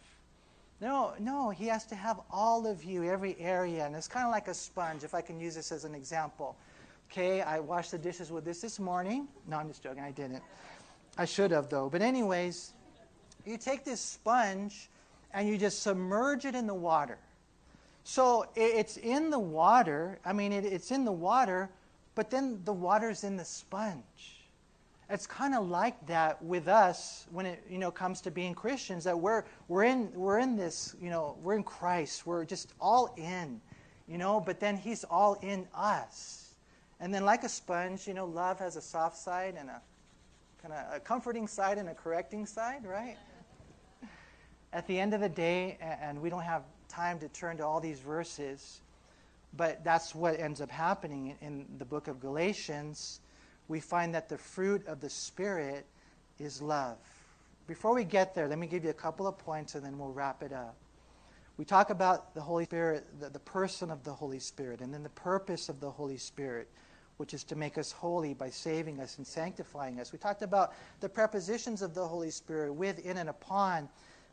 No, 0.82 1.14
no, 1.18 1.50
he 1.50 1.66
has 1.68 1.86
to 1.86 1.96
have 1.96 2.20
all 2.30 2.68
of 2.68 2.84
you, 2.84 3.06
every 3.06 3.38
area. 3.40 3.86
And 3.86 3.96
it's 3.96 4.10
kind 4.10 4.26
of 4.26 4.34
like 4.34 4.50
a 4.50 4.54
sponge, 4.54 5.06
if 5.06 5.14
I 5.14 5.22
can 5.22 5.40
use 5.40 5.56
this 5.56 5.72
as 5.72 5.86
an 5.86 5.96
example. 5.96 6.58
Okay, 7.10 7.42
I 7.42 7.62
washed 7.62 7.92
the 7.92 7.98
dishes 7.98 8.34
with 8.34 8.44
this 8.44 8.60
this 8.60 8.82
morning. 8.82 9.30
No, 9.48 9.56
I'm 9.56 9.70
just 9.70 9.82
joking, 9.82 10.04
I 10.04 10.12
didn't. 10.12 10.44
I 11.18 11.24
should 11.24 11.52
have, 11.52 11.70
though. 11.70 11.90
But, 11.90 12.02
anyways, 12.02 12.74
you 13.46 13.58
take 13.58 13.86
this 13.86 14.02
sponge 14.02 14.90
and 15.34 15.48
you 15.48 15.58
just 15.58 15.84
submerge 15.84 16.44
it 16.44 16.54
in 16.54 16.68
the 16.68 16.76
water. 16.76 17.18
So 18.04 18.46
it's 18.58 18.98
in 18.98 19.30
the 19.30 19.40
water. 19.40 20.20
I 20.26 20.34
mean, 20.34 20.52
it, 20.52 20.66
it's 20.66 20.92
in 20.92 21.06
the 21.06 21.14
water, 21.14 21.70
but 22.14 22.30
then 22.30 22.60
the 22.66 22.74
water's 22.74 23.24
in 23.24 23.38
the 23.38 23.46
sponge 23.46 24.41
it's 25.12 25.28
kind 25.28 25.54
of 25.54 25.68
like 25.68 26.06
that 26.08 26.42
with 26.42 26.68
us 26.68 27.28
when 27.32 27.46
it 27.46 27.64
you 27.70 27.78
know 27.78 27.92
comes 27.92 28.22
to 28.22 28.32
being 28.32 28.54
Christians 28.54 29.04
that 29.04 29.20
we're 29.20 29.44
we're 29.68 29.84
in 29.84 30.12
we're 30.14 30.40
in 30.40 30.56
this 30.56 30.96
you 31.02 31.10
know 31.10 31.38
we're 31.42 31.56
in 31.56 31.64
Christ 31.64 32.26
we're 32.26 32.46
just 32.46 32.74
all 32.80 33.14
in 33.18 33.60
you 34.08 34.18
know 34.18 34.40
but 34.40 34.60
then 34.60 34.78
he's 34.78 35.04
all 35.04 35.36
in 35.42 35.68
us. 35.76 36.56
And 37.00 37.14
then 37.14 37.26
like 37.26 37.44
a 37.44 37.50
sponge 37.50 38.08
you 38.08 38.14
know 38.14 38.26
love 38.26 38.60
has 38.60 38.76
a 38.78 38.82
soft 38.82 39.18
side 39.18 39.56
and 39.58 39.70
a 39.70 39.82
kind 40.62 40.74
of 40.74 40.96
a 40.96 41.00
comforting 41.00 41.48
side 41.48 41.78
and 41.78 41.90
a 41.90 41.94
correcting 41.94 42.46
side 42.46 42.86
right? 42.86 43.18
At 44.74 44.88
the 44.88 44.98
end 44.98 45.14
of 45.14 45.20
the 45.20 45.30
day 45.30 45.78
and 45.82 46.22
we 46.22 46.30
don't 46.30 46.44
have 46.44 46.64
time 46.88 47.20
to 47.20 47.28
turn 47.30 47.58
to 47.58 47.66
all 47.66 47.82
these 47.82 48.00
verses 48.00 48.82
but 49.58 49.84
that's 49.84 50.16
what 50.16 50.40
ends 50.40 50.62
up 50.62 50.70
happening 50.70 51.36
in 51.42 51.66
the 51.78 51.86
book 51.86 52.08
of 52.08 52.22
Galatians 52.22 53.20
we 53.72 53.80
find 53.80 54.14
that 54.14 54.30
the 54.30 54.38
fruit 54.38 54.86
of 54.86 55.00
the 55.00 55.10
Spirit 55.10 55.86
is 56.38 56.62
love. 56.62 56.98
Before 57.68 57.96
we 57.96 58.04
get 58.04 58.36
there, 58.36 58.48
let 58.48 58.60
me 58.60 58.68
give 58.68 58.84
you 58.84 58.90
a 58.90 58.94
couple 58.94 59.26
of 59.26 59.38
points 59.38 59.76
and 59.76 59.84
then 59.84 59.98
we'll 59.98 60.12
wrap 60.12 60.44
it 60.44 60.52
up. 60.52 60.76
We 61.58 61.64
talk 61.64 61.90
about 61.90 62.34
the 62.36 62.42
Holy 62.42 62.66
Spirit, 62.66 63.06
the, 63.20 63.30
the 63.30 63.40
person 63.40 63.90
of 63.90 64.04
the 64.04 64.12
Holy 64.12 64.40
Spirit, 64.40 64.82
and 64.82 64.94
then 64.94 65.04
the 65.04 65.10
purpose 65.10 65.70
of 65.70 65.80
the 65.80 65.90
Holy 65.90 66.18
Spirit, 66.18 66.68
which 67.18 67.34
is 67.34 67.44
to 67.46 67.56
make 67.56 67.78
us 67.78 67.92
holy 67.92 68.34
by 68.34 68.50
saving 68.50 69.00
us 69.00 69.18
and 69.18 69.26
sanctifying 69.26 70.00
us. 70.00 70.12
We 70.12 70.18
talked 70.18 70.42
about 70.42 70.74
the 71.00 71.10
prepositions 71.10 71.82
of 71.82 71.94
the 71.94 72.06
Holy 72.06 72.32
Spirit, 72.32 72.74
with, 72.74 73.00
in, 73.06 73.18
and 73.18 73.30
upon. 73.30 73.88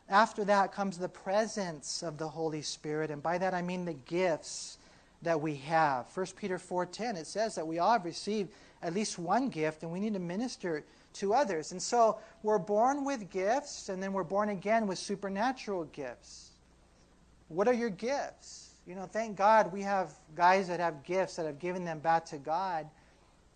After 0.09 0.45
that 0.47 0.73
comes 0.73 0.99
the 0.99 1.09
presence 1.09 2.03
of 2.03 2.19
the 2.19 2.29
Holy 2.29 2.63
Spirit, 2.63 3.11
and 3.11 3.23
by 3.23 3.39
that 3.39 3.55
I 3.55 3.63
mean 3.63 3.85
the 3.85 3.93
gifts 3.93 4.79
that 5.23 5.41
we 5.41 5.57
have. 5.57 6.07
1 6.15 6.27
Peter 6.37 6.59
4:10 6.59 7.17
it 7.17 7.27
says 7.27 7.55
that 7.57 7.67
we 7.67 7.79
all 7.79 7.93
have 7.93 8.05
received 8.05 8.53
at 8.83 8.95
least 8.95 9.19
one 9.19 9.49
gift, 9.49 9.83
and 9.83 9.93
we 9.93 10.01
need 10.01 10.15
to 10.15 10.21
minister 10.21 10.85
to 11.15 11.35
others. 11.35 11.73
And 11.73 11.83
so 11.83 12.19
we're 12.43 12.59
born 12.59 13.05
with 13.05 13.31
gifts, 13.31 13.89
and 13.89 14.03
then 14.03 14.13
we're 14.13 14.25
born 14.25 14.51
again 14.51 14.87
with 14.87 14.99
supernatural 14.99 15.85
gifts. 15.87 16.51
What 17.49 17.67
are 17.67 17.75
your 17.75 17.91
gifts? 17.91 18.71
You 18.87 18.95
know, 18.95 19.07
thank 19.07 19.37
God 19.37 19.73
we 19.73 19.83
have 19.83 20.13
guys 20.35 20.69
that 20.69 20.81
have 20.81 21.03
gifts 21.03 21.37
that 21.37 21.47
have 21.47 21.59
given 21.59 21.85
them 21.85 21.99
back 21.99 22.25
to 22.27 22.39
God. 22.39 22.87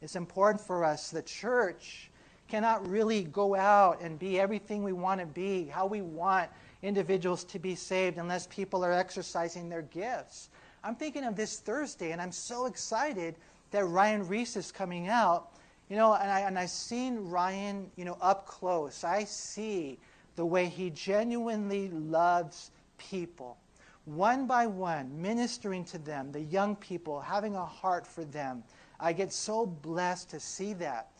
It's 0.00 0.16
important 0.16 0.60
for 0.60 0.84
us, 0.84 1.10
the 1.10 1.22
church, 1.22 2.10
cannot 2.48 2.86
really 2.86 3.22
go 3.24 3.54
out 3.54 4.00
and 4.02 4.18
be 4.18 4.38
everything 4.38 4.82
we 4.82 4.92
want 4.92 5.20
to 5.20 5.26
be, 5.26 5.64
how 5.66 5.86
we 5.86 6.02
want 6.02 6.50
individuals 6.82 7.44
to 7.44 7.58
be 7.58 7.74
saved, 7.74 8.18
unless 8.18 8.46
people 8.48 8.84
are 8.84 8.92
exercising 8.92 9.68
their 9.68 9.82
gifts. 9.82 10.50
I'm 10.84 10.96
thinking 10.96 11.24
of 11.24 11.36
this 11.36 11.60
Thursday, 11.60 12.10
and 12.10 12.20
I'm 12.20 12.32
so 12.32 12.66
excited 12.66 13.36
that 13.72 13.84
Ryan 13.86 14.26
Ries 14.26 14.56
is 14.56 14.70
coming 14.70 15.08
out. 15.08 15.50
You 15.88 15.96
know, 15.96 16.14
and, 16.14 16.30
I, 16.30 16.40
and 16.40 16.58
I've 16.58 16.70
seen 16.70 17.18
Ryan, 17.28 17.90
you 17.96 18.04
know, 18.04 18.16
up 18.20 18.46
close. 18.46 19.04
I 19.04 19.24
see 19.24 19.98
the 20.36 20.46
way 20.46 20.66
he 20.66 20.88
genuinely 20.90 21.88
loves 21.90 22.70
people, 22.96 23.58
one 24.06 24.46
by 24.46 24.66
one, 24.66 25.20
ministering 25.20 25.84
to 25.86 25.98
them, 25.98 26.32
the 26.32 26.40
young 26.40 26.76
people, 26.76 27.20
having 27.20 27.56
a 27.56 27.64
heart 27.64 28.06
for 28.06 28.24
them. 28.24 28.62
I 28.98 29.12
get 29.12 29.32
so 29.32 29.66
blessed 29.66 30.30
to 30.30 30.40
see 30.40 30.72
that. 30.74 31.10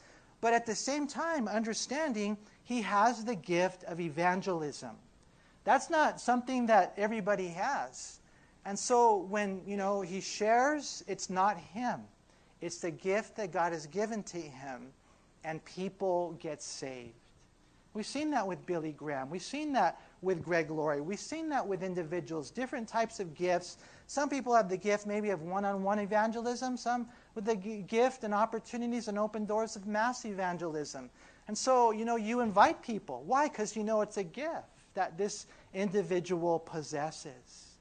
But 0.41 0.55
at 0.55 0.65
the 0.65 0.75
same 0.75 1.07
time, 1.07 1.49
understanding 1.49 2.39
he 2.65 2.81
has 2.83 3.25
the 3.25 3.35
gift 3.35 3.85
of 3.85 4.01
evangelism. 4.01 4.97
That's 5.65 5.91
not 5.91 6.21
something 6.21 6.67
that 6.67 6.95
everybody 6.97 7.49
has. 7.49 8.21
And 8.65 8.79
so 8.79 9.19
when, 9.29 9.61
you 9.67 9.77
know, 9.77 10.01
he 10.01 10.21
shares, 10.21 11.05
it's 11.07 11.29
not 11.29 11.59
him. 11.59 12.01
It's 12.63 12.79
the 12.79 12.93
gift 12.93 13.37
that 13.37 13.53
God 13.53 13.73
has 13.73 13.87
given 13.87 14.23
to 14.23 14.39
him, 14.39 14.87
and 15.45 15.63
people 15.65 16.37
get 16.41 16.63
saved. 16.63 17.13
We've 17.95 18.07
seen 18.07 18.31
that 18.31 18.47
with 18.47 18.65
Billy 18.65 18.93
Graham. 18.93 19.29
We've 19.29 19.43
seen 19.43 19.73
that 19.75 20.01
with 20.23 20.43
Greg 20.43 20.71
Laurie. 20.71 21.03
We've 21.03 21.21
seen 21.21 21.51
that 21.51 21.67
with 21.67 21.83
individuals, 21.83 22.51
different 22.51 22.89
types 22.89 23.21
of 23.21 23.35
gifts. 23.35 23.77
Some 24.07 24.31
people 24.31 24.55
have 24.55 24.71
the 24.71 24.79
gift 24.79 25.07
maybe 25.07 25.29
of 25.29 25.43
one 25.43 25.67
on 25.67 25.83
one 25.83 25.99
evangelism, 25.99 26.79
some 26.79 27.07
with 27.35 27.45
the 27.45 27.57
gift 27.57 28.25
and 28.25 28.33
opportunities 28.33 29.09
and 29.09 29.19
open 29.19 29.45
doors 29.45 29.77
of 29.77 29.87
mass 29.87 30.25
evangelism. 30.25 31.11
And 31.49 31.59
so, 31.59 31.91
you 31.91 32.07
know, 32.07 32.17
you 32.17 32.41
invite 32.41 32.83
people. 32.83 33.25
Why? 33.27 33.49
Because 33.49 33.77
you 33.77 33.85
know 33.85 34.01
it's 34.01 34.17
a 34.17 34.25
gift 34.25 34.69
that 34.95 35.19
this 35.19 35.47
individual 35.75 36.61
possesses. 36.61 37.77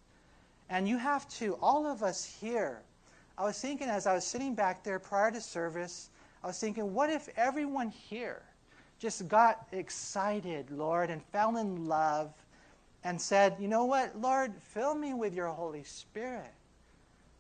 And 0.70 0.88
you 0.90 0.98
have 0.98 1.30
to, 1.38 1.58
all 1.62 1.86
of 1.86 2.04
us 2.04 2.26
here, 2.42 2.82
I 3.38 3.44
was 3.44 3.60
thinking 3.60 3.88
as 3.88 4.08
I 4.08 4.14
was 4.14 4.26
sitting 4.26 4.56
back 4.56 4.84
there 4.84 5.00
prior 5.00 5.32
to 5.32 5.42
service, 5.42 6.10
I 6.44 6.48
was 6.48 6.60
thinking, 6.60 6.94
what 6.94 7.10
if 7.10 7.30
everyone 7.38 7.90
here 7.90 8.42
just 9.00 9.28
got 9.28 9.68
excited, 9.72 10.70
Lord, 10.70 11.10
and 11.10 11.24
fell 11.32 11.58
in 11.58 11.88
love 11.88 12.34
and 13.04 13.20
said, 13.20 13.56
you 13.60 13.68
know 13.68 13.86
what, 13.86 14.20
Lord, 14.20 14.54
fill 14.62 14.96
me 14.96 15.14
with 15.14 15.34
your 15.34 15.48
Holy 15.48 15.84
Spirit. 15.84 16.52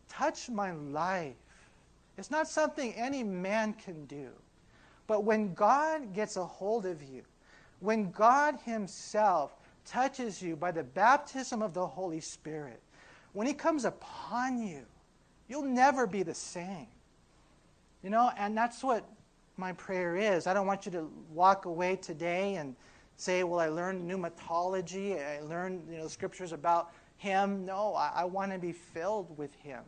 Touch 0.10 0.50
my 0.50 0.72
life. 0.72 1.36
It's 2.18 2.32
not 2.32 2.48
something 2.48 2.94
any 2.96 3.24
man 3.24 3.74
can 3.74 4.06
do. 4.06 4.30
But 5.08 5.24
when 5.24 5.54
God 5.54 6.14
gets 6.14 6.36
a 6.38 6.46
hold 6.46 6.86
of 6.86 7.04
you, 7.04 7.22
when 7.80 8.12
God 8.12 8.58
Himself 8.64 9.52
touches 9.86 10.42
you 10.42 10.56
by 10.56 10.72
the 10.72 10.84
baptism 10.84 11.62
of 11.62 11.74
the 11.74 11.86
Holy 11.86 12.22
Spirit, 12.22 12.82
when 13.34 13.48
He 13.48 13.54
comes 13.54 13.86
upon 13.86 14.62
you, 14.62 14.86
you'll 15.52 15.64
never 15.64 16.08
be 16.08 16.24
the 16.24 16.34
same. 16.34 16.88
You 18.04 18.10
know, 18.10 18.32
and 18.38 18.58
that's 18.58 18.82
what 18.82 19.06
my 19.58 19.74
prayer 19.74 20.16
is. 20.16 20.48
I 20.48 20.54
don't 20.54 20.66
want 20.66 20.86
you 20.86 20.94
to 20.94 21.12
walk 21.34 21.66
away 21.66 21.98
today 21.98 22.56
and 22.56 22.74
say, 23.18 23.44
well, 23.44 23.60
I 23.60 23.68
learned 23.68 24.10
pneumatology, 24.10 25.20
I 25.20 25.42
learned 25.42 25.84
you 25.92 25.98
know, 25.98 26.08
scriptures 26.08 26.54
about 26.54 26.94
him. 27.18 27.66
No, 27.66 27.94
I, 27.96 28.12
I 28.16 28.24
want 28.24 28.54
to 28.54 28.60
be 28.60 28.72
filled 28.72 29.38
with 29.38 29.54
him. 29.56 29.84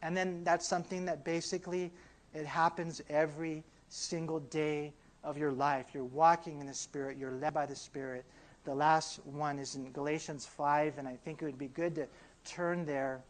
And 0.00 0.16
then 0.16 0.44
that's 0.44 0.66
something 0.66 1.04
that 1.06 1.24
basically 1.24 1.90
it 2.32 2.46
happens 2.46 3.02
every 3.10 3.64
single 3.88 4.38
day 4.40 4.92
of 5.24 5.36
your 5.36 5.50
life. 5.50 5.86
You're 5.92 6.04
walking 6.04 6.60
in 6.60 6.68
the 6.68 6.74
Spirit, 6.74 7.18
you're 7.18 7.32
led 7.32 7.52
by 7.52 7.66
the 7.66 7.76
Spirit. 7.76 8.24
The 8.62 8.74
last 8.74 9.18
one 9.26 9.58
is 9.58 9.74
in 9.74 9.90
Galatians 9.90 10.46
5, 10.46 10.98
and 10.98 11.08
I 11.08 11.16
think 11.24 11.42
it 11.42 11.46
would 11.46 11.58
be 11.58 11.68
good 11.68 11.96
to 11.96 12.06
turn 12.44 12.86
there. 12.86 13.22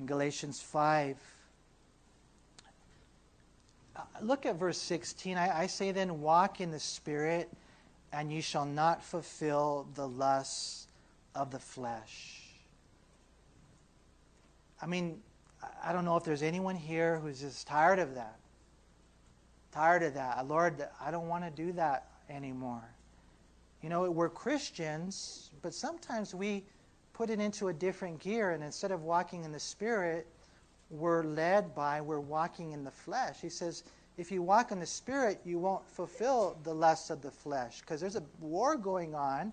In 0.00 0.06
Galatians 0.06 0.60
5. 0.60 1.16
Uh, 3.94 4.00
look 4.22 4.46
at 4.46 4.56
verse 4.56 4.78
16. 4.78 5.36
I, 5.36 5.62
I 5.62 5.66
say 5.66 5.92
then, 5.92 6.22
walk 6.22 6.60
in 6.60 6.70
the 6.70 6.80
Spirit, 6.80 7.50
and 8.12 8.32
you 8.32 8.40
shall 8.40 8.64
not 8.64 9.04
fulfill 9.04 9.86
the 9.94 10.08
lusts 10.08 10.88
of 11.34 11.50
the 11.50 11.58
flesh. 11.58 12.40
I 14.82 14.86
mean, 14.86 15.20
I 15.84 15.92
don't 15.92 16.06
know 16.06 16.16
if 16.16 16.24
there's 16.24 16.42
anyone 16.42 16.76
here 16.76 17.18
who's 17.18 17.40
just 17.40 17.66
tired 17.66 17.98
of 17.98 18.14
that. 18.14 18.38
Tired 19.72 20.02
of 20.02 20.14
that. 20.14 20.48
Lord, 20.48 20.82
I 21.00 21.10
don't 21.10 21.28
want 21.28 21.44
to 21.44 21.50
do 21.50 21.72
that 21.72 22.06
anymore. 22.30 22.82
You 23.82 23.90
know, 23.90 24.10
we're 24.10 24.30
Christians, 24.30 25.50
but 25.60 25.74
sometimes 25.74 26.34
we 26.34 26.64
put 27.20 27.28
it 27.28 27.38
into 27.38 27.68
a 27.68 27.72
different 27.74 28.18
gear, 28.18 28.52
and 28.52 28.64
instead 28.64 28.90
of 28.90 29.02
walking 29.02 29.44
in 29.44 29.52
the 29.52 29.60
Spirit, 29.60 30.26
we're 30.88 31.22
led 31.22 31.74
by, 31.74 32.00
we're 32.00 32.18
walking 32.18 32.72
in 32.72 32.82
the 32.82 32.90
flesh. 32.90 33.36
He 33.42 33.50
says, 33.50 33.84
if 34.16 34.32
you 34.32 34.40
walk 34.40 34.72
in 34.72 34.80
the 34.80 34.86
Spirit, 34.86 35.38
you 35.44 35.58
won't 35.58 35.86
fulfill 35.86 36.56
the 36.62 36.72
lusts 36.72 37.10
of 37.10 37.20
the 37.20 37.30
flesh, 37.30 37.82
because 37.82 38.00
there's 38.00 38.16
a 38.16 38.22
war 38.40 38.74
going 38.74 39.14
on. 39.14 39.52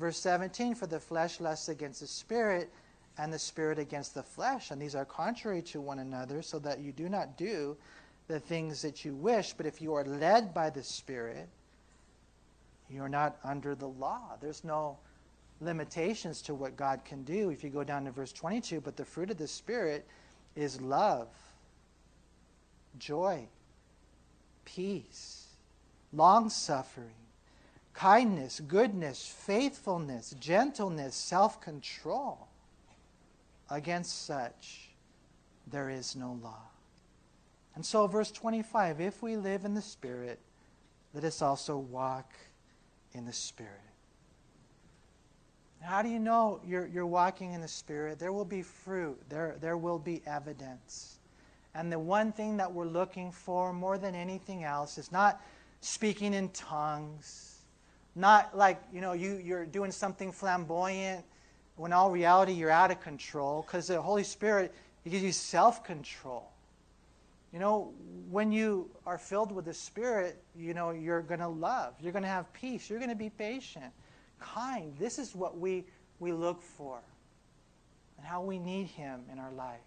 Verse 0.00 0.16
17, 0.20 0.74
for 0.74 0.86
the 0.86 0.98
flesh 0.98 1.38
lusts 1.38 1.68
against 1.68 2.00
the 2.00 2.06
Spirit, 2.06 2.72
and 3.18 3.30
the 3.30 3.38
Spirit 3.38 3.78
against 3.78 4.14
the 4.14 4.22
flesh. 4.22 4.70
And 4.70 4.80
these 4.80 4.94
are 4.94 5.04
contrary 5.04 5.60
to 5.64 5.82
one 5.82 5.98
another, 5.98 6.40
so 6.40 6.58
that 6.60 6.80
you 6.80 6.92
do 6.92 7.10
not 7.10 7.36
do 7.36 7.76
the 8.26 8.40
things 8.40 8.80
that 8.80 9.04
you 9.04 9.14
wish. 9.14 9.52
But 9.52 9.66
if 9.66 9.82
you 9.82 9.92
are 9.92 10.04
led 10.06 10.54
by 10.54 10.70
the 10.70 10.82
Spirit, 10.82 11.46
you're 12.88 13.10
not 13.10 13.36
under 13.44 13.74
the 13.74 13.88
law. 13.88 14.38
There's 14.40 14.64
no 14.64 14.96
limitations 15.62 16.42
to 16.42 16.54
what 16.54 16.76
God 16.76 17.04
can 17.04 17.22
do. 17.22 17.50
If 17.50 17.62
you 17.64 17.70
go 17.70 17.84
down 17.84 18.04
to 18.04 18.10
verse 18.10 18.32
22, 18.32 18.80
but 18.80 18.96
the 18.96 19.04
fruit 19.04 19.30
of 19.30 19.38
the 19.38 19.48
Spirit 19.48 20.06
is 20.54 20.80
love, 20.80 21.28
joy, 22.98 23.46
peace, 24.64 25.46
long 26.12 26.50
suffering, 26.50 27.14
kindness, 27.94 28.60
goodness, 28.60 29.26
faithfulness, 29.26 30.34
gentleness, 30.40 31.14
self 31.14 31.60
control. 31.60 32.48
Against 33.70 34.26
such 34.26 34.90
there 35.66 35.88
is 35.88 36.14
no 36.14 36.38
law. 36.42 36.68
And 37.74 37.86
so, 37.86 38.06
verse 38.06 38.30
25 38.30 39.00
if 39.00 39.22
we 39.22 39.36
live 39.36 39.64
in 39.64 39.74
the 39.74 39.82
Spirit, 39.82 40.38
let 41.14 41.24
us 41.24 41.40
also 41.40 41.76
walk 41.78 42.32
in 43.12 43.24
the 43.24 43.32
Spirit. 43.32 43.91
How 45.82 46.00
do 46.00 46.08
you 46.08 46.18
know 46.18 46.60
you're, 46.64 46.86
you're 46.86 47.06
walking 47.06 47.52
in 47.52 47.60
the 47.60 47.68
Spirit? 47.68 48.18
There 48.18 48.32
will 48.32 48.44
be 48.44 48.62
fruit, 48.62 49.18
there, 49.28 49.56
there 49.60 49.76
will 49.76 49.98
be 49.98 50.22
evidence. 50.26 51.18
And 51.74 51.90
the 51.90 51.98
one 51.98 52.32
thing 52.32 52.56
that 52.58 52.72
we're 52.72 52.86
looking 52.86 53.32
for 53.32 53.72
more 53.72 53.98
than 53.98 54.14
anything 54.14 54.62
else 54.62 54.98
is 54.98 55.10
not 55.10 55.40
speaking 55.80 56.34
in 56.34 56.50
tongues, 56.50 57.62
not 58.14 58.56
like, 58.56 58.80
you 58.92 59.00
know, 59.00 59.12
you, 59.12 59.40
you're 59.42 59.64
doing 59.64 59.90
something 59.90 60.30
flamboyant 60.30 61.24
when 61.76 61.92
all 61.92 62.10
reality 62.10 62.52
you're 62.52 62.70
out 62.70 62.90
of 62.90 63.00
control 63.00 63.62
because 63.62 63.86
the 63.86 64.00
Holy 64.00 64.24
Spirit 64.24 64.74
gives 65.08 65.22
you 65.22 65.32
self 65.32 65.82
control. 65.82 66.48
You 67.52 67.58
know, 67.58 67.92
when 68.30 68.52
you 68.52 68.88
are 69.06 69.18
filled 69.18 69.50
with 69.50 69.64
the 69.64 69.74
Spirit, 69.74 70.42
you 70.56 70.74
know, 70.74 70.90
you're 70.90 71.22
going 71.22 71.40
to 71.40 71.48
love, 71.48 71.94
you're 72.00 72.12
going 72.12 72.22
to 72.22 72.28
have 72.28 72.52
peace, 72.52 72.88
you're 72.88 72.98
going 72.98 73.10
to 73.10 73.16
be 73.16 73.30
patient 73.30 73.92
kind. 74.42 74.94
This 74.98 75.18
is 75.18 75.34
what 75.34 75.58
we, 75.58 75.84
we 76.20 76.32
look 76.32 76.62
for 76.62 76.98
and 78.18 78.26
how 78.26 78.42
we 78.42 78.58
need 78.58 78.86
Him 78.86 79.20
in 79.32 79.38
our 79.38 79.52
life. 79.52 79.80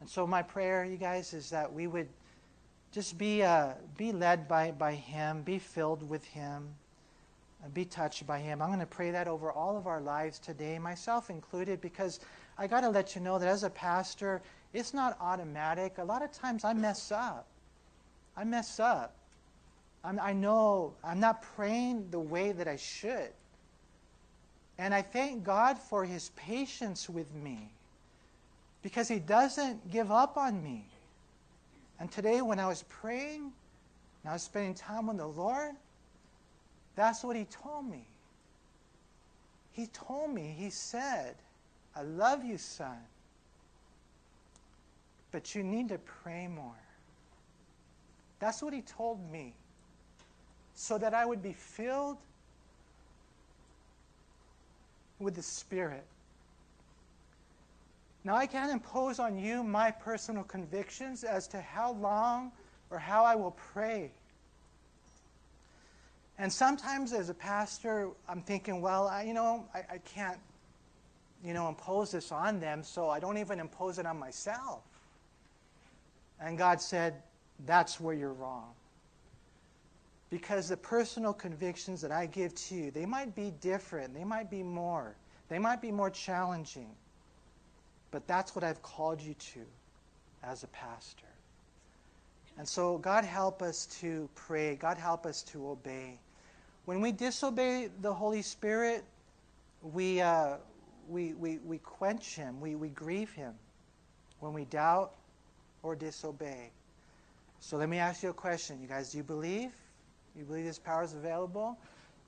And 0.00 0.08
so, 0.08 0.26
my 0.26 0.42
prayer, 0.42 0.84
you 0.84 0.96
guys, 0.96 1.32
is 1.32 1.50
that 1.50 1.72
we 1.72 1.86
would 1.86 2.08
just 2.92 3.16
be, 3.16 3.42
uh, 3.42 3.72
be 3.96 4.12
led 4.12 4.46
by, 4.48 4.70
by 4.72 4.94
Him, 4.94 5.42
be 5.42 5.58
filled 5.58 6.08
with 6.08 6.24
Him, 6.24 6.68
be 7.72 7.84
touched 7.84 8.26
by 8.26 8.38
Him. 8.38 8.60
I'm 8.60 8.68
going 8.68 8.80
to 8.80 8.86
pray 8.86 9.10
that 9.10 9.28
over 9.28 9.50
all 9.50 9.76
of 9.76 9.86
our 9.86 10.00
lives 10.00 10.38
today, 10.38 10.78
myself 10.78 11.30
included, 11.30 11.80
because 11.80 12.20
I 12.58 12.66
got 12.66 12.82
to 12.82 12.90
let 12.90 13.14
you 13.14 13.20
know 13.20 13.38
that 13.38 13.48
as 13.48 13.64
a 13.64 13.70
pastor, 13.70 14.42
it's 14.72 14.92
not 14.92 15.16
automatic. 15.20 15.98
A 15.98 16.04
lot 16.04 16.22
of 16.22 16.32
times 16.32 16.64
I 16.64 16.72
mess 16.72 17.10
up. 17.10 17.46
I 18.36 18.44
mess 18.44 18.78
up. 18.78 19.14
I'm, 20.04 20.20
i 20.20 20.32
know 20.32 20.94
I'm 21.02 21.18
not 21.18 21.42
praying 21.42 22.08
the 22.10 22.20
way 22.20 22.52
that 22.52 22.68
I 22.68 22.76
should. 22.76 23.30
And 24.78 24.92
I 24.92 25.02
thank 25.02 25.44
God 25.44 25.78
for 25.78 26.04
his 26.04 26.30
patience 26.36 27.08
with 27.08 27.32
me 27.34 27.70
because 28.82 29.08
he 29.08 29.18
doesn't 29.18 29.90
give 29.90 30.10
up 30.10 30.36
on 30.36 30.62
me. 30.62 30.84
And 32.00 32.10
today, 32.10 32.42
when 32.42 32.58
I 32.58 32.66
was 32.66 32.82
praying, 32.88 33.40
and 33.42 34.30
I 34.30 34.32
was 34.32 34.42
spending 34.42 34.74
time 34.74 35.06
with 35.06 35.16
the 35.16 35.26
Lord, 35.26 35.72
that's 36.96 37.22
what 37.22 37.36
he 37.36 37.44
told 37.44 37.88
me. 37.88 38.06
He 39.74 39.86
told 39.88 40.30
me, 40.30 40.54
He 40.56 40.70
said, 40.70 41.34
I 41.96 42.02
love 42.02 42.44
you, 42.44 42.58
son, 42.58 42.98
but 45.32 45.54
you 45.54 45.62
need 45.62 45.88
to 45.88 45.98
pray 45.98 46.46
more. 46.46 46.78
That's 48.38 48.62
what 48.62 48.72
He 48.72 48.82
told 48.82 49.30
me, 49.30 49.54
so 50.74 50.98
that 50.98 51.14
I 51.14 51.24
would 51.24 51.42
be 51.42 51.52
filled 51.52 52.18
with 55.18 55.34
the 55.34 55.42
Spirit. 55.42 56.04
Now, 58.24 58.36
I 58.36 58.46
can't 58.46 58.72
impose 58.72 59.18
on 59.18 59.38
you 59.38 59.62
my 59.62 59.90
personal 59.90 60.44
convictions 60.44 61.24
as 61.24 61.46
to 61.48 61.60
how 61.60 61.92
long 61.92 62.52
or 62.90 62.98
how 62.98 63.24
I 63.24 63.34
will 63.34 63.56
pray. 63.72 64.10
And 66.38 66.52
sometimes 66.52 67.12
as 67.12 67.28
a 67.28 67.34
pastor, 67.34 68.08
I'm 68.28 68.40
thinking, 68.40 68.80
well, 68.80 69.06
I, 69.06 69.22
you 69.22 69.34
know, 69.34 69.66
I, 69.74 69.78
I 69.78 69.98
can't, 69.98 70.38
you 71.44 71.54
know, 71.54 71.68
impose 71.68 72.10
this 72.10 72.32
on 72.32 72.58
them, 72.60 72.82
so 72.82 73.08
I 73.08 73.20
don't 73.20 73.38
even 73.38 73.60
impose 73.60 73.98
it 73.98 74.06
on 74.06 74.18
myself. 74.18 74.80
And 76.40 76.58
God 76.58 76.80
said, 76.80 77.22
that's 77.66 78.00
where 78.00 78.14
you're 78.14 78.32
wrong. 78.32 78.72
Because 80.34 80.68
the 80.68 80.76
personal 80.76 81.32
convictions 81.32 82.00
that 82.00 82.10
I 82.10 82.26
give 82.26 82.56
to 82.56 82.74
you, 82.74 82.90
they 82.90 83.06
might 83.06 83.36
be 83.36 83.52
different, 83.60 84.12
they 84.12 84.24
might 84.24 84.50
be 84.50 84.64
more, 84.64 85.14
they 85.48 85.60
might 85.60 85.80
be 85.80 85.92
more 85.92 86.10
challenging. 86.10 86.90
But 88.10 88.26
that's 88.26 88.52
what 88.56 88.64
I've 88.64 88.82
called 88.82 89.20
you 89.20 89.34
to 89.34 89.60
as 90.42 90.64
a 90.64 90.66
pastor. 90.66 91.28
And 92.58 92.66
so, 92.66 92.98
God 92.98 93.24
help 93.24 93.62
us 93.62 93.86
to 94.00 94.28
pray. 94.34 94.74
God 94.74 94.98
help 94.98 95.24
us 95.24 95.44
to 95.52 95.68
obey. 95.68 96.18
When 96.84 97.00
we 97.00 97.12
disobey 97.12 97.90
the 98.00 98.12
Holy 98.12 98.42
Spirit, 98.42 99.04
we, 99.82 100.20
uh, 100.20 100.56
we, 101.08 101.34
we, 101.34 101.58
we 101.58 101.78
quench 101.78 102.34
Him, 102.34 102.60
we, 102.60 102.74
we 102.74 102.88
grieve 102.88 103.30
Him 103.30 103.54
when 104.40 104.52
we 104.52 104.64
doubt 104.64 105.12
or 105.84 105.94
disobey. 105.94 106.72
So, 107.60 107.76
let 107.76 107.88
me 107.88 107.98
ask 107.98 108.24
you 108.24 108.30
a 108.30 108.34
question. 108.34 108.82
You 108.82 108.88
guys, 108.88 109.12
do 109.12 109.18
you 109.18 109.22
believe? 109.22 109.70
You 110.36 110.44
believe 110.44 110.64
this 110.64 110.80
power 110.80 111.04
is 111.04 111.14
available? 111.14 111.78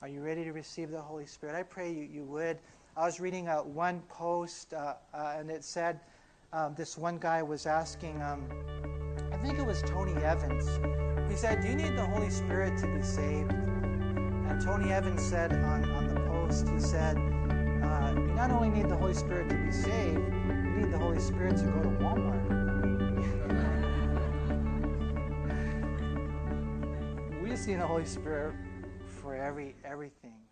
Are 0.01 0.07
you 0.07 0.21
ready 0.21 0.45
to 0.45 0.53
receive 0.53 0.91
the 0.91 1.01
Holy 1.01 1.25
Spirit? 1.25 1.55
I 1.55 1.63
pray 1.63 1.91
you, 1.91 2.03
you 2.03 2.23
would. 2.23 2.57
I 2.95 3.05
was 3.05 3.19
reading 3.19 3.49
uh, 3.49 3.57
one 3.57 4.01
post, 4.07 4.73
uh, 4.73 4.93
uh, 5.13 5.35
and 5.37 5.51
it 5.51 5.61
said 5.61 5.99
um, 6.53 6.73
this 6.77 6.97
one 6.97 7.17
guy 7.17 7.43
was 7.43 7.65
asking. 7.65 8.21
Um, 8.21 8.47
I 9.33 9.37
think 9.37 9.59
it 9.59 9.65
was 9.65 9.81
Tony 9.81 10.13
Evans. 10.23 10.67
He 11.29 11.35
said, 11.35 11.61
Do 11.61 11.67
you 11.67 11.75
need 11.75 11.97
the 11.97 12.05
Holy 12.05 12.29
Spirit 12.29 12.77
to 12.79 12.87
be 12.87 13.01
saved? 13.01 13.51
And 13.51 14.61
Tony 14.61 14.89
Evans 14.93 15.21
said 15.21 15.51
on, 15.51 15.83
on 15.91 16.07
the 16.07 16.21
post, 16.21 16.69
he 16.69 16.79
said, 16.79 17.17
uh, 17.17 18.13
You 18.15 18.33
not 18.35 18.51
only 18.51 18.69
need 18.69 18.87
the 18.87 18.95
Holy 18.95 19.15
Spirit 19.15 19.49
to 19.49 19.55
be 19.55 19.71
saved, 19.71 20.33
you 20.47 20.77
need 20.77 20.91
the 20.93 20.97
Holy 20.97 21.19
Spirit 21.19 21.57
to 21.57 21.63
go 21.63 21.81
to 21.81 21.89
Walmart. 21.89 23.53
we 27.57 27.73
just 27.73 27.79
the 27.79 27.87
Holy 27.87 28.05
Spirit 28.05 28.53
for 29.21 29.35
every 29.35 29.75
everything. 29.83 30.46